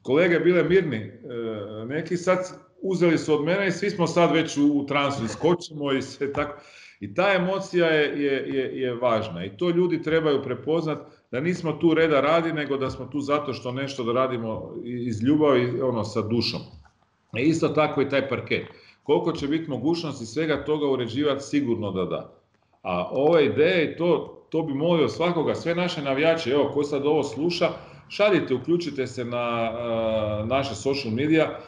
[0.02, 1.12] kolege bile mirni, e,
[1.86, 2.38] neki sad
[2.82, 6.60] uzeli su od mene i svi smo sad već u, transu, iskočimo i sve tako.
[7.00, 10.98] I ta emocija je, je, je, važna i to ljudi trebaju prepoznat
[11.30, 15.22] da nismo tu reda radi, nego da smo tu zato što nešto da radimo iz
[15.22, 16.60] ljubavi, ono, sa dušom.
[17.36, 18.66] E isto tako i taj parket.
[19.02, 22.35] Koliko će biti mogućnosti svega toga uređivati, sigurno da da.
[22.86, 27.22] A ove ideje, to, to bi molio svakoga, sve naše navijače, evo ko sad ovo
[27.22, 27.68] sluša,
[28.08, 29.72] šaljite, uključite se na
[30.44, 31.58] naše social media,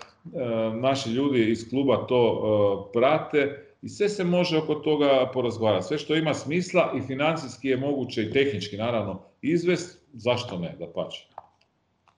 [0.81, 5.87] naši ljudi iz kluba to prate i sve se može oko toga porazgovarati.
[5.87, 10.87] Sve što ima smisla i financijski je moguće i tehnički naravno izvest, zašto ne, da
[10.87, 11.27] pače.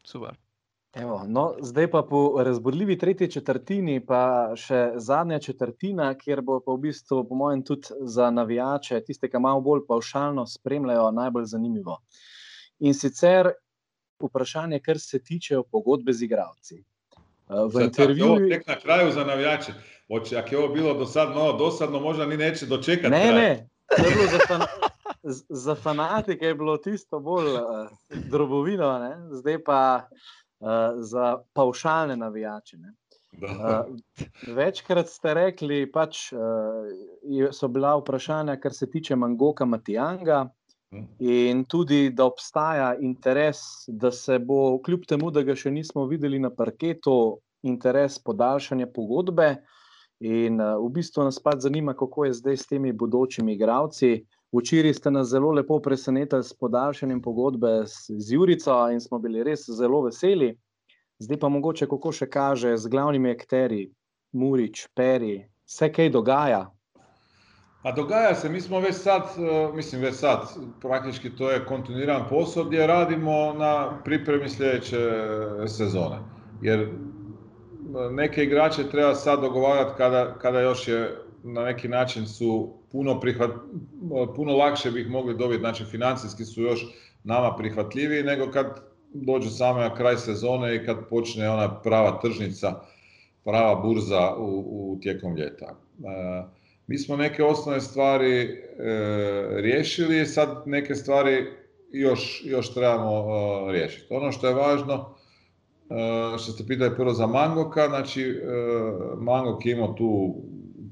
[0.05, 0.31] Super.
[0.95, 6.75] Evo, no, zdaj pa po razborljivi tretji četrtini, pa še zadnja četrtina, kjer bo pa
[6.75, 12.01] v bistvu, po mojem, tudi za navijače, tiste, ki malo bolj pavšalno spremljajo, najbolj zanimivo.
[12.81, 13.53] In sicer
[14.23, 16.83] vprašanje, kar se tiče pogodbe z igravci.
[17.51, 18.51] V intervjuju.
[18.51, 19.73] Tek na kraju za navijače.
[20.09, 23.11] Oče, ako je ovo bilo do sad malo dosadno, možda ni neće dočekati.
[23.11, 23.41] Ne, kraj.
[23.41, 24.67] ne, to je bilo za, fan,
[25.49, 27.63] za fanatike je bilo tisto bolj uh,
[28.31, 29.17] drobovino, ne?
[29.31, 30.09] zdaj pa
[30.97, 32.77] za paušalne navijače.
[32.77, 32.95] Ne?
[33.41, 33.87] Uh,
[34.57, 40.43] večkrat ste rekli, pač uh, so bila vprašanja, kar se tiče Mangoka Matijanga,
[40.91, 41.05] hm.
[41.21, 46.43] in tudi, da obstaja interes, da se bo, kljub temu, da ga še nismo videli
[46.43, 49.55] na parketu, interes podaljšanja pogodbe.
[49.57, 49.77] Uh,
[50.21, 54.27] In uh, v bistvu nas pa zanima, kako je zdaj s temi bodočimi igravci.
[54.53, 59.69] Včeraj ste nas zelo lepo presenetili s podaljšanjem pogodbe z, Jurico in smo bili res
[59.69, 60.57] zelo veseli.
[61.19, 63.85] Zdaj pa mogoče, kako še kaže z glavnimi akteri,
[64.33, 66.65] Murič, Peri, vse kaj dogaja.
[67.83, 69.31] A dogaja se, mi smo već sad,
[69.75, 70.51] mislim već sad,
[70.81, 74.99] praktički to je kontinuiran posao gdje radimo na pripremi sljedeće
[75.67, 76.19] sezone.
[76.63, 76.89] Jer
[78.11, 83.51] neke igrače treba sad dogovarati kada, kada još je na neki način su puno, prihvat,
[84.37, 86.87] puno lakše bi ih mogli dobiti, znači financijski su još
[87.25, 88.81] nama prihvatljiviji nego kad
[89.15, 92.81] dođu same na kraj sezone i kad počne ona prava tržnica,
[93.45, 95.67] prava burza u, u tijekom ljeta.
[95.67, 96.43] E,
[96.87, 98.49] mi smo neke osnovne stvari e,
[99.51, 101.47] riješili, sad neke stvari
[101.93, 104.07] još, još trebamo e, riješiti.
[104.15, 105.15] Ono što je važno,
[105.91, 108.37] Eh, što ste pitali prvo za Mangoka, znači eh,
[109.17, 110.35] Mangok je imao tu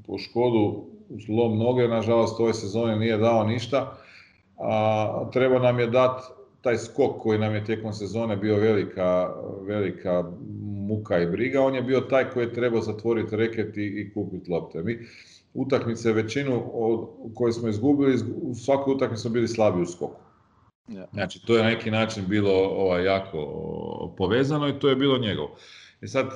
[0.08, 0.84] po škodu
[1.26, 3.96] zlom noge, nažalost ove sezone nije dao ništa,
[4.56, 6.22] a treba nam je dati
[6.60, 9.34] taj skok koji nam je tijekom sezone bio velika,
[9.66, 10.24] velika
[10.88, 14.50] muka i briga, on je bio taj koji je trebao zatvoriti reket i, i kupiti
[14.50, 14.82] lopte.
[14.82, 14.98] Mi
[15.54, 16.62] utakmice većinu
[17.34, 20.20] koje smo izgubili, u svakoj utakmici smo bili slabi u skoku.
[21.12, 25.56] Znači, to je na neki način bilo ovaj, jako povezano i to je bilo njegovo.
[26.00, 26.30] I sad, e,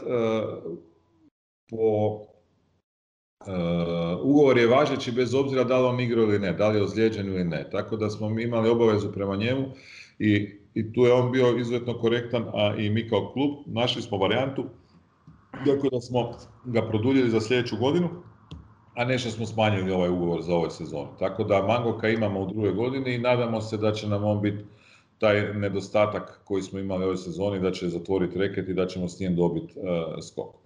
[1.71, 2.21] po
[4.23, 7.27] ugovor je važeći bez obzira da li on igra ili ne, da li je ozlijeđen
[7.27, 7.71] ili ne.
[7.71, 9.65] Tako da smo imali obavezu prema njemu
[10.19, 14.19] i, i tu je on bio izuzetno korektan, a i mi kao klub našli smo
[14.19, 14.65] varijantu
[15.67, 16.33] tako da smo
[16.65, 18.09] ga produljili za sljedeću godinu
[18.95, 21.07] a nešto smo smanjili ovaj ugovor za ovaj sezon.
[21.19, 24.65] Tako da Mangoka imamo u drugoj godini i nadamo se da će nam on biti
[25.19, 29.21] taj nedostatak koji smo imali ovoj sezoni, da će zatvoriti reket i da ćemo s
[29.21, 30.62] njim dobiti uh, skok.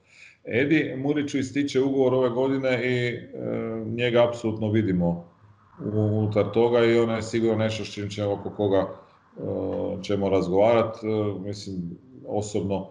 [0.46, 5.28] Edi Muriću ističe ugovor ove godine i uh, njega apsolutno vidimo
[5.94, 8.86] unutar toga i ono je sigurno nešto s čim ćemo oko koga
[9.36, 11.06] uh, ćemo razgovarati.
[11.44, 11.76] Mislim,
[12.26, 12.90] osobno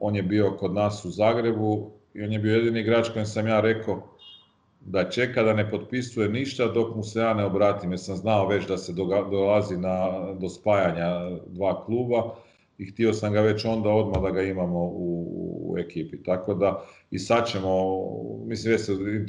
[0.00, 3.46] on je bio kod nas u Zagrebu, i on je bio jedini igrač kojem sam
[3.46, 4.02] ja rekao
[4.80, 8.48] da čeka da ne potpisuje ništa dok mu se ja ne obratim, jer sam znao
[8.48, 8.92] već da se
[9.30, 12.34] dolazi na, do spajanja dva kluba
[12.80, 15.26] i htio sam ga već onda odmah da ga imamo u,
[15.62, 16.22] u ekipi.
[16.22, 17.70] Tako da i sad ćemo,
[18.46, 18.88] mislim već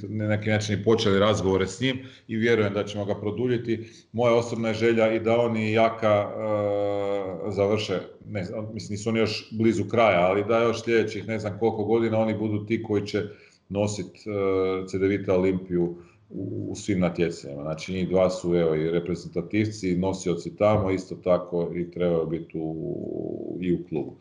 [0.10, 3.90] na neki način počeli razgovore s njim i vjerujem da ćemo ga produljiti.
[4.11, 7.99] Moja osobna je želja i da oni Jaka uh, završe,
[8.30, 12.19] ne, mislim nisu oni još blizu kraja, ali da još sljedećih ne znam koliko godina
[12.19, 13.23] oni budu ti koji će
[13.69, 15.95] nositi uh, CDVita Olimpiju
[16.34, 17.62] u, svim natjecanjima.
[17.62, 23.58] Znači njih dva su evo, i reprezentativci, nosioci tamo, isto tako i trebaju biti u,
[23.62, 24.16] i u klubu.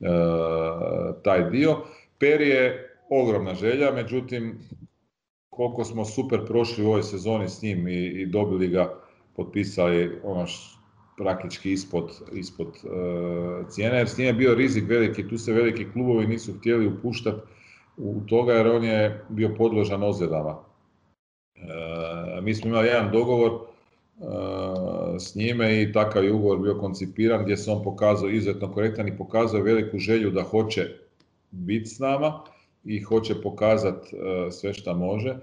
[0.00, 0.06] E,
[1.24, 1.76] taj dio.
[2.18, 4.58] Peri je ogromna želja, međutim
[5.50, 8.98] koliko smo super prošli u ovoj sezoni s njim i, i dobili ga,
[9.36, 10.46] potpisali ono
[11.16, 15.86] praktički ispod, ispod uh, cijene, jer s njim je bio rizik veliki, tu se veliki
[15.92, 17.40] klubovi nisu htjeli upuštati
[17.96, 20.71] u toga jer on je bio podložan ozljedama E,
[22.42, 24.24] mi smo imali jedan dogovor e,
[25.18, 29.16] s njime i takav je ugovor bio koncipiran gdje se on pokazao izuzetno korektan i
[29.16, 30.88] pokazao veliku želju da hoće
[31.50, 32.40] biti s nama
[32.84, 35.36] i hoće pokazati e, sve što može.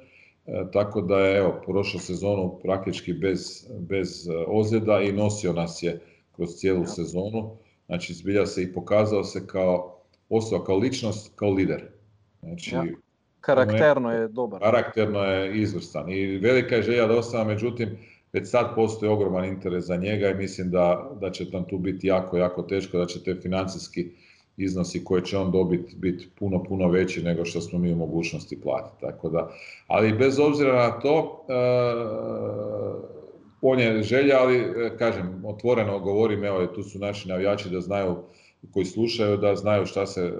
[0.73, 6.01] Tako da je evo, prošao sezonu praktički bez, bez ozljeda i nosio nas je
[6.35, 7.57] kroz cijelu sezonu.
[7.85, 11.83] Znači zbilja se i pokazao se kao osoba, kao ličnost, kao lider.
[12.41, 12.75] Znači,
[13.41, 14.61] Karakterno je dobar.
[14.61, 17.97] Karakterno je izvrstan i velika je želja da ostane, međutim,
[18.33, 22.07] već sad postoji ogroman interes za njega i mislim da, da će tam tu biti
[22.07, 24.11] jako, jako teško, da će te financijski
[24.57, 28.61] iznosi koje će on dobiti biti puno, puno veći nego što smo mi u mogućnosti
[28.61, 29.01] platiti.
[29.01, 29.51] Tako da,
[29.87, 31.53] ali bez obzira na to, e,
[33.61, 38.15] on je želja, ali e, kažem, otvoreno govorim, evo tu su naši navijači da znaju,
[38.73, 40.31] koji slušaju, da znaju šta se e,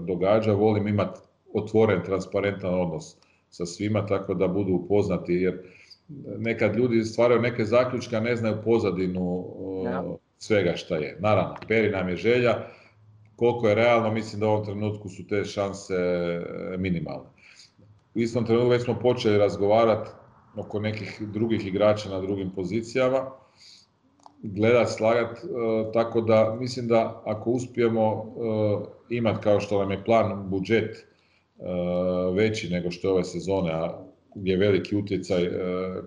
[0.00, 1.20] događa, volim imati
[1.54, 3.16] otvoren, transparentan odnos
[3.50, 5.62] sa svima, tako da budu upoznati, jer
[6.38, 9.44] nekad ljudi stvaraju neke zaključke, a ne znaju pozadinu
[10.38, 11.16] svega šta je.
[11.20, 12.66] Naravno, Peri nam je želja,
[13.36, 17.28] koliko je realno, mislim da u ovom trenutku su te šanse e, minimalne.
[18.14, 20.10] U istom trenutku već smo počeli razgovarati
[20.56, 23.30] oko nekih drugih igrača na drugim pozicijama,
[24.42, 30.04] gledat, slagat, e, tako da mislim da ako uspijemo e, imati kao što nam je
[30.04, 31.06] plan budžet
[32.34, 33.98] veći nego što je ove sezone, a
[34.34, 35.50] gdje je veliki utjecaj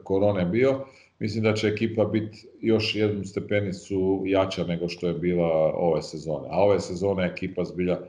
[0.04, 0.86] korone bio,
[1.20, 6.48] mislim da će ekipa biti još jednu stepenicu jača nego što je bila ove sezone.
[6.52, 8.04] A ove sezone ekipa zbilja e,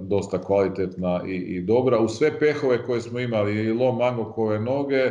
[0.00, 1.98] dosta kvalitetna i, i, dobra.
[1.98, 5.10] U sve pehove koje smo imali, i Lo Mangokove noge,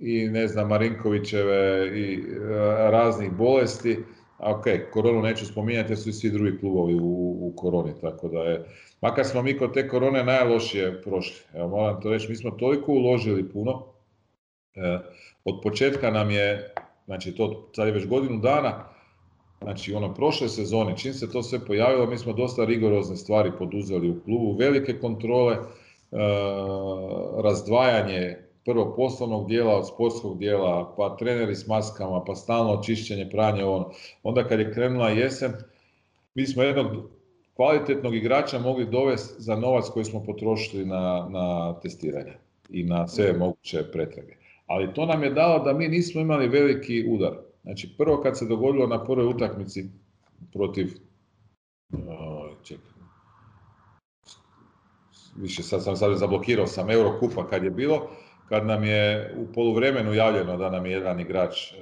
[0.00, 2.20] i ne znam, Marinkovićeve i e,
[2.90, 3.98] raznih bolesti,
[4.38, 8.38] a ok, koronu neću spominjati jer su i svi drugi klubovi u koroni, tako da
[8.38, 8.64] je,
[9.00, 11.40] makar smo mi kod te korone najlošije prošli.
[11.54, 13.86] Evo, moram to reći, mi smo toliko uložili puno,
[14.74, 14.98] e,
[15.44, 16.74] od početka nam je,
[17.06, 18.84] znači to sad je već godinu dana,
[19.62, 24.10] znači ono prošle sezone, čim se to sve pojavilo, mi smo dosta rigorozne stvari poduzeli
[24.10, 25.58] u klubu, velike kontrole, e,
[27.42, 33.64] razdvajanje prvo poslovnog dijela od sportskog dijela, pa treneri s maskama, pa stalno čišćenje, pranje,
[33.64, 33.90] ono.
[34.22, 35.52] Onda kad je krenula jesen,
[36.34, 36.86] mi smo jednog
[37.56, 42.32] kvalitetnog igrača mogli dovesti za novac koji smo potrošili na, na testiranje
[42.70, 44.40] i na sve moguće pretrage
[44.70, 47.32] ali to nam je dalo da mi nismo imali veliki udar.
[47.62, 49.84] Znači, prvo kad se dogodilo na prvoj utakmici
[50.52, 50.86] protiv,
[52.62, 52.90] čekaj,
[55.36, 58.10] više sad sam sad zablokirao sam Eurokupa kad je bilo,
[58.48, 61.76] kad nam je u poluvremenu javljeno da nam je jedan igrač e,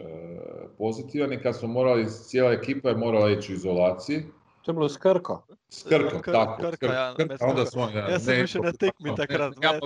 [0.79, 4.23] pozitivan i kad smo morali, cijela ekipa je morala ići u izolaciji,
[4.69, 5.47] To je bilo Skrko.
[5.71, 6.63] Skrko, Kr, tako.
[6.63, 9.53] Krka, ja, Krka, onda smo, ja, ja sam više na tekmi takrat.
[9.57, 9.79] Ne,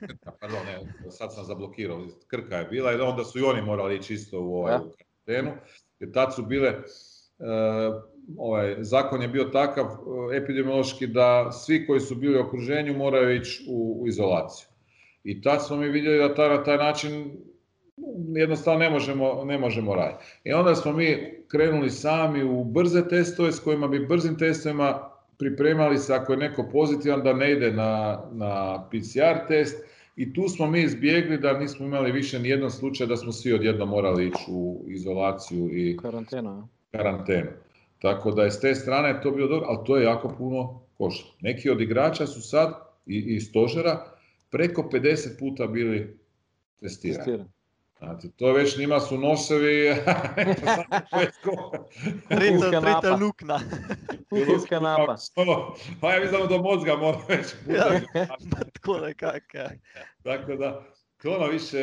[0.00, 2.06] Krka, pardon, ne, sad sam zablokirao.
[2.26, 4.78] Krka je bila i onda su i oni morali ići isto u ovaj
[5.26, 5.56] karantenu.
[6.00, 8.02] Jer tad su bile, uh,
[8.38, 13.36] ovaj, zakon je bio takav uh, epidemiološki da svi koji su bili u okruženju moraju
[13.36, 14.68] ići u, u izolaciju.
[15.24, 17.32] I tad smo mi vidjeli da ta, na taj način
[18.34, 20.24] jednostavno ne možemo, ne možemo raditi.
[20.44, 25.98] I onda smo mi krenuli sami u brze testove s kojima bi brzim testovima pripremali
[25.98, 29.84] se ako je neko pozitivan da ne ide na, na PCR test
[30.16, 33.52] i tu smo mi izbjegli da nismo imali više ni jedan slučaj da smo svi
[33.52, 36.68] odjedno morali ići u izolaciju i karantenu.
[36.90, 37.50] karantenu.
[37.98, 41.30] Tako da je s te strane to bilo dobro, ali to je jako puno košlo.
[41.40, 42.74] Neki od igrača su sad
[43.06, 44.04] i, i stožera
[44.50, 46.18] preko 50 puta bili
[46.80, 47.18] testirani.
[47.18, 47.55] testirani.
[47.98, 49.94] Znate, to već njima su nosevi...
[52.28, 53.60] trita, trita lukna.
[54.56, 55.16] Uska napa.
[56.00, 57.46] Pa ja mislim do mozga mora već.
[58.72, 59.58] Tako nekako.
[60.22, 60.82] Tako da,
[61.24, 61.78] ono više,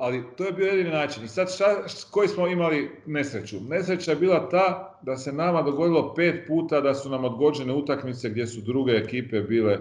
[0.00, 1.24] ali to je bio jedini način.
[1.24, 3.56] I sad šta, koji smo imali nesreću?
[3.68, 8.28] Nesreća je bila ta da se nama dogodilo pet puta da su nam odgođene utakmice
[8.28, 9.78] gdje su druge ekipe bile e,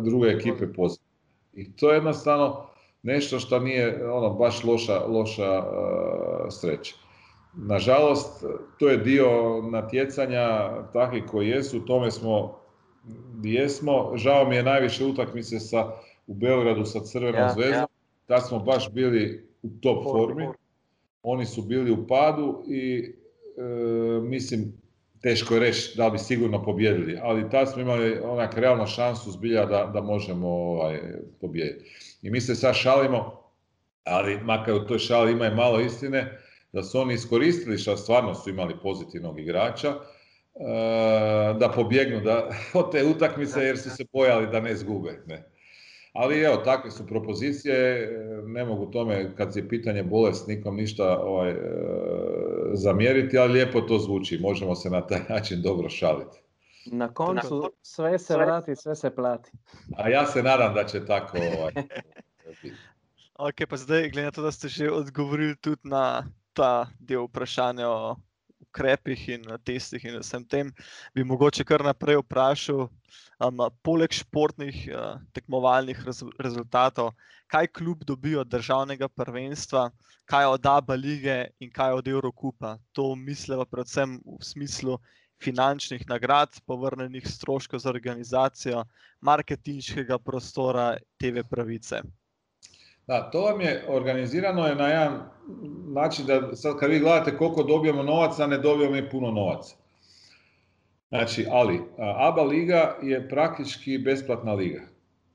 [0.00, 1.12] druge ekipe pozitivne.
[1.52, 2.71] I to je jednostavno,
[3.02, 6.94] nešto što nije ono baš loša, loša uh, sreća.
[7.54, 8.44] Nažalost,
[8.78, 12.58] to je dio natjecanja takvi koji jesu, u tome smo
[13.42, 14.12] jesmo.
[14.16, 15.92] Žao mi je najviše utakmice sa,
[16.26, 17.80] u Beogradu sa Crvenom ja, zvezdom.
[17.80, 17.86] Ja.
[18.26, 20.48] Tad smo baš bili u top formi.
[21.22, 23.14] Oni su bili u padu i
[23.56, 23.62] e,
[24.20, 24.72] mislim,
[25.22, 29.64] teško je reći da bi sigurno pobjedili, ali tad smo imali onak realnu šansu zbilja
[29.64, 31.00] da, da možemo ovaj,
[31.40, 32.11] pobijediti.
[32.22, 33.42] I mi se sad šalimo,
[34.04, 36.38] ali makar u toj šali ima i malo istine,
[36.72, 39.98] da su oni iskoristili što stvarno su imali pozitivnog igrača, e,
[41.58, 42.50] da pobjegnu da,
[42.80, 45.22] od te utakmice jer su se bojali da ne zgube.
[45.26, 45.48] Ne.
[46.12, 48.10] Ali evo, takve su propozicije,
[48.46, 51.56] ne mogu tome kad je pitanje bolest nikom ništa ovaj, e,
[52.72, 56.42] zamjeriti, ali lijepo to zvuči, možemo se na taj način dobro šaliti.
[56.86, 59.50] Na koncu sve se vrati, sve se plati.
[59.96, 61.72] A ja se nadam da će tako ovaj,
[63.38, 67.88] Ok, pa zdaj, glede na to, da ste že odgovorili tudi na ta del vprašanja
[67.88, 68.16] o
[68.60, 70.70] ukrepih in na testih in vsem tem,
[71.14, 72.86] bi mogoče kar naprej vprašal,
[73.42, 77.12] um, poleg športnih uh, tekmovalnih rez rezultatov,
[77.52, 79.90] kaj klub dobi od državnega prvenstva,
[80.24, 82.78] kaj od ABA lige in kaj od Eurokupa.
[82.92, 84.98] To mislimo predvsem v smislu
[85.42, 88.84] finančnih nagrad, povrnenih stroškov za organizacijo,
[89.20, 92.02] marketinškega prostora, TV pravice.
[93.06, 95.20] Da, to vam je organizirano je na jedan
[95.94, 99.76] način da sad kad vi gledate koliko dobijemo novaca, ne dobijemo i puno novaca.
[101.08, 104.80] Znači, ali ABA liga je praktički besplatna liga.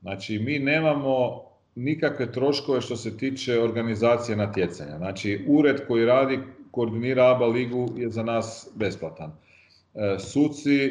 [0.00, 1.42] Znači, mi nemamo
[1.74, 4.96] nikakve troškove što se tiče organizacije natjecanja.
[4.96, 6.38] Znači, ured koji radi,
[6.70, 9.32] koordinira ABA ligu je za nas besplatan.
[9.98, 10.90] E, suci,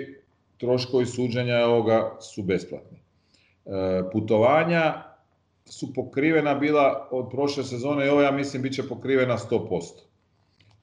[0.58, 2.98] troškovi suđenja ovoga su besplatni.
[2.98, 3.70] E,
[4.12, 5.04] putovanja
[5.66, 9.82] su pokrivena bila od prošle sezone i ovo ja mislim bit će pokrivena 100%.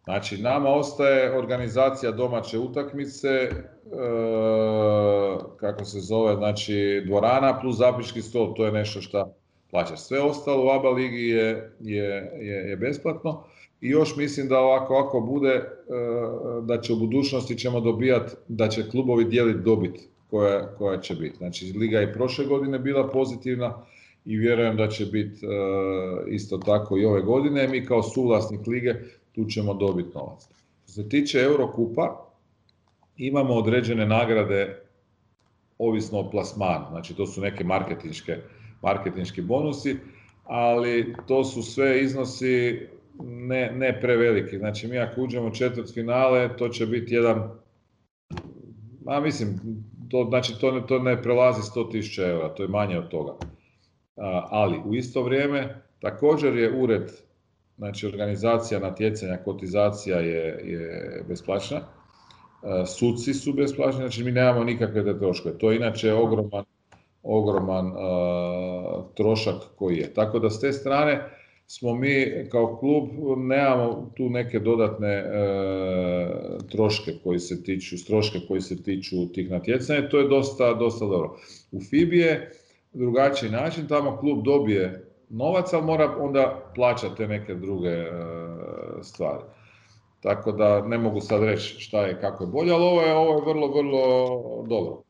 [0.05, 3.51] Znači nama ostaje organizacija domaće utakmice, e,
[5.57, 9.35] kako se zove, znači dvorana plus zapiški stol, to je nešto što
[9.71, 9.97] plaća.
[9.97, 13.45] Sve ostalo u ABA ligi je, je, je besplatno
[13.85, 15.65] i još mislim da ovako ako bude, e,
[16.63, 20.01] da će u budućnosti ćemo dobijati, da će klubovi dijeliti dobit
[20.31, 21.37] koja, koja će biti.
[21.37, 23.75] Znači liga je prošle godine bila pozitivna,
[24.25, 25.49] i vjerujem da će biti e,
[26.31, 27.69] isto tako i ove godine.
[27.69, 28.95] Mi kao suvlasnik lige
[29.35, 30.49] tu ćemo dobiti novac.
[30.83, 32.27] Što se tiče Eurokupa,
[33.17, 34.81] imamo određene nagrade
[35.79, 36.87] ovisno o plasmanu.
[36.91, 38.37] Znači to su neke marketinške,
[38.83, 39.97] marketinški bonusi,
[40.45, 42.87] ali to su sve iznosi
[43.23, 44.59] ne, ne preveliki.
[44.59, 47.51] Znači mi ako uđemo u četvrt finale, to će biti jedan,
[49.07, 49.61] a mislim,
[50.11, 53.33] to, znači to ne, to ne prelazi 100.000 eura, to je manje od toga
[54.51, 57.13] ali u isto vrijeme također je ured,
[57.77, 61.81] znači organizacija natjecanja, kotizacija je, je besplaćna,
[62.87, 65.59] suci su besplaćni, znači mi nemamo nikakve te troškove.
[65.59, 66.65] To je inače ogroman,
[67.23, 67.93] ogroman
[69.15, 70.15] trošak koji je.
[70.15, 71.31] Tako da s te strane
[71.67, 75.25] smo mi kao klub nemamo tu neke dodatne e,
[76.71, 81.37] troške koji se tiču, troške koji se tiču tih natjecanja, to je dosta, dosta dobro.
[81.73, 82.51] U FIBI je
[82.93, 88.11] drugačiji način, tamo klub dobije novac, ali mora onda plaćati te neke druge e,
[89.03, 89.45] stvari.
[90.21, 93.35] Tako da ne mogu sad reći šta je kako je bolje, ali ovo je, ovo
[93.35, 95.03] je vrlo, vrlo dobro.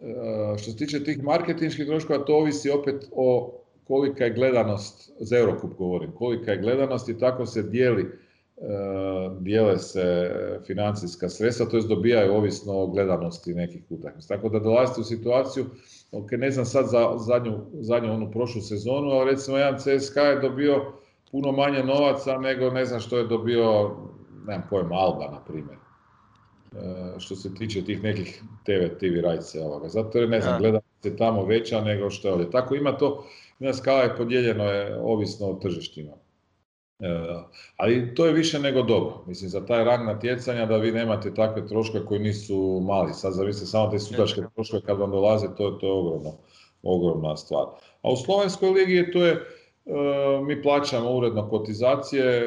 [0.00, 5.38] E, što se tiče tih marketinških troškova, to ovisi opet o kolika je gledanost, za
[5.38, 8.10] Eurocup govorim, kolika je gledanost i tako se dijeli, e,
[9.40, 10.30] dijele se
[10.66, 14.34] financijska sredstva, to jest dobijaju ovisno o gledanosti nekih utakmica.
[14.34, 15.66] Tako da dolazite u situaciju
[16.12, 20.40] ok, ne znam sad za zadnju, zadnju onu prošlu sezonu, ali recimo jedan CSKA je
[20.40, 20.92] dobio
[21.30, 23.96] puno manje novaca nego ne znam što je dobio,
[24.46, 25.76] nemam pojem, Alba, na primjer.
[26.76, 29.88] E, što se tiče tih nekih TV, TV rajce ovoga.
[29.88, 32.50] Zato jer ne znam, gleda se tamo veća nego što je ovdje.
[32.50, 33.24] Tako ima to,
[33.58, 36.12] na skala je podijeljeno je ovisno o tržištima.
[37.00, 37.08] E,
[37.76, 39.24] ali to je više nego dobro.
[39.26, 43.14] Mislim, za taj rang natjecanja da vi nemate takve troške koji nisu mali.
[43.14, 46.32] Sad zamislite samo te sudačke troškove kad vam dolaze, to, to je ogromno,
[46.82, 47.64] ogromna stvar.
[48.02, 49.40] A u Slovenskoj ligi to je, e,
[50.46, 52.44] mi plaćamo uredno kotizacije e,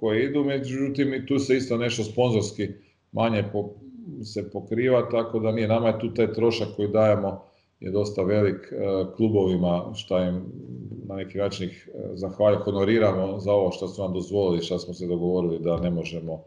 [0.00, 2.68] koje idu, međutim i tu se isto nešto sponzorski
[3.12, 3.44] manje
[4.24, 7.44] se pokriva, tako da nije, nama je tu taj trošak koji dajemo
[7.80, 8.72] je dosta velik
[9.16, 10.52] klubovima šta im
[11.08, 14.94] na neki način ih e, zahvaljujem, honoriramo za ovo što su nam dozvolili, što smo
[14.94, 16.42] se dogovorili da ne možemo,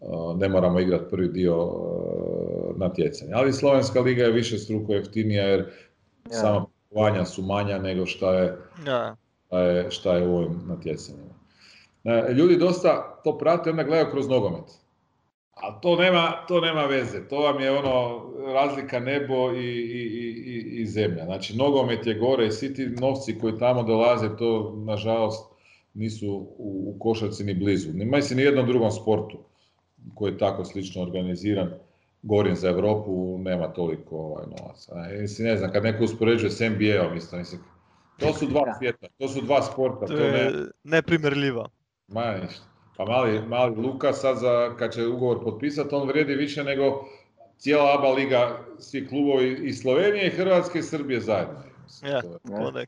[0.00, 0.06] e,
[0.36, 3.32] ne moramo igrati prvi dio e, natjecanja.
[3.36, 6.32] Ali Slovenska liga je više struko jeftinija jer ja.
[6.32, 9.16] sama putovanja su manja nego šta je, ja.
[9.46, 11.34] šta je, šta je u ovim natjecanjima.
[12.36, 14.83] Ljudi dosta to prate, onda gledaju kroz nogomet.
[15.68, 20.02] A to nema, to nema veze, to vam je ono razlika nebo i, i,
[20.46, 21.24] i, i zemlja.
[21.24, 25.54] Znači nogomet je gore i svi ti novci koji tamo dolaze, to nažalost
[25.94, 27.92] nisu u, u košarci ni blizu.
[27.92, 29.38] Nema se ni jednom drugom sportu
[30.14, 31.70] koji je tako slično organiziran.
[32.22, 34.94] Gorim za Europu, nema toliko ovaj, novaca.
[35.20, 37.60] Mislim, ne znam, kad neko uspoređuje s NBA-om, isto, mislim,
[38.18, 40.06] to su dva svijeta, to su dva sporta.
[40.06, 40.52] To, je ne...
[40.84, 41.68] neprimjerljivo.
[42.08, 42.73] Ma ništa.
[42.96, 47.04] Pa mali, mali Luka sad za, kad će ugovor potpisati, on vrijedi više nego
[47.58, 51.62] cijela ABA liga, svi klubovi i Slovenije, i Hrvatske i Srbije zajedno.
[52.02, 52.38] Ja, to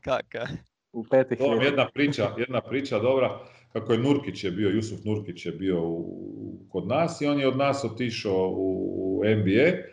[0.03, 0.47] kaka.
[0.93, 3.39] U petih to jedna priča, jedna priča dobra,
[3.73, 7.47] kako je Nurkić je bio, Jusuf Nurkić je bio u, kod nas i on je
[7.47, 9.83] od nas otišao u, u NBA e,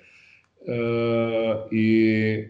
[1.71, 2.49] i,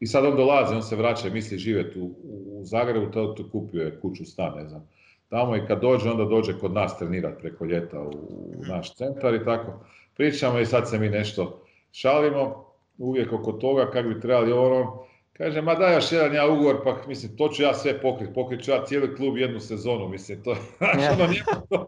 [0.00, 3.82] i sad on dolazi, on se vraća, misli živjeti u, u Zagrebu, to, to kupio
[3.82, 4.88] je kuću, stan, ne znam
[5.32, 8.10] tamo i kad dođe, onda dođe kod nas trenirati preko ljeta u,
[8.56, 9.84] u naš centar i tako.
[10.16, 12.64] Pričamo i sad se mi nešto šalimo,
[12.98, 16.96] uvijek oko toga kako bi trebali ono, Kaže, ma daj još jedan ja ugovor, pa
[17.08, 20.56] mislim, to ću ja sve pokrit, pokrit ću ja cijeli klub jednu sezonu, mislim, to,
[20.78, 21.86] znaš, ono nije to.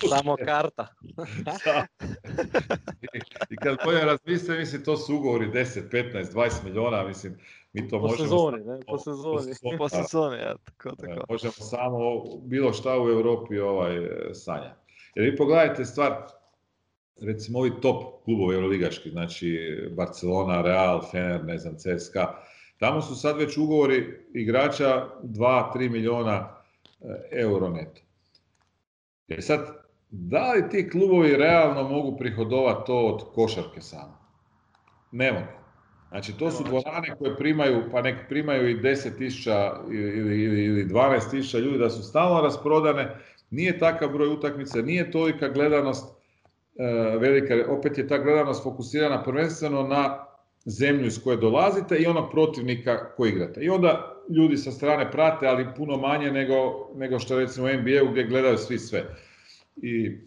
[0.16, 0.88] Samo karta.
[3.14, 3.18] I,
[3.50, 7.38] I kad bolje razmisle, mislim, to su ugovori 10, 15, 20 milijuna, mislim,
[7.72, 8.28] mi to po možemo...
[8.28, 8.80] Sezoni, ne?
[8.86, 11.24] Po sezoni, Po sezoni, ja, tako, tako.
[11.28, 11.98] Možemo samo
[12.42, 13.96] bilo šta u Europi ovaj,
[14.32, 14.76] sanja.
[15.14, 16.12] Jer vi pogledajte stvar,
[17.20, 19.58] recimo ovi top klubovi euroligaški, znači
[19.96, 22.34] Barcelona, Real, Fener, ne znam, CSKA,
[22.78, 26.56] tamo su sad već ugovori igrača 2-3 miliona
[27.30, 28.00] euro neto.
[29.28, 29.60] E sad,
[30.10, 34.18] da li ti klubovi realno mogu prihodovati to od košarke samo?
[35.12, 35.60] Ne mogu.
[36.10, 41.58] Znači, to su dvorane koje primaju, pa nek primaju i 10.000 ili, ili, ili 12.000
[41.60, 43.16] ljudi da su stalno rasprodane,
[43.50, 46.20] nije takav broj utakmica, nije tolika gledanost,
[46.80, 50.26] E, velika, opet je ta gledanost fokusirana prvenstveno na
[50.64, 53.60] zemlju iz koje dolazite i onog protivnika koji igrate.
[53.60, 58.10] I onda ljudi sa strane prate, ali puno manje nego, nego što recimo u NBA-u
[58.10, 59.04] gdje gledaju svi sve.
[59.76, 60.18] I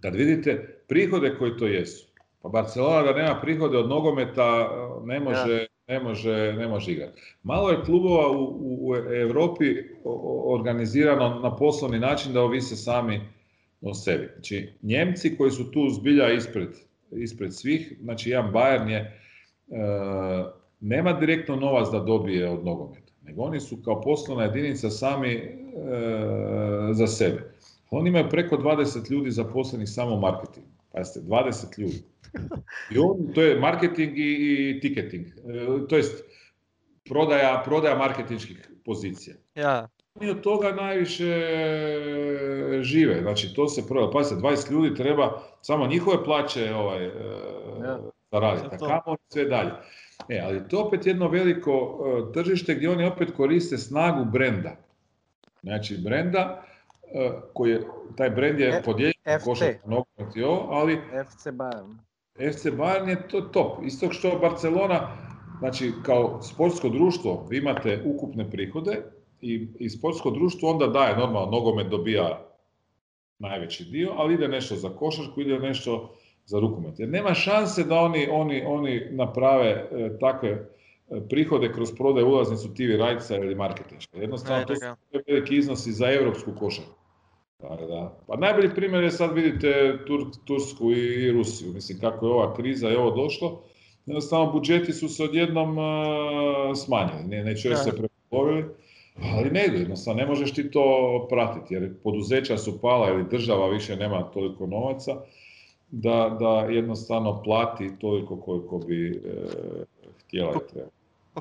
[0.00, 2.07] kad vidite prihode koji to jesu,
[2.42, 4.70] pa Barcelona da nema prihode od nogometa
[5.04, 7.22] ne može, ne može, ne može igrati.
[7.42, 9.64] Malo je klubova u, u Europi
[10.44, 13.20] organizirano na poslovni način da ovise sami
[13.80, 14.28] o sebi.
[14.32, 16.68] Znači, Njemci koji su tu zbilja ispred,
[17.10, 19.14] ispred svih, znači jedan Bayern je, e,
[20.80, 25.50] nema direktno novac da dobije od nogometa, nego oni su kao poslovna jedinica sami e,
[26.92, 27.54] za sebe.
[27.90, 30.77] Oni imaju preko 20 ljudi zaposlenih samo u marketingu.
[30.92, 32.02] Pazite, 20 ljudi.
[32.94, 36.24] I on, to je marketing i, i ticketing, e, to jest
[37.08, 39.36] prodaja, prodaja marketinških pozicija.
[39.54, 39.88] Ja
[40.20, 41.46] oni od toga najviše
[42.80, 43.20] žive.
[43.22, 47.10] Znači, to se prvo, pa se 20 ljudi treba samo njihove plaće ovaj, e,
[47.84, 47.98] ja.
[48.32, 49.70] zaraditi, a kamo sve dalje.
[50.28, 54.76] E, ali to opet jedno veliko uh, tržište gdje oni opet koriste snagu brenda.
[55.62, 56.64] Znači, brenda
[57.52, 57.86] koji je,
[58.16, 59.14] taj brend je podijeljen
[60.70, 61.94] ali FC Bayern.
[62.52, 63.78] FC Bayern je to top.
[63.84, 65.16] Isto što Barcelona,
[65.58, 69.02] znači kao sportsko društvo vi imate ukupne prihode,
[69.40, 72.44] i, i sportsko društvo onda daje, normalno, nogomet dobija
[73.38, 76.14] najveći dio, ali ide nešto za košarku, ide nešto
[76.46, 76.98] za rukomet.
[76.98, 80.66] Jer nema šanse da oni, oni, oni naprave e, takve e,
[81.28, 84.18] prihode kroz prodaj ulaznicu TV rajca ili marketinška.
[84.18, 84.86] Jednostavno, to su
[85.26, 86.97] veliki iznosi za evropsku košarku.
[87.58, 88.18] Da, da.
[88.26, 91.72] Pa najbolji primjer je sad vidite Tur, Tursku i, Rusiju.
[91.72, 93.62] Mislim, kako je ova kriza i ovo došlo,
[94.06, 95.84] jednostavno budžeti su se odjednom uh,
[96.76, 97.24] smanjili.
[97.28, 98.64] Ne, neće se prepolovili
[99.22, 103.68] ali ne ide, jednostavno ne možeš ti to pratiti jer poduzeća su pala ili država
[103.68, 105.16] više nema toliko novaca
[105.90, 109.20] da, da jednostavno plati toliko koliko bi e,
[110.18, 110.90] htjela i treba.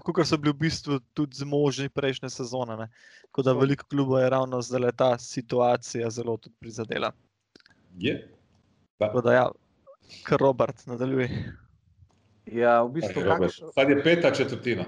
[0.06, 2.90] Kako so bili v bistvu tudi zmožni prejšnje sezone, ne?
[3.22, 7.12] tako da veliko klubov je ravno zdaj ta situacija zelo tudi prizadela.
[7.98, 8.18] Je.
[8.98, 9.48] Tako da ja,
[10.24, 11.54] kar Robert nadaljuje.
[12.46, 13.22] Ja, v bistvu.
[13.22, 13.62] Kakš...
[13.76, 14.86] Sad je peta četrtina.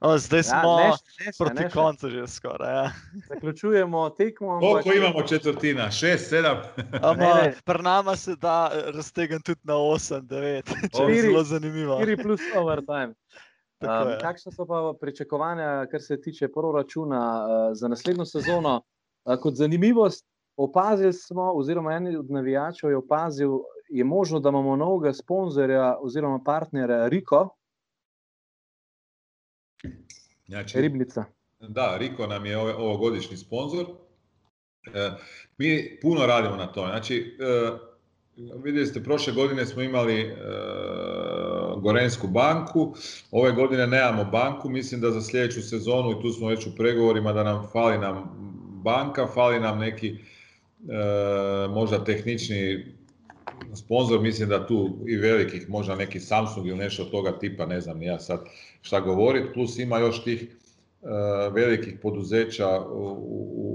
[0.00, 2.74] O, zdaj ja, smo ja, neš, neš, proti neš, koncu, že skoraj.
[2.74, 2.90] Ja.
[3.28, 4.60] Zaključujemo tekmo.
[4.60, 5.90] Koliko imamo četrtina?
[5.90, 6.56] Šest, sedem.
[7.64, 10.70] Pri nama se da raztegniti tudi na osem, devet.
[11.22, 11.98] Zelo zanimivo.
[12.02, 13.14] Štiri plus overtime.
[13.80, 18.82] Um, kakšne so pa pričakovanja, kar se tiče proračuna uh, za naslednjo sezono?
[19.24, 20.26] Uh, kot zanimivost,
[20.56, 23.50] opazili smo, oziroma en od navijačev je opazil,
[23.88, 27.48] je možno, da imamo novega sponzorja oziroma partnerja Riko,
[30.48, 31.24] Znači, Ribnica.
[31.60, 33.86] Da, Riko nam je ovogodišnji sponzor.
[34.94, 35.10] E,
[35.58, 36.88] mi puno radimo na tome.
[36.88, 37.70] Znači, e,
[38.64, 40.34] vidjeli ste, prošle godine smo imali e,
[41.80, 42.94] Gorensku banku,
[43.30, 47.32] ove godine nemamo banku, mislim da za sljedeću sezonu, i tu smo već u pregovorima,
[47.32, 48.30] da nam fali nam
[48.84, 50.16] banka, fali nam neki
[51.70, 52.84] možda tehnični
[53.74, 57.80] sponzor, mislim da tu i velikih, možda neki Samsung ili nešto od toga tipa, ne
[57.80, 58.44] znam ja sad
[58.82, 60.48] šta govoriti, plus ima još tih e,
[61.52, 62.80] velikih poduzeća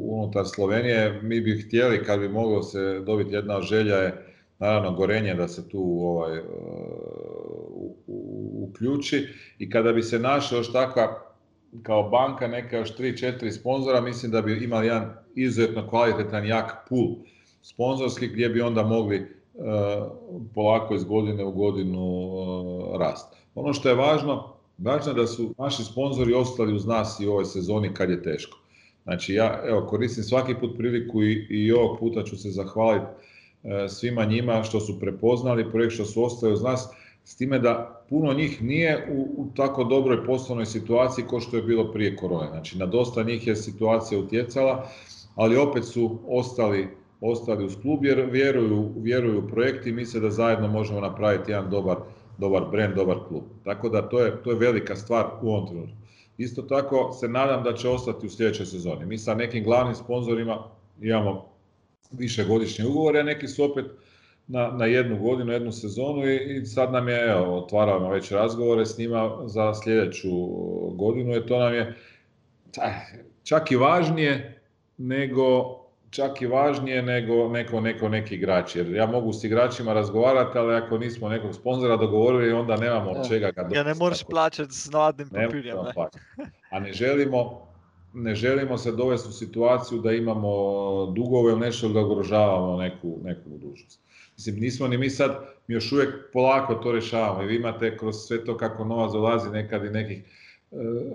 [0.06, 1.22] unutar Slovenije.
[1.22, 4.26] Mi bi htjeli, kad bi moglo se dobiti jedna želja je,
[4.60, 6.44] naravno gorenje da se tu ovaj, e,
[8.74, 9.28] uključi
[9.60, 11.34] i kada bi se našao još takva
[11.84, 17.16] kao banka neka još 3-4 sponzora, mislim da bi imali jedan izuzetno kvalitetan jak pool
[17.62, 19.28] sponzorski gdje bi onda mogli
[20.54, 22.32] polako iz godine u godinu
[23.00, 23.36] rast.
[23.56, 27.32] Ono što je važno, važno je da su naši sponzori ostali uz nas i u
[27.32, 28.58] ovoj sezoni kad je teško.
[29.04, 33.06] Znači ja evo, koristim svaki put priliku i, i ovog puta ću se zahvaliti
[33.64, 36.90] e, svima njima što su prepoznali projekt, što su ostali uz nas,
[37.24, 41.64] s time da puno njih nije u, u tako dobroj poslovnoj situaciji kao što je
[41.64, 42.50] bilo prije korone.
[42.50, 44.88] Znači na dosta njih je situacija utjecala,
[45.36, 46.88] ali opet su ostali
[47.26, 51.70] ostali uz klub jer vjeruju, vjeruju u projekt i misle da zajedno možemo napraviti jedan
[51.70, 51.98] dobar,
[52.38, 53.44] dobar brand, dobar klub.
[53.64, 55.96] Tako da to je, to je velika stvar u ovom trenutku.
[56.38, 59.06] Isto tako se nadam da će ostati u sljedećoj sezoni.
[59.06, 60.64] Mi sa nekim glavnim sponzorima
[61.02, 61.46] imamo
[62.12, 63.86] višegodišnje ugovore, a neki su opet
[64.48, 68.86] na, na jednu godinu, jednu sezonu i, i sad nam je, evo, otvaramo već razgovore
[68.86, 70.30] s njima za sljedeću
[70.96, 71.96] godinu, jer to nam je
[73.44, 74.62] čak i važnije
[74.98, 75.78] nego
[76.14, 78.76] čak i važnije nego neko, neko neki igrač.
[78.76, 83.28] Jer ja mogu s igračima razgovarati, ali ako nismo nekog sponzora dogovorili, onda nemamo od
[83.28, 84.90] čega ga Ja ne možeš plaćati s
[85.32, 85.78] papirjem.
[86.70, 87.68] A ne želimo,
[88.14, 90.52] ne želimo se dovesti u situaciju da imamo
[91.06, 94.00] dugove ili nešto da ugrožavamo neku, neku budućnost.
[94.38, 98.16] Mislim, nismo ni mi sad, mi još uvijek polako to rješavamo i vi imate kroz
[98.16, 100.24] sve to kako novac dolazi nekad i nekih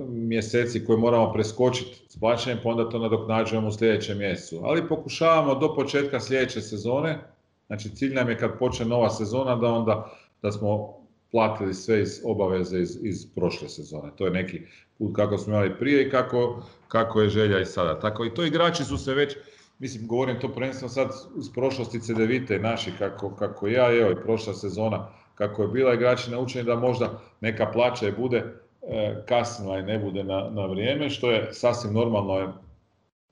[0.09, 4.61] mjeseci koje moramo preskočiti s plaćanjem, pa onda to nadoknađujemo u sljedećem mjesecu.
[4.65, 7.19] Ali pokušavamo do početka sljedeće sezone,
[7.67, 10.13] znači cilj nam je kad počne nova sezona da onda
[10.43, 10.99] da smo
[11.31, 14.11] platili sve iz obaveze iz, iz prošle sezone.
[14.17, 14.61] To je neki
[14.99, 18.01] put kako smo imali prije i kako, kako je želja i sada.
[18.01, 19.37] Tako i to igrači su se već,
[19.79, 24.55] mislim govorim to prvenstveno sad iz prošlosti CDVite naši kako, kako ja, evo i prošla
[24.55, 28.45] sezona kako je bila igrači naučeni da možda neka plaća i bude
[28.91, 32.55] E, kasnila i ne bude na, na vrijeme, što je sasvim normalno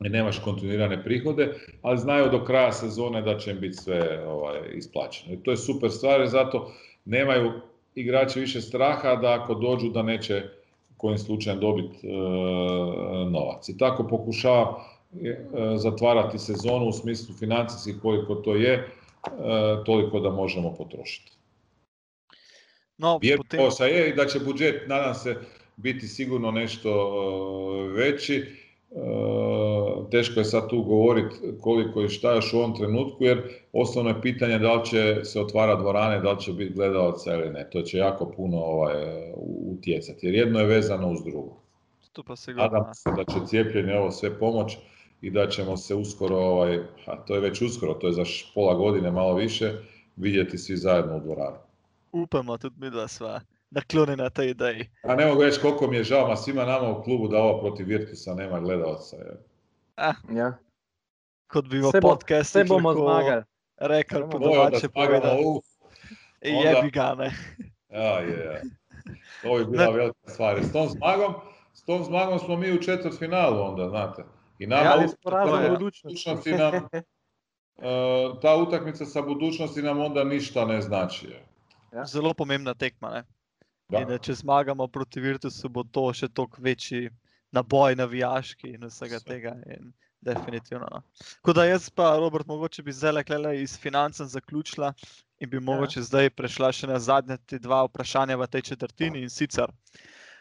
[0.04, 4.60] i nemaš kontinuirane prihode, ali znaju do kraja sezone da će im biti sve ovaj,
[4.74, 5.34] isplaćeno.
[5.34, 6.72] I to je super stvar, zato
[7.04, 7.52] nemaju
[7.94, 10.42] igrači više straha da ako dođu da neće
[10.96, 12.10] kojim slučajem dobiti e,
[13.30, 13.68] novac.
[13.68, 14.84] I tako pokušava
[15.76, 18.88] zatvarati sezonu u smislu financijskih koliko to je, e,
[19.86, 21.32] toliko da možemo potrošiti.
[22.98, 23.60] No, potem...
[23.86, 25.36] je i da će budžet, nadam se,
[25.76, 28.36] biti sigurno nešto e, veći.
[28.36, 28.96] E,
[30.10, 34.22] teško je sad tu govoriti koliko i šta još u ovom trenutku, jer osnovno je
[34.22, 37.70] pitanje da li će se otvara dvorane, da li će biti gledalaca ili ne.
[37.70, 38.94] To će jako puno ovaj,
[39.66, 41.56] utjecati, jer jedno je vezano uz drugo.
[42.56, 44.78] Nadam se da će cijepljenje ovo sve pomoć
[45.20, 48.24] i da ćemo se uskoro, ovaj, a to je već uskoro, to je za
[48.54, 49.72] pola godine malo više,
[50.16, 51.56] vidjeti svi zajedno u dvorani
[52.22, 53.40] upamo tudi mi dva sva
[53.70, 54.90] naklonjena na tej ideji.
[55.02, 57.60] A ne mogu reći koliko mi je žao, ma svima nama u klubu da ovo
[57.60, 59.16] protiv Virtusa nema gledalca.
[59.96, 60.58] Ah, ja.
[61.46, 63.42] Kot bi v podcastu se bomo zmagali.
[63.76, 65.38] Rekl, po domače povedal.
[66.40, 67.34] Jebi ga, ne.
[67.88, 68.62] Ja, je, je.
[69.42, 70.64] To bi bila velika stvar.
[70.64, 71.34] S tom zmagom,
[71.72, 74.22] s tom zmagom smo mi u četvrt finalu onda, znate.
[74.58, 75.06] I nama ja,
[75.66, 81.28] u budućnosti nam, uh, ta utakmica sa budućnosti nam onda ništa ne znači.
[81.92, 82.06] Ja.
[82.06, 83.10] Zelo pomembna tekma.
[83.10, 83.24] Ne?
[83.88, 87.10] Da, če zmagamo proti Virtusu, bo to še toliko večji
[87.52, 89.24] naboj navijaški in vsega Vse.
[89.24, 89.54] tega.
[89.66, 89.92] In
[90.26, 90.86] definitivno.
[90.90, 91.02] No.
[91.34, 94.92] Tako da jaz pa, Robert, mogoče bi zdaj le iz financem zaključila
[95.38, 95.60] in bi ja.
[95.60, 99.72] mogoče zdaj prešla še na zadnje dva vprašanja v tej četrtini in sicer.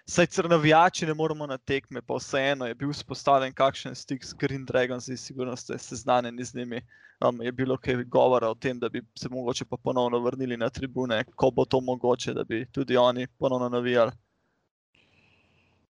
[0.07, 4.65] Saj crnavijači ne moramo na tekme, pa vseeno je bil spostavljen kakšen stik s Green
[4.65, 6.81] Dragons in sigurno ste seznanjeni z njimi.
[7.21, 10.69] Um, je bilo kaj govora o tem, da bi se mogoče pa ponovno vrnili na
[10.69, 14.11] tribune, ko bo to mogoče, da bi tudi oni ponovno navijali.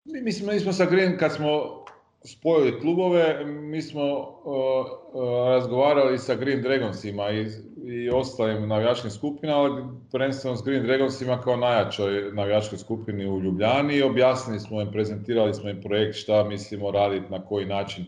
[0.04, 1.86] Mi, mislim, mi smo sa Green, kad smo
[2.26, 4.56] spojili klubove, mi smo uh,
[5.14, 7.48] uh, razgovarali sa Green Dragonsima i,
[7.86, 14.02] i ostalim navijačkim skupinama, ali prvenstveno s Green Dragonsima kao najjačoj navijačkoj skupini u Ljubljani.
[14.02, 18.06] Objasnili smo im, prezentirali smo im projekt šta mislimo raditi, na koji način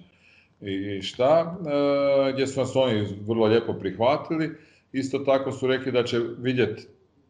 [0.62, 4.50] i šta, uh, gdje su nas oni vrlo lijepo prihvatili.
[4.92, 6.88] Isto tako su rekli da će vidjeti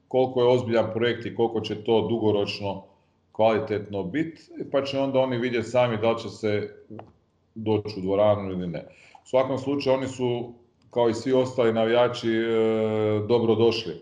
[0.07, 2.83] koliko je ozbiljan projekt i koliko će to dugoročno
[3.37, 4.41] kvalitetno biti,
[4.71, 6.69] pa će onda oni vidjeti sami da će se
[7.55, 8.79] doći u dvoranu ili ne.
[9.23, 10.53] U svakom slučaju oni su,
[10.89, 12.45] kao i svi ostali navijači, e,
[13.27, 13.93] dobro došli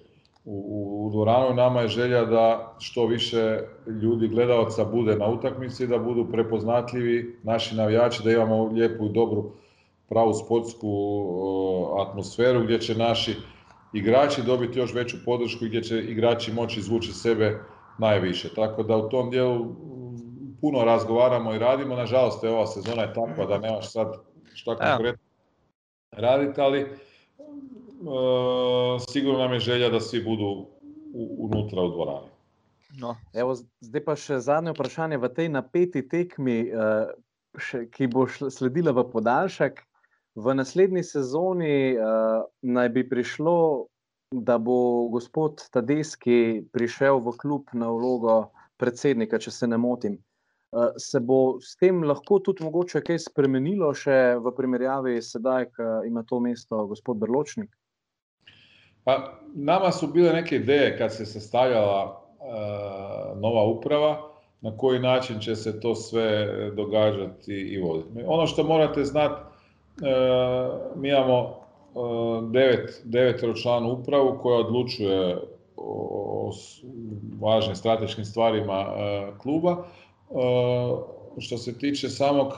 [0.46, 1.56] u, u dvoranu.
[1.56, 3.60] Nama je želja da što više
[4.02, 9.52] ljudi, gledalaca bude na utakmici, da budu prepoznatljivi naši navijači, da imamo lijepu i dobru
[10.10, 10.90] pravu sportsku
[12.08, 13.36] atmosferu gdje će naši
[13.94, 17.60] igrači dobiti još veću podršku i gdje će igrači moći izvući sebe
[17.98, 18.54] najviše.
[18.54, 19.76] Tako da u tom dijelu
[20.62, 21.96] puno razgovaramo i radimo.
[21.96, 24.14] Nažalost, je ova sezona je takva da nemaš sad
[24.54, 25.26] šta konkretno
[26.12, 26.88] raditi, ali e,
[29.10, 30.66] sigurno nam je želja da svi budu
[31.38, 32.36] unutra u dvorani.
[33.00, 33.16] No.
[33.34, 35.20] Evo, zdaj pa še zadnje vprašanje.
[35.20, 37.12] V tej napeti tekmi, uh,
[37.60, 39.82] še, ki bo sledila v podaljšek.
[40.36, 43.88] V naslednji sezoni uh, naj bi prišlo,
[44.42, 50.18] da bo gospod Tadeski prišel v klub na vlogo predsednika, če se ne motim.
[50.76, 56.02] Uh, se bo s tem lahko tudi mogoče kaj spremenilo, še v primerjavi sedaj, ko
[56.08, 57.72] ima to mesto gospod Brločnik?
[59.06, 64.16] Pa, nama su bile neke ideje kad se sastavljala uh, nova uprava,
[64.62, 68.24] na koji način će se to sve događati i voditi.
[68.26, 69.56] Ono što morate znati,
[70.02, 70.08] E,
[70.96, 71.65] mi imamo
[72.52, 75.38] devet, deveteročlanu upravu koja odlučuje
[75.78, 76.52] o
[77.40, 79.86] važnim strateškim stvarima e, kluba.
[81.38, 82.54] Što se tiče samog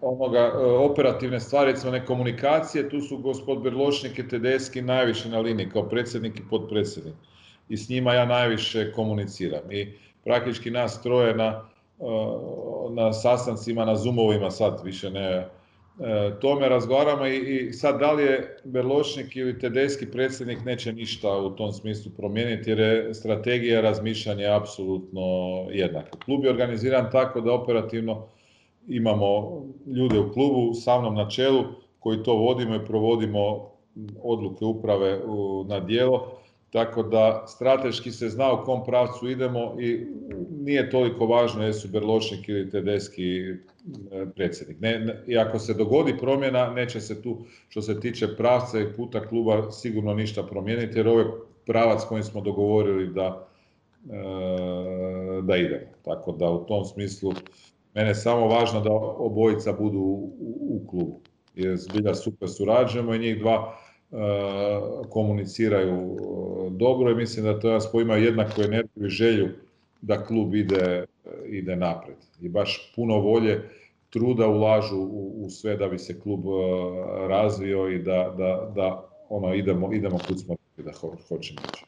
[0.00, 0.52] onoga
[0.90, 5.88] operativne stvari, recimo ne komunikacije, tu su gospod Berlošnik i Tedeski najviše na liniji kao
[5.88, 7.14] predsjednik i potpredsjednik.
[7.68, 9.72] I s njima ja najviše komuniciram.
[9.72, 11.68] I praktički nas troje na,
[12.90, 15.48] na sastancima, na zoomovima sad više ne E,
[16.40, 21.72] tome razgovaramo i, sad da li je Berlošnik ili Tedeski predsjednik neće ništa u tom
[21.72, 25.20] smislu promijeniti jer je strategija razmišljanja apsolutno
[25.70, 26.18] jednaka.
[26.24, 28.26] Klub je organiziran tako da operativno
[28.88, 31.64] imamo ljude u klubu sa mnom na čelu
[31.98, 33.70] koji to vodimo i provodimo
[34.22, 35.20] odluke uprave
[35.66, 36.37] na dijelo
[36.70, 40.06] tako da strateški se zna u kom pravcu idemo i
[40.60, 43.54] nije toliko važno jesu Berločnik ili Tedeski e,
[44.36, 44.80] predsjednik.
[44.80, 47.38] Ne, I ako se dogodi promjena, neće se tu,
[47.68, 51.32] što se tiče pravca i puta kluba, sigurno ništa promijeniti, jer ovo je
[51.66, 53.48] pravac kojim smo dogovorili da,
[54.10, 55.92] e, da idemo.
[56.04, 57.32] Tako da u tom smislu,
[57.94, 61.20] mene je samo važno da obojica budu u, u klubu.
[61.54, 63.78] Jer zbilja super surađujemo i njih dva
[65.08, 69.48] komuniciraju e, dobro i mislim da to nas imaju jednaku energiju i želju
[70.02, 71.04] da klub ide,
[71.46, 72.16] ide napred.
[72.40, 73.70] I baš puno volje,
[74.10, 76.40] truda ulažu u, u sve da bi se klub
[77.28, 81.84] razvio i da, da, da ono, idemo, idemo kud smo da ho, hočemo ići.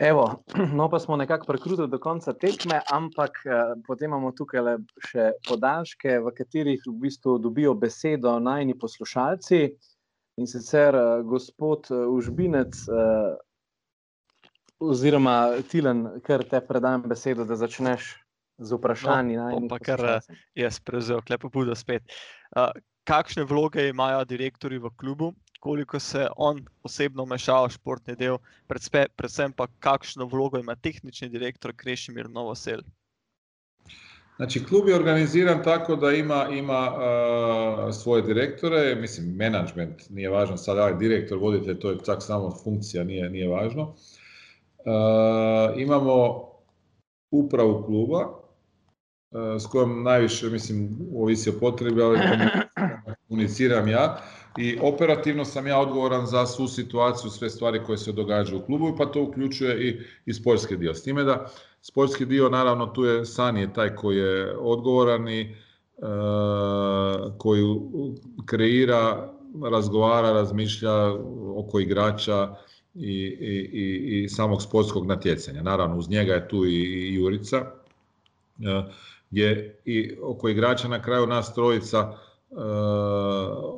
[0.00, 0.42] Evo,
[0.78, 5.26] no pa smo nekako prekrutili do konca tekme, ampak eh, potem imamo tukaj le še
[5.48, 9.60] podaljške, v katerih v bistvu dobijo besedo najni poslušalci.
[10.40, 13.36] In sicer uh, gospod uh, Užbinec, uh,
[14.80, 18.14] oziroma Tilen, ker te predam besedo, da začneš
[18.60, 19.36] z vprašanji.
[19.36, 20.04] No, pa kar
[20.56, 22.08] jaz prevzel, klepo budo spet.
[22.56, 22.72] Uh,
[23.08, 28.38] kakšne vloge imajo direktori v klubu, koliko se on osebno meša v športni del,
[28.68, 32.80] predvsem pa kakšno vlogo ima tehnični direktor Krešimir Novosel?
[34.40, 36.92] Znači, klub je organiziran tako da ima, ima
[37.92, 43.04] svoje direktore, mislim, management nije važno, sad ali direktor, voditelj, to je čak samo funkcija,
[43.04, 43.94] nije, nije važno.
[45.76, 46.44] imamo
[47.30, 48.28] upravu kluba,
[49.58, 52.18] s kojom najviše, mislim, ovisi o potrebi, ali
[53.28, 54.22] komuniciram ja.
[54.58, 58.96] I operativno sam ja odgovoran za svu situaciju, sve stvari koje se događaju u klubu,
[58.98, 60.94] pa to uključuje i, i sportski dio.
[60.94, 61.50] S time da
[61.82, 65.54] Sportski dio, naravno, tu je Sani je taj koji je odgovoran i e,
[67.38, 67.64] koji
[68.46, 69.32] kreira,
[69.70, 71.12] razgovara, razmišlja
[71.56, 72.54] oko igrača
[72.94, 75.62] i, i, i samog sportskog natjecanja.
[75.62, 78.82] Naravno, uz njega je tu i, Jurica, e,
[79.30, 82.18] gdje i oko igrača na kraju nas trojica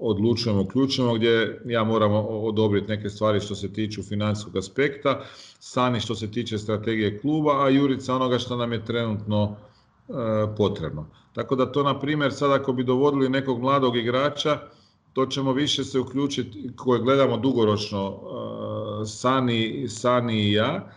[0.01, 5.21] odlučujemo, uključujemo gdje ja moram odobriti neke stvari što se tiču financijskog aspekta,
[5.59, 9.57] Sani što se tiče strategije kluba, a Jurica onoga što nam je trenutno
[10.09, 10.13] e,
[10.57, 11.07] potrebno.
[11.33, 14.59] Tako da to, na primjer, sad ako bi dovodili nekog mladog igrača,
[15.13, 18.21] to ćemo više se uključiti, koje gledamo dugoročno,
[19.03, 20.91] e, Sani, Sani i ja,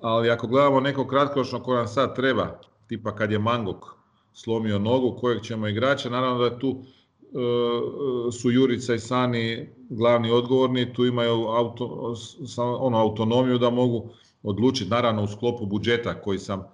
[0.00, 3.84] ali ako gledamo nekog kratkoročno koji nam sad treba, tipa kad je Mangok
[4.32, 6.82] slomio nogu, kojeg ćemo igrača, naravno da je tu
[8.40, 12.14] su Jurica i Sani glavni odgovorni, tu imaju auto,
[12.58, 14.08] ono, autonomiju da mogu
[14.42, 16.66] odlučiti, naravno u sklopu budžeta koji sam e,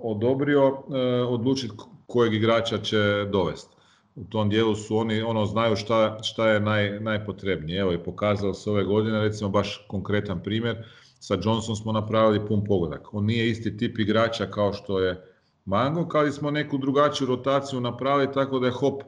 [0.00, 1.74] odobrio, e, odlučiti
[2.06, 3.76] kojeg igrača će dovesti.
[4.14, 7.80] U tom dijelu su oni ono znaju šta, šta je naj, najpotrebnije.
[7.80, 10.76] Evo i pokazalo se ove godine, recimo baš konkretan primjer,
[11.20, 13.14] sa Johnson smo napravili pun pogodak.
[13.14, 15.22] On nije isti tip igrača kao što je
[15.64, 19.02] Mango, ali smo neku drugačiju rotaciju napravili tako da je Hop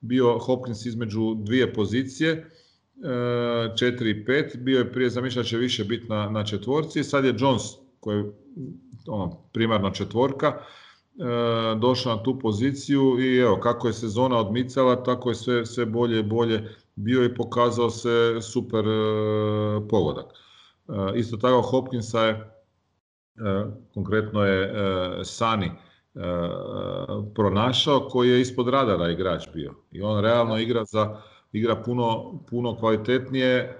[0.00, 2.50] bio Hopkins između dvije pozicije,
[3.02, 7.24] 4 e, i 5, bio je prije zamišljat će više biti na, na četvorci, sad
[7.24, 7.62] je Jones
[8.00, 8.32] koji je
[9.06, 10.54] ono, primarna četvorka, e,
[11.80, 16.20] došao na tu poziciju i evo kako je sezona odmicala, tako je sve, sve bolje
[16.20, 20.26] i bolje bio i pokazao se super e, pogodak.
[21.14, 22.50] Isto tako Hopkinsa je,
[23.94, 24.74] konkretno je
[25.24, 25.70] Sani
[27.34, 29.74] pronašao koji je ispod radara igrač bio.
[29.92, 31.20] I on realno igra za
[31.52, 33.74] igra puno, puno kvalitetnije e,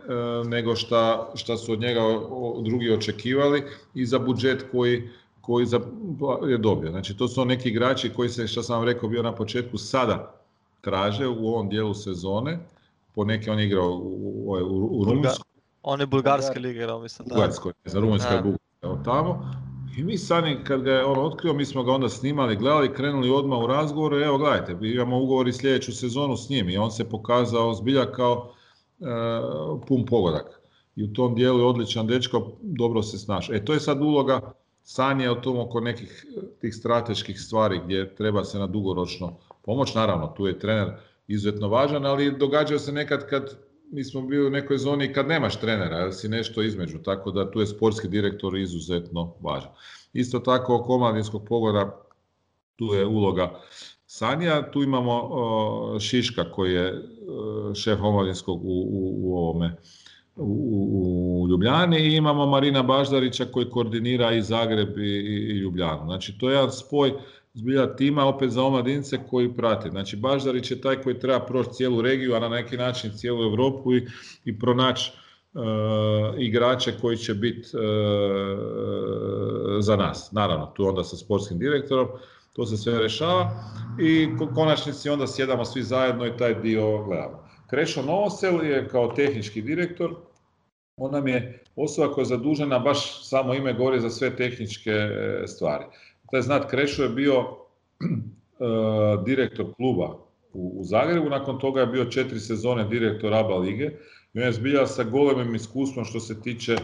[0.48, 2.01] nego šta, šta su od njega
[2.65, 3.62] drugi očekivali
[3.94, 5.81] i za budžet koji, koji za,
[6.48, 6.90] je dobio.
[6.90, 10.35] Znači to su neki igrači koji se, što sam vam rekao, bio na početku sada
[10.81, 12.59] traže u ovom dijelu sezone.
[13.15, 15.51] Po neki on igrao u, u, u Rumunjskoj.
[15.82, 17.28] On je bulgarske lige igrao, mislim.
[17.28, 17.35] Da.
[17.35, 18.43] Bulgarskoj, za Rumunjska je
[19.05, 19.52] tamo.
[20.01, 23.31] I mi sami kad ga je on otkrio, mi smo ga onda snimali, gledali, krenuli
[23.31, 27.09] odmah u razgovor, evo gledajte, imamo ugovor i sljedeću sezonu s njim i on se
[27.09, 28.52] pokazao zbilja kao
[29.01, 29.05] e,
[29.89, 30.60] pun pogodak.
[30.97, 33.55] I u tom dijelu je odličan dečko, dobro se snaša.
[33.55, 34.52] E to je sad uloga
[34.82, 36.27] Sanje o tom oko nekih
[36.60, 39.94] tih strateških stvari gdje treba se na dugoročno pomoć.
[39.94, 40.93] Naravno, tu je trener
[41.28, 43.59] izuzetno važan, ali događa se nekad kad
[43.92, 47.50] mi smo bili u nekoj zoni kad nemaš trenera, jer si nešto između, tako da
[47.50, 49.70] tu je sportski direktor izuzetno važan.
[50.12, 52.02] Isto tako oko omladinskog pogoda
[52.76, 53.60] tu je uloga
[54.06, 55.30] Sanja, tu imamo
[56.00, 57.02] Šiška koji je
[57.74, 58.86] šef omladinskog u,
[59.22, 59.76] u, ovome
[60.36, 65.10] u, Ljubljani i imamo Marina Baždarića koji koordinira i Zagreb i,
[65.50, 66.04] i Ljubljanu.
[66.04, 67.12] Znači to je jedan spoj
[67.55, 69.90] zbilja tima opet za omladince koji prate.
[69.90, 73.94] Znači Baždarić je taj koji treba proći cijelu regiju, a na neki način cijelu Europu
[73.94, 74.06] i,
[74.44, 75.12] i pronaći
[75.55, 75.62] uh,
[76.39, 77.82] igrače koji će biti uh,
[79.81, 80.32] za nas.
[80.32, 82.09] Naravno, tu onda sa sportskim direktorom,
[82.52, 83.51] to se sve rešava
[84.01, 87.48] i konačnici onda sjedamo svi zajedno i taj dio gledamo.
[87.70, 90.14] Krešo Novosel je kao tehnički direktor,
[90.97, 95.44] on nam je osoba koja je zadužena, baš samo ime govori za sve tehničke e,
[95.47, 95.85] stvari.
[96.31, 97.44] Taj znat Krešo je bio e,
[99.27, 100.16] direktor kluba
[100.52, 103.90] u, Zagrebu, nakon toga je bio četiri sezone direktor ABA lige
[104.35, 106.78] i on je zbilja sa golemim iskustvom što se tiče e,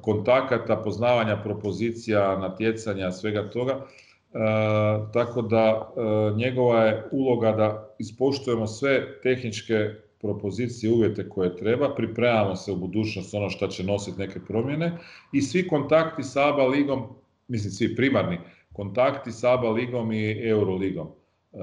[0.00, 3.72] kontakata, poznavanja propozicija, natjecanja, svega toga.
[3.72, 4.38] E,
[5.12, 5.92] tako da
[6.36, 13.34] njegova je uloga da ispoštujemo sve tehničke propozicije, uvjete koje treba, pripremamo se u budućnost
[13.34, 14.98] ono što će nositi neke promjene
[15.32, 17.06] i svi kontakti sa ABA ligom
[17.50, 18.38] mislim svi primarni
[18.72, 21.08] kontakti s ABA ligom i Euroligom
[21.52, 21.58] e,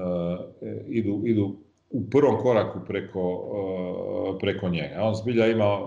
[0.88, 1.56] idu, idu
[1.90, 3.44] u prvom koraku preko,
[4.34, 5.02] e, preko njega.
[5.02, 5.78] On zbilja ima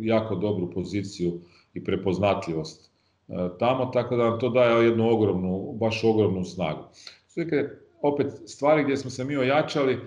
[0.00, 1.32] jako dobru poziciju
[1.74, 2.90] i prepoznatljivost
[3.28, 6.82] e, tamo, tako da nam to daje jednu ogromnu, baš ogromnu snagu.
[7.26, 7.70] Sve
[8.02, 9.98] opet stvari gdje smo se mi ojačali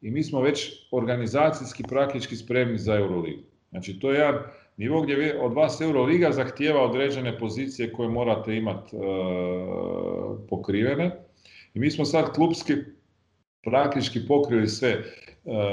[0.00, 3.42] i mi smo već organizacijski praktički spremni za Euroligu.
[3.70, 4.34] Znači to je jedan
[4.76, 9.00] nivo gdje od vas Euroliga zahtijeva određene pozicije koje morate imati e,
[10.48, 11.10] pokrivene.
[11.74, 12.74] I mi smo sad klubski
[13.64, 15.02] praktički pokrili sve e,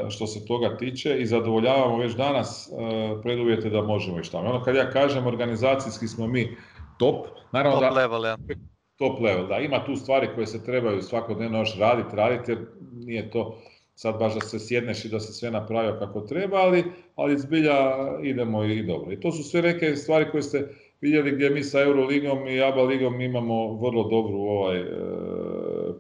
[0.10, 4.50] što se toga tiče i zadovoljavamo već danas e, preduvjete da možemo ići tamo.
[4.50, 6.58] Ono kad ja kažem organizacijski smo mi
[7.00, 8.38] top, naravno top da, level, ja.
[8.98, 12.60] top level, da ima tu stvari koje se trebaju svakodnevno još raditi, raditi jer
[12.94, 13.58] nije to
[14.02, 16.84] sad baš da se sjedneš i da se sve napravio kako treba, ali,
[17.16, 17.78] ali zbilja
[18.24, 19.12] idemo i dobro.
[19.12, 20.68] I to su sve neke stvari koje ste
[21.02, 24.86] vidjeli gdje mi sa Euroligom i ABA ligom imamo vrlo dobru ovaj, e,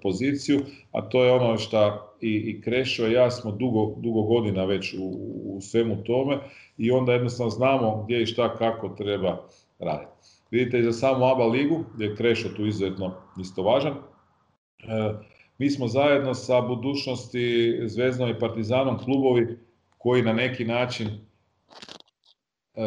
[0.01, 0.59] poziciju,
[0.91, 5.05] a to je ono što i, i Krešo ja smo dugo, dugo godina već u,
[5.45, 6.37] u svemu tome
[6.77, 9.47] i onda jednostavno znamo gdje i šta kako treba
[9.79, 10.27] raditi.
[10.51, 15.30] Vidite i za samu ABA ligu, gdje je Krešo tu izuzetno isto važan, e,
[15.61, 19.57] mi smo zajedno sa budućnosti Zvezdom i Partizanom klubovi
[19.97, 22.81] koji na neki način e,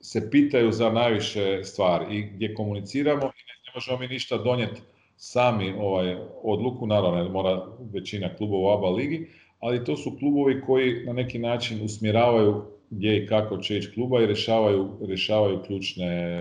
[0.00, 4.80] se pitaju za najviše stvari i gdje komuniciramo i ne možemo mi ništa donijeti
[5.16, 9.28] sami ovaj odluku, naravno mora većina klubova u ABA ligi,
[9.60, 14.22] ali to su klubovi koji na neki način usmjeravaju gdje i kako će ići kluba
[14.22, 16.40] i rješavaju, rješavaju ključne,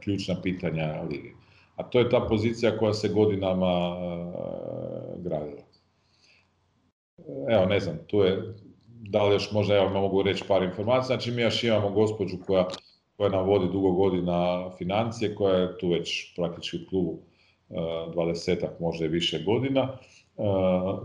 [0.00, 1.47] ključna pitanja lige
[1.78, 5.62] a to je ta pozicija koja se godinama uh, gradila.
[7.48, 8.54] Evo, ne znam, tu je,
[8.86, 12.68] da li još možda, evo, mogu reći par informacija, znači mi još imamo gospođu koja,
[13.16, 17.10] koja nam vodi dugo godina financije, koja je tu već praktički u klubu
[17.68, 19.98] uh, dvadesetak, možda i više godina.
[20.36, 20.44] Uh,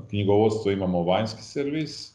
[0.10, 2.13] knjigovodstvo imamo vanjski servis,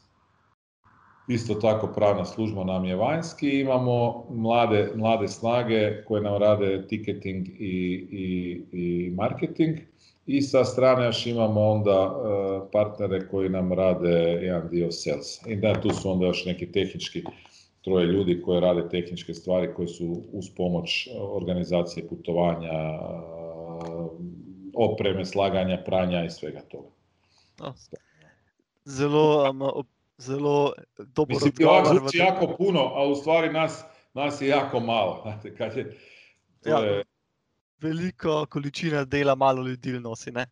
[1.28, 7.48] Isto tako pravna služba nam je vanjski, imamo mlade, mlade snage koje nam rade ticketing
[7.48, 9.78] i, i, i marketing
[10.26, 14.10] i sa strane još imamo onda uh, partnere koji nam rade
[14.42, 15.46] jedan dio sales.
[15.46, 17.22] I da, tu su onda još neki tehnički
[17.82, 24.10] troje ljudi koji rade tehničke stvari koje su uz pomoć organizacije putovanja, uh,
[24.74, 26.88] opreme, slaganja, pranja i svega toga.
[28.84, 29.44] Zelo
[30.18, 32.02] zelo dobro Mislim, odgovor.
[32.02, 33.84] Mislim, jako puno, a u stvari nas,
[34.14, 35.20] nas je jako malo.
[35.22, 35.98] Znate, kad je,
[36.64, 36.78] ja.
[36.78, 37.04] je,
[37.80, 40.30] veliko količina dela, malo ljudi nosi.
[40.30, 40.46] Ne?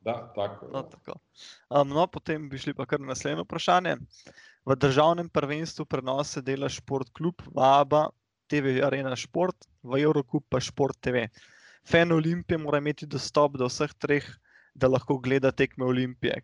[0.00, 0.66] Da, tako.
[0.72, 0.88] No, da.
[0.88, 1.18] tako.
[1.70, 3.96] Um, no, potem bi šli pa kar na naslednje vprašanje.
[4.64, 8.08] V državnem prvenstvu prenose dela Šport Klub, Vaba,
[8.48, 11.28] TV Arena Šport, v Eurocup pa Šport TV.
[11.84, 14.24] Fan Olimpije mora imeti dostop do vseh treh,
[14.74, 16.40] da lahko gleda tekme Olimpije.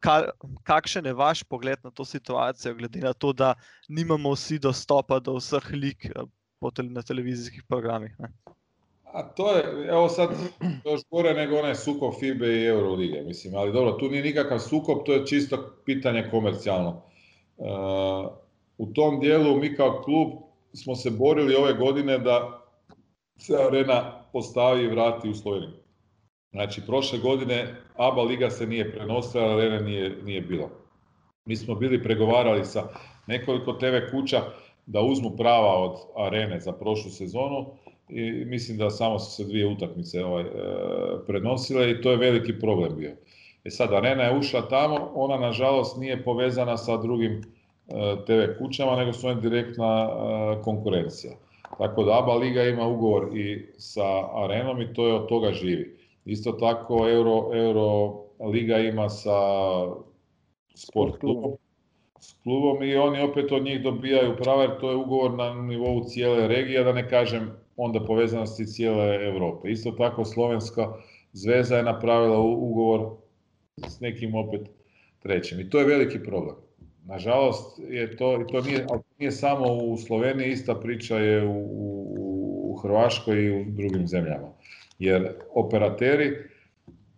[0.00, 0.30] Ka,
[0.62, 3.54] kakšen je vaš pogled na to situacijo, glede na to, da
[3.88, 8.14] nimamo vsi dostopa do vseh lik eh, na televizijskih programih?
[8.18, 8.32] Ne?
[9.12, 10.30] A to je, evo sad,
[10.84, 14.98] još gore nego onaj sukob FIBE i Eurolige, mislim, ali dobro, tu nije nikakav sukob,
[15.06, 17.02] to je čisto pitanje komercijalno.
[17.58, 17.62] E,
[18.78, 20.28] u tom dijelu mi kao klub
[20.72, 22.64] smo se borili ove godine da
[23.36, 25.87] se arena postavi i vrati u Sloveniju.
[26.50, 30.70] Znači, prošle godine ABA liga se nije prenosila, arene nije, nije bilo.
[31.44, 32.88] Mi smo bili pregovarali sa
[33.26, 34.42] nekoliko TV kuća
[34.86, 37.66] da uzmu prava od arene za prošlu sezonu
[38.08, 40.48] i mislim da samo su se dvije utakmice ovaj, e,
[41.26, 43.12] prenosile i to je veliki problem bio.
[43.64, 48.96] E sad, arena je ušla tamo, ona nažalost nije povezana sa drugim e, TV kućama,
[48.96, 51.32] nego su one direktna e, konkurencija.
[51.78, 54.04] Tako da ABA liga ima ugovor i sa
[54.44, 55.97] arenom i to je od toga živi.
[56.28, 58.14] Isto tako Euro, Euro
[58.52, 59.38] liga ima sa
[60.74, 61.52] sport klubom,
[62.20, 66.04] s klubom i oni opet od njih dobijaju prava jer to je ugovor na nivou
[66.04, 69.70] cijele regije, da ne kažem onda povezanosti cijele Europe.
[69.70, 70.92] Isto tako Slovenska
[71.32, 73.10] zveza je napravila ugovor
[73.86, 74.60] s nekim opet
[75.22, 76.56] trećim i to je veliki problem.
[77.04, 81.52] Nažalost, je to, i to nije, ali nije samo u Sloveniji, ista priča je u,
[81.52, 84.57] u, u Hrvaškoj i u drugim zemljama.
[84.98, 86.36] Jer operateri,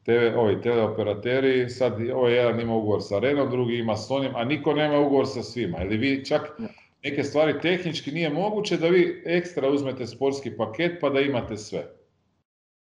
[0.04, 4.44] TV, ovi teleoperateri, sad ovaj jedan ima ugovor sa Arenom, drugi ima s Sonyom, a
[4.44, 5.82] niko nema ugovor sa svima.
[5.82, 6.60] Ili vi čak
[7.04, 11.86] neke stvari tehnički nije moguće da vi ekstra uzmete sportski paket pa da imate sve.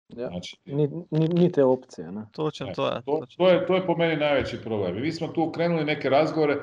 [0.08, 0.28] Ja.
[0.28, 2.12] Znači, Ni, ni, ni te opcije.
[2.12, 2.22] Ne?
[2.32, 3.02] Točno E, to je.
[3.04, 4.98] To, to, je, to je po meni najveći problem.
[4.98, 6.56] I mi smo tu krenuli neke razgovore,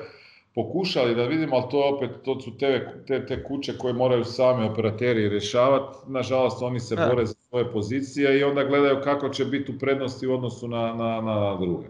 [0.54, 4.66] pokušali da vidimo, ali to opet, to su te, te, te kuće koje moraju sami
[4.66, 5.98] operateri rješavati.
[6.06, 7.06] Nažalost, oni se Da.
[7.08, 10.94] bore za svoje pozicije i onda gledaju kako će biti u prednosti u odnosu na,
[10.94, 11.86] na, na druge.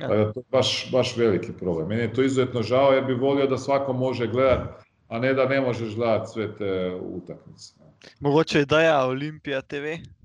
[0.00, 0.08] Ja.
[0.08, 1.88] Da to je baš, baš veliki problem.
[1.88, 5.48] Meni je to izuzetno žao jer bi volio da svako može gledati, a ne da
[5.48, 7.74] ne možeš gledati sve te utakmice.
[8.20, 9.84] Mogoče je ideja Olimpija TV,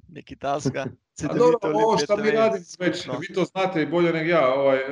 [0.09, 0.85] neki taska.
[1.19, 3.17] A dobro, ovo što mi radimo već, No.
[3.19, 4.83] vi to znate i bolje nego ja, ovaj, e,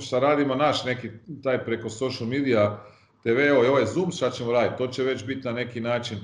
[0.00, 1.10] što radimo naš neki
[1.42, 2.78] taj preko social media
[3.22, 6.18] TV, evo, i ovaj Zoom šta ćemo raditi, to će već biti na neki način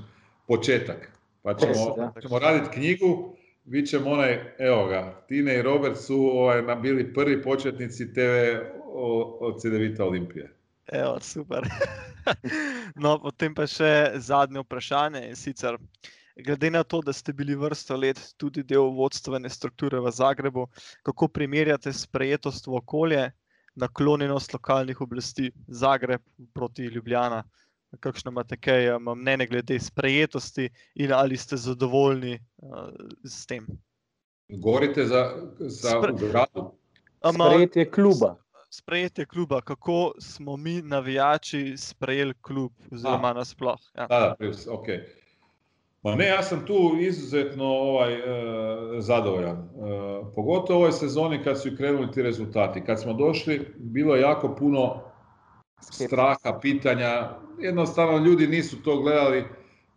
[0.47, 1.11] početak.
[1.43, 2.21] Pa ćemo, Da.
[2.21, 7.15] ćemo raditi knjigu, vi ćemo onaj, evo ga, Tine i Robert su ovaj, na- bili
[7.15, 8.21] prvi početnici TV
[9.41, 10.53] od CDVita Olimpije.
[10.87, 11.63] Evo, super.
[12.97, 15.29] no, potem pa še zadnje vprašanje.
[15.29, 15.77] In sicer,
[16.37, 20.67] glede na to, da ste bili vrsto let tudi del vodstvene strukture v Zagrebu,
[21.03, 23.31] kako primerjate sprejetost v okolje,
[23.75, 26.23] naklonjenost lokalnih oblasti Zagreb
[26.55, 27.45] proti Ljubljana?
[28.01, 32.91] Kakšno imate kaj um, mnenje glede sprejetosti in ali ste zadovoljni uh,
[33.25, 33.67] s tem?
[34.49, 35.23] Govorite za,
[35.59, 36.17] za Spre-
[37.33, 38.37] Sprejetje kluba.
[38.71, 43.81] Sprejetje kluba, kako smo mi, navijači, sprejeli klub, oziroma nasploh.
[43.95, 44.07] Ja.
[44.07, 44.67] Da, da, plus,
[46.07, 48.21] Ma ne, ja sam tu izuzetno ovaj, e,
[49.01, 49.57] zadovoljan.
[49.57, 49.65] E,
[50.35, 52.85] pogotovo ovoj sezoni kad su krenuli ti rezultati.
[52.85, 55.03] Kad smo došli, bilo je jako puno
[55.81, 57.31] straha, pitanja.
[57.61, 59.45] Jednostavno ljudi nisu to gledali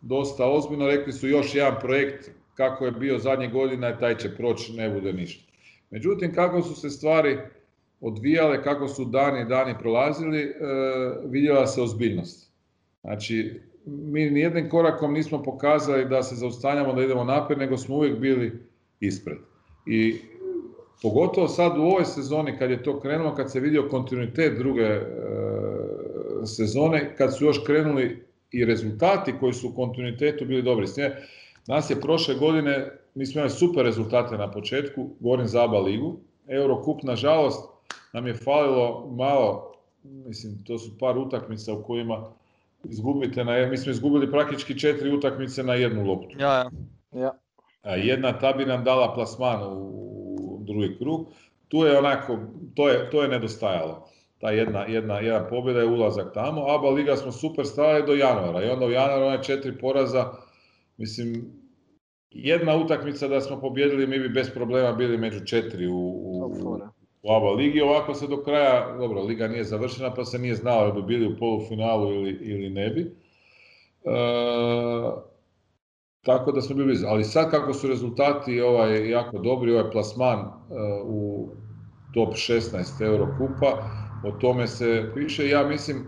[0.00, 0.86] dosta ozbiljno.
[0.86, 4.90] Rekli su još jedan projekt kako je bio zadnje godina i taj će proći, ne
[4.90, 5.52] bude ništa.
[5.90, 7.38] Međutim, kako su se stvari
[8.00, 10.54] odvijale, kako su dani i dani prolazili, e,
[11.24, 12.50] vidjela se ozbiljnost.
[13.00, 18.18] Znači, mi nijednim korakom nismo pokazali da se zaustavljamo, da idemo naprijed, nego smo uvijek
[18.18, 18.52] bili
[19.00, 19.38] ispred.
[19.86, 20.16] I
[21.02, 25.00] pogotovo sad u ovoj sezoni kad je to krenulo, kad se vidio kontinuitet druge e,
[26.44, 30.86] sezone, kad su još krenuli i rezultati koji su u kontinuitetu bili dobri.
[30.86, 31.16] S njime,
[31.66, 36.16] nas je prošle godine, mi smo imali super rezultate na početku, govorim za ABA ligu.
[36.48, 37.68] Eurocup, nažalost,
[38.12, 39.72] nam je falilo malo,
[40.04, 42.32] mislim, to su par utakmica u kojima
[42.84, 46.36] izgubite na, mi smo izgubili praktički četiri utakmice na jednu loptu.
[46.38, 46.70] Ja, ja.
[47.12, 47.32] Ja.
[47.82, 51.26] A jedna ta bi nam dala plasman u drugi krug.
[51.68, 52.38] Tu je onako,
[52.74, 54.08] to je, to je nedostajalo.
[54.38, 56.66] Ta jedna, jedna, jedna pobjeda je ulazak tamo.
[56.68, 58.64] ABA liga smo super stavili do januara.
[58.64, 60.32] I onda u januaru one četiri poraza,
[60.96, 61.52] mislim,
[62.30, 66.80] jedna utakmica da smo pobjedili, mi bi bez problema bili među četiri u, u.
[67.22, 67.80] u ABA ligi.
[67.80, 71.32] Ovako se do kraja, dobro, liga nije završena pa se nije znalo da bi bili
[71.32, 73.00] u polufinalu ili, ili ne bi.
[73.00, 74.10] E,
[76.22, 76.98] tako da smo bili.
[77.06, 80.52] Ali sad kako su rezultati ovaj, jako dobri, ovaj plasman uh,
[81.04, 81.48] u
[82.14, 83.82] top 16 Euro kupa,
[84.24, 85.48] o tome se piše.
[85.48, 86.06] Ja mislim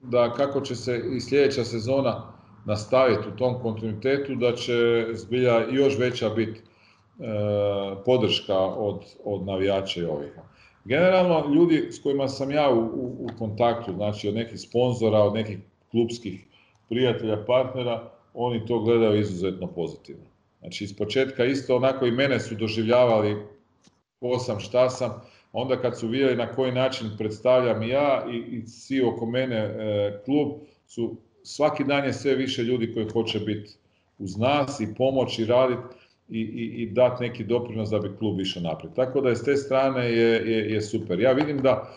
[0.00, 2.32] da kako će se i sljedeća sezona
[2.64, 6.62] nastaviti u tom kontinuitetu, da će zbilja još veća biti e,
[8.04, 10.32] podrška od, od navijača i ovih.
[10.84, 15.34] Generalno, ljudi s kojima sam ja u, u, u kontaktu, znači od nekih sponzora, od
[15.34, 15.58] nekih
[15.90, 16.44] klubskih
[16.88, 20.24] prijatelja, partnera, oni to gledaju izuzetno pozitivno.
[20.60, 23.36] Znači, iz početka isto onako i mene su doživljavali
[24.20, 28.66] ko sam, šta sam, onda kad su vidjeli na koji način predstavljam ja i, i
[28.66, 30.52] svi oko mene e, klub,
[30.86, 33.70] su svaki dan je sve više ljudi koji hoće biti
[34.18, 35.96] uz nas i pomoći raditi
[36.28, 38.94] i, i, i dati neki doprinos da bi klub išao naprijed.
[38.94, 41.20] Tako da s te strane je, je, je super.
[41.20, 41.90] Ja vidim da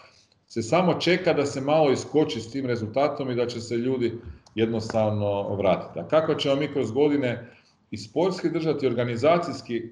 [0.48, 4.14] se samo čeka da se malo iskoči s tim rezultatom i da će se ljudi
[4.56, 6.00] jednostavno vratiti.
[6.00, 7.48] A kako ćemo mi kroz godine
[7.92, 9.84] i sportski držati, organizacijski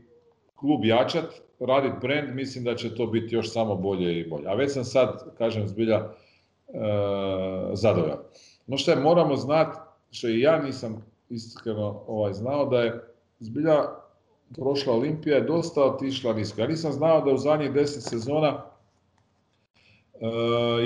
[0.56, 1.26] klub jačat,
[1.60, 4.48] raditi brand, mislim da će to biti još samo bolje i bolje.
[4.48, 6.10] A već sam sad, kažem, zbilja e,
[7.74, 8.18] zadovoljan.
[8.68, 9.78] No što je, moramo znati,
[10.12, 13.04] što i ja nisam iskreno ovaj, znao, da je
[13.40, 13.84] zbilja
[14.56, 16.62] prošla Olimpija je dosta otišla nisko.
[16.62, 18.64] Ja nisam znao da u zadnjih deset sezona
[20.22, 20.28] e,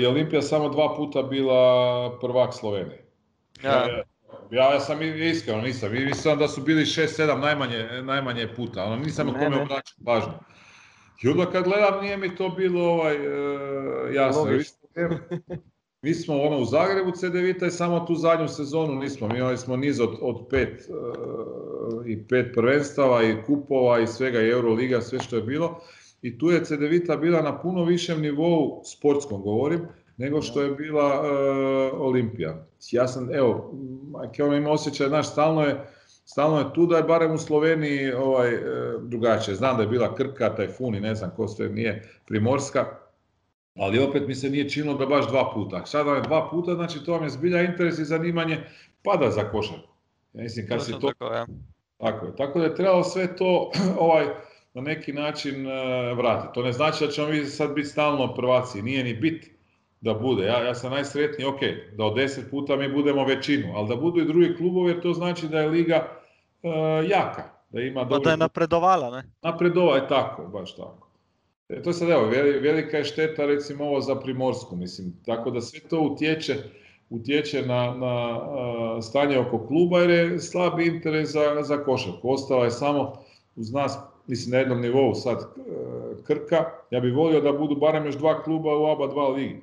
[0.00, 3.04] je Olimpija samo dva puta bila prvak Slovenije.
[3.62, 3.86] Ja.
[4.50, 5.92] Ja, ja sam iskreno nisam.
[5.92, 8.84] Mislim da su bili 6-7 najmanje, najmanje puta.
[8.84, 10.32] Ono, nisam o tome obraćao pažnju.
[11.22, 14.46] I onda kad gledam nije mi to bilo ovaj, uh, jasno.
[16.02, 19.28] Mi smo ono u Zagrebu CDVita i samo tu zadnju sezonu nismo.
[19.28, 24.40] Mi imali smo niz od, od pet uh, i pet prvenstava i kupova i svega
[24.40, 25.80] i Euroliga, sve što je bilo.
[26.22, 29.80] I tu je CDVita bila na puno višem nivou, sportskom govorim,
[30.16, 32.66] nego što je bila uh, Olimpija.
[32.90, 33.74] Ja sam, evo,
[34.42, 35.80] ono ima osjećaj, znaš, stalno je,
[36.24, 38.62] stalno je tu da je barem u Sloveniji ovaj, uh,
[39.02, 39.54] drugačije.
[39.54, 42.99] Znam da je bila Krka, Tajfun i ne znam ko sve nije, Primorska,
[43.80, 45.86] ali opet mi se nije činilo da baš dva puta.
[45.86, 48.58] Sada je dva puta, znači to vam je zbilja interes i zanimanje
[49.02, 49.88] pada za košarku.
[50.32, 51.12] Ja mislim, kad si to...
[51.12, 51.46] Tako, ja.
[51.98, 52.36] tako je.
[52.36, 53.70] Tako da je trebalo sve to
[54.06, 54.26] ovaj,
[54.74, 56.54] na neki način uh, vratiti.
[56.54, 59.50] To ne znači da ćemo mi sad biti stalno prvaci, nije ni bit
[60.00, 60.44] da bude.
[60.44, 61.60] Ja, ja sam najsretniji, ok,
[61.96, 65.12] da od deset puta mi budemo većinu, ali da budu i drugi klubovi, jer to
[65.12, 66.08] znači da je liga
[66.62, 66.72] uh,
[67.10, 67.42] jaka.
[67.70, 69.22] Da ima pa da je napredovala, ne?
[69.42, 71.09] Napredovala je tako, baš tako.
[71.70, 72.26] E, to sad, evo,
[72.62, 76.56] velika je šteta recimo ovo za Primorsku, mislim, tako da sve to utječe,
[77.10, 82.30] utječe na, na stanje oko kluba jer je slabi interes za, za košarku.
[82.30, 83.12] Ostala je samo
[83.56, 86.64] uz nas, mislim, na jednom nivou sad uh, Krka.
[86.90, 89.60] Ja bih volio da budu barem još dva kluba u ABA dva ligi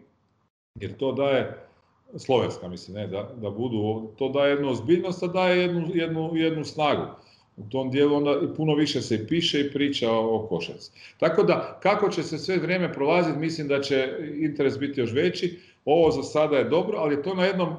[0.79, 1.67] jer to daje
[2.15, 6.63] slovenska mislim, ne, da, da budu, to daje jednu ozbiljnost, a daje jednu, jednu, jednu
[6.63, 7.01] snagu.
[7.57, 10.91] U tom dijelu onda puno više se piše i priča o, o košarci.
[11.19, 15.59] Tako da, kako će se sve vrijeme prolaziti, mislim da će interes biti još veći.
[15.85, 17.75] Ovo za sada je dobro, ali je to na jednom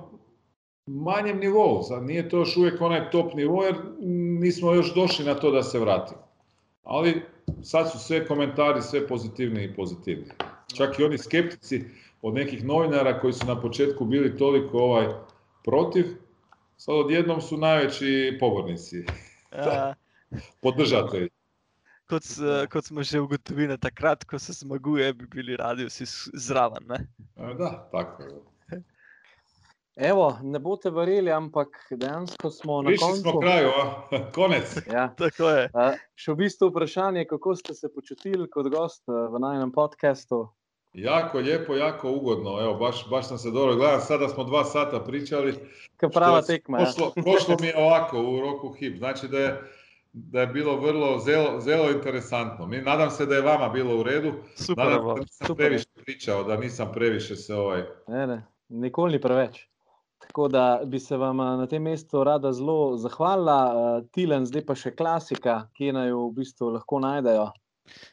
[0.86, 1.82] manjem nivou.
[1.82, 3.74] Sad nije to još uvijek onaj top nivo, jer
[4.40, 6.20] nismo još došli na to da se vratimo.
[6.82, 7.22] Ali
[7.62, 10.24] sad su sve komentari, sve pozitivni i pozitivni.
[10.76, 11.84] Čak i oni skeptici,
[12.22, 15.06] od nekih novinara koji su na početku bili toliko ovaj
[15.64, 16.04] protiv,
[16.76, 19.04] sad odjednom su najveći pobornici.
[19.52, 19.94] Ja.
[20.60, 21.30] Podržatelji.
[22.08, 22.24] Kot,
[22.72, 26.84] kot smo že ugotovili, takrat, ko se zmaguje, bi bili radi vsi zraven.
[26.88, 27.06] Ne?
[27.36, 28.38] Da, tako je.
[29.98, 33.20] Evo, ne boste verjeli, ampak dejansko smo na koncu.
[33.20, 33.70] smo kraju,
[34.34, 34.76] konec.
[34.86, 35.08] Ja.
[35.18, 35.64] Tako je.
[36.14, 40.44] Še v bistvu vprašanje, kako ste se počutili kot gost v najnem podkastu,
[41.02, 42.60] Jako lijepo, jako ugodno.
[42.60, 44.00] Evo, baš, baš sam se dobro gledao.
[44.00, 45.54] Sada smo dva sata pričali.
[45.96, 46.78] Kao prava tekma.
[46.78, 48.98] Prošlo, prošlo mi je ovako u roku hip.
[48.98, 49.60] Znači da je,
[50.12, 52.66] da je bilo vrlo zelo, zelo interesantno.
[52.66, 54.32] Mi, nadam se da je vama bilo u redu.
[54.56, 55.66] Super, nadam se da nisam super.
[55.66, 57.82] previše pričao, da nisam previše se ovaj...
[58.08, 59.68] Ne, ne, nikoli ni preveč.
[60.18, 64.02] Tako da bi se vam na tem mestu rada zelo zahvalila.
[64.12, 67.50] Tilen, zdaj pa še klasika, ki naj jo v bistvu lahko najdejo.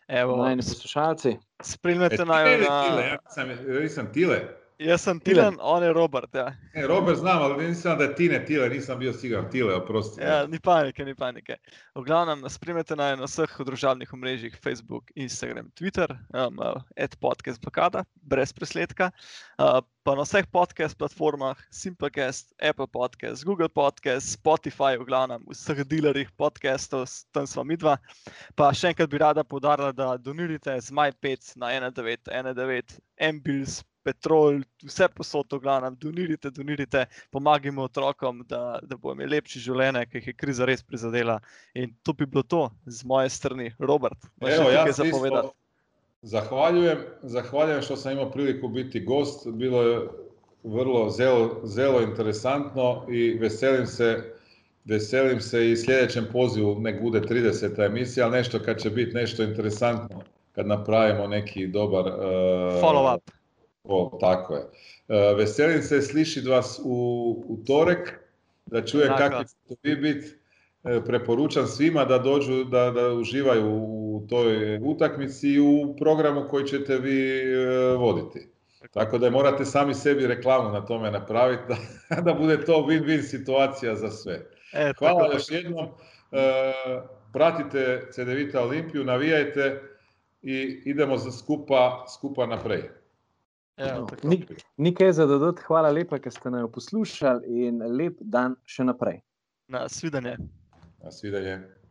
[0.08, 1.38] Evo, najni poslušalci.
[1.62, 2.84] Spremljate naj na...
[2.84, 3.50] Tile, ja sam,
[3.82, 4.42] nisam Tile.
[4.80, 6.52] Jaz sem Tilen, on je Robert, ja.
[6.74, 9.50] Ne, Robert znam, ali nisam da je Tine Tile, nisam bio siguran.
[9.52, 10.22] Tile, oprosti.
[10.22, 11.56] Ja, ni panike, ni panike.
[11.96, 18.04] V glavnem, spremljate naj na vseh družabnih omrežjih, Facebook, Instagram, Twitter, um, uh, podcast blokada,
[18.16, 19.12] brez presledka.
[19.58, 25.82] Uh, pa na vseh podcast platformah, Simplecast, Apple Podcast, Google Podcast, Spotify, v glavnem, vseh
[25.82, 27.98] dealerjih podcastov, tam smo mi dva.
[28.54, 35.10] Pa še enkrat bi rada podarila, da donirite z MyPet na 1919, Ambils, Petrol, vse
[35.10, 40.30] posod, v glavnem, donirite, donirite, pomagajmo otrokom, da, da bodo imeli lepše življenje, ki jih
[40.30, 41.42] je kriza res prizadela.
[41.74, 44.22] In to bi bilo to z moje strane, Robert.
[44.38, 45.50] Evo, jaz zapovedati.
[46.26, 49.48] Zahvaljujem, zahvaljujem što sam imao priliku biti gost.
[49.48, 50.08] Bilo je
[50.64, 54.34] vrlo zelo, zelo interesantno i veselim se,
[54.86, 57.86] veselim se i sljedećem pozivu, nek bude 30.
[57.86, 60.22] emisija, ali nešto kad će biti nešto interesantno,
[60.52, 62.06] kad napravimo neki dobar...
[62.08, 63.32] Uh, Follow up.
[63.84, 64.62] O, tako je.
[64.62, 68.14] Uh, veselim se slišiti vas u utorek,
[68.66, 70.45] da čujem kako će to biti.
[70.86, 76.66] E, preporučam svima da dođu, da, da uživaju u toj utakmici i u programu koji
[76.66, 78.48] ćete vi e, voditi.
[78.94, 83.96] Tako da morate sami sebi reklamu na tome napraviti da, da bude to win-win situacija
[83.96, 84.46] za sve.
[84.74, 85.88] E, Hvala još jednom.
[87.34, 89.82] pratite CDVita Olimpiju, navijajte
[90.42, 92.90] i idemo za skupa, skupa naprej.
[93.78, 94.08] Evo,
[94.78, 99.20] Nikaj za dodati, hvala lepa, ker ste nas poslušali in lep dan še naprej.
[99.68, 100.38] Na svidenje.
[101.06, 101.85] Na svidenje.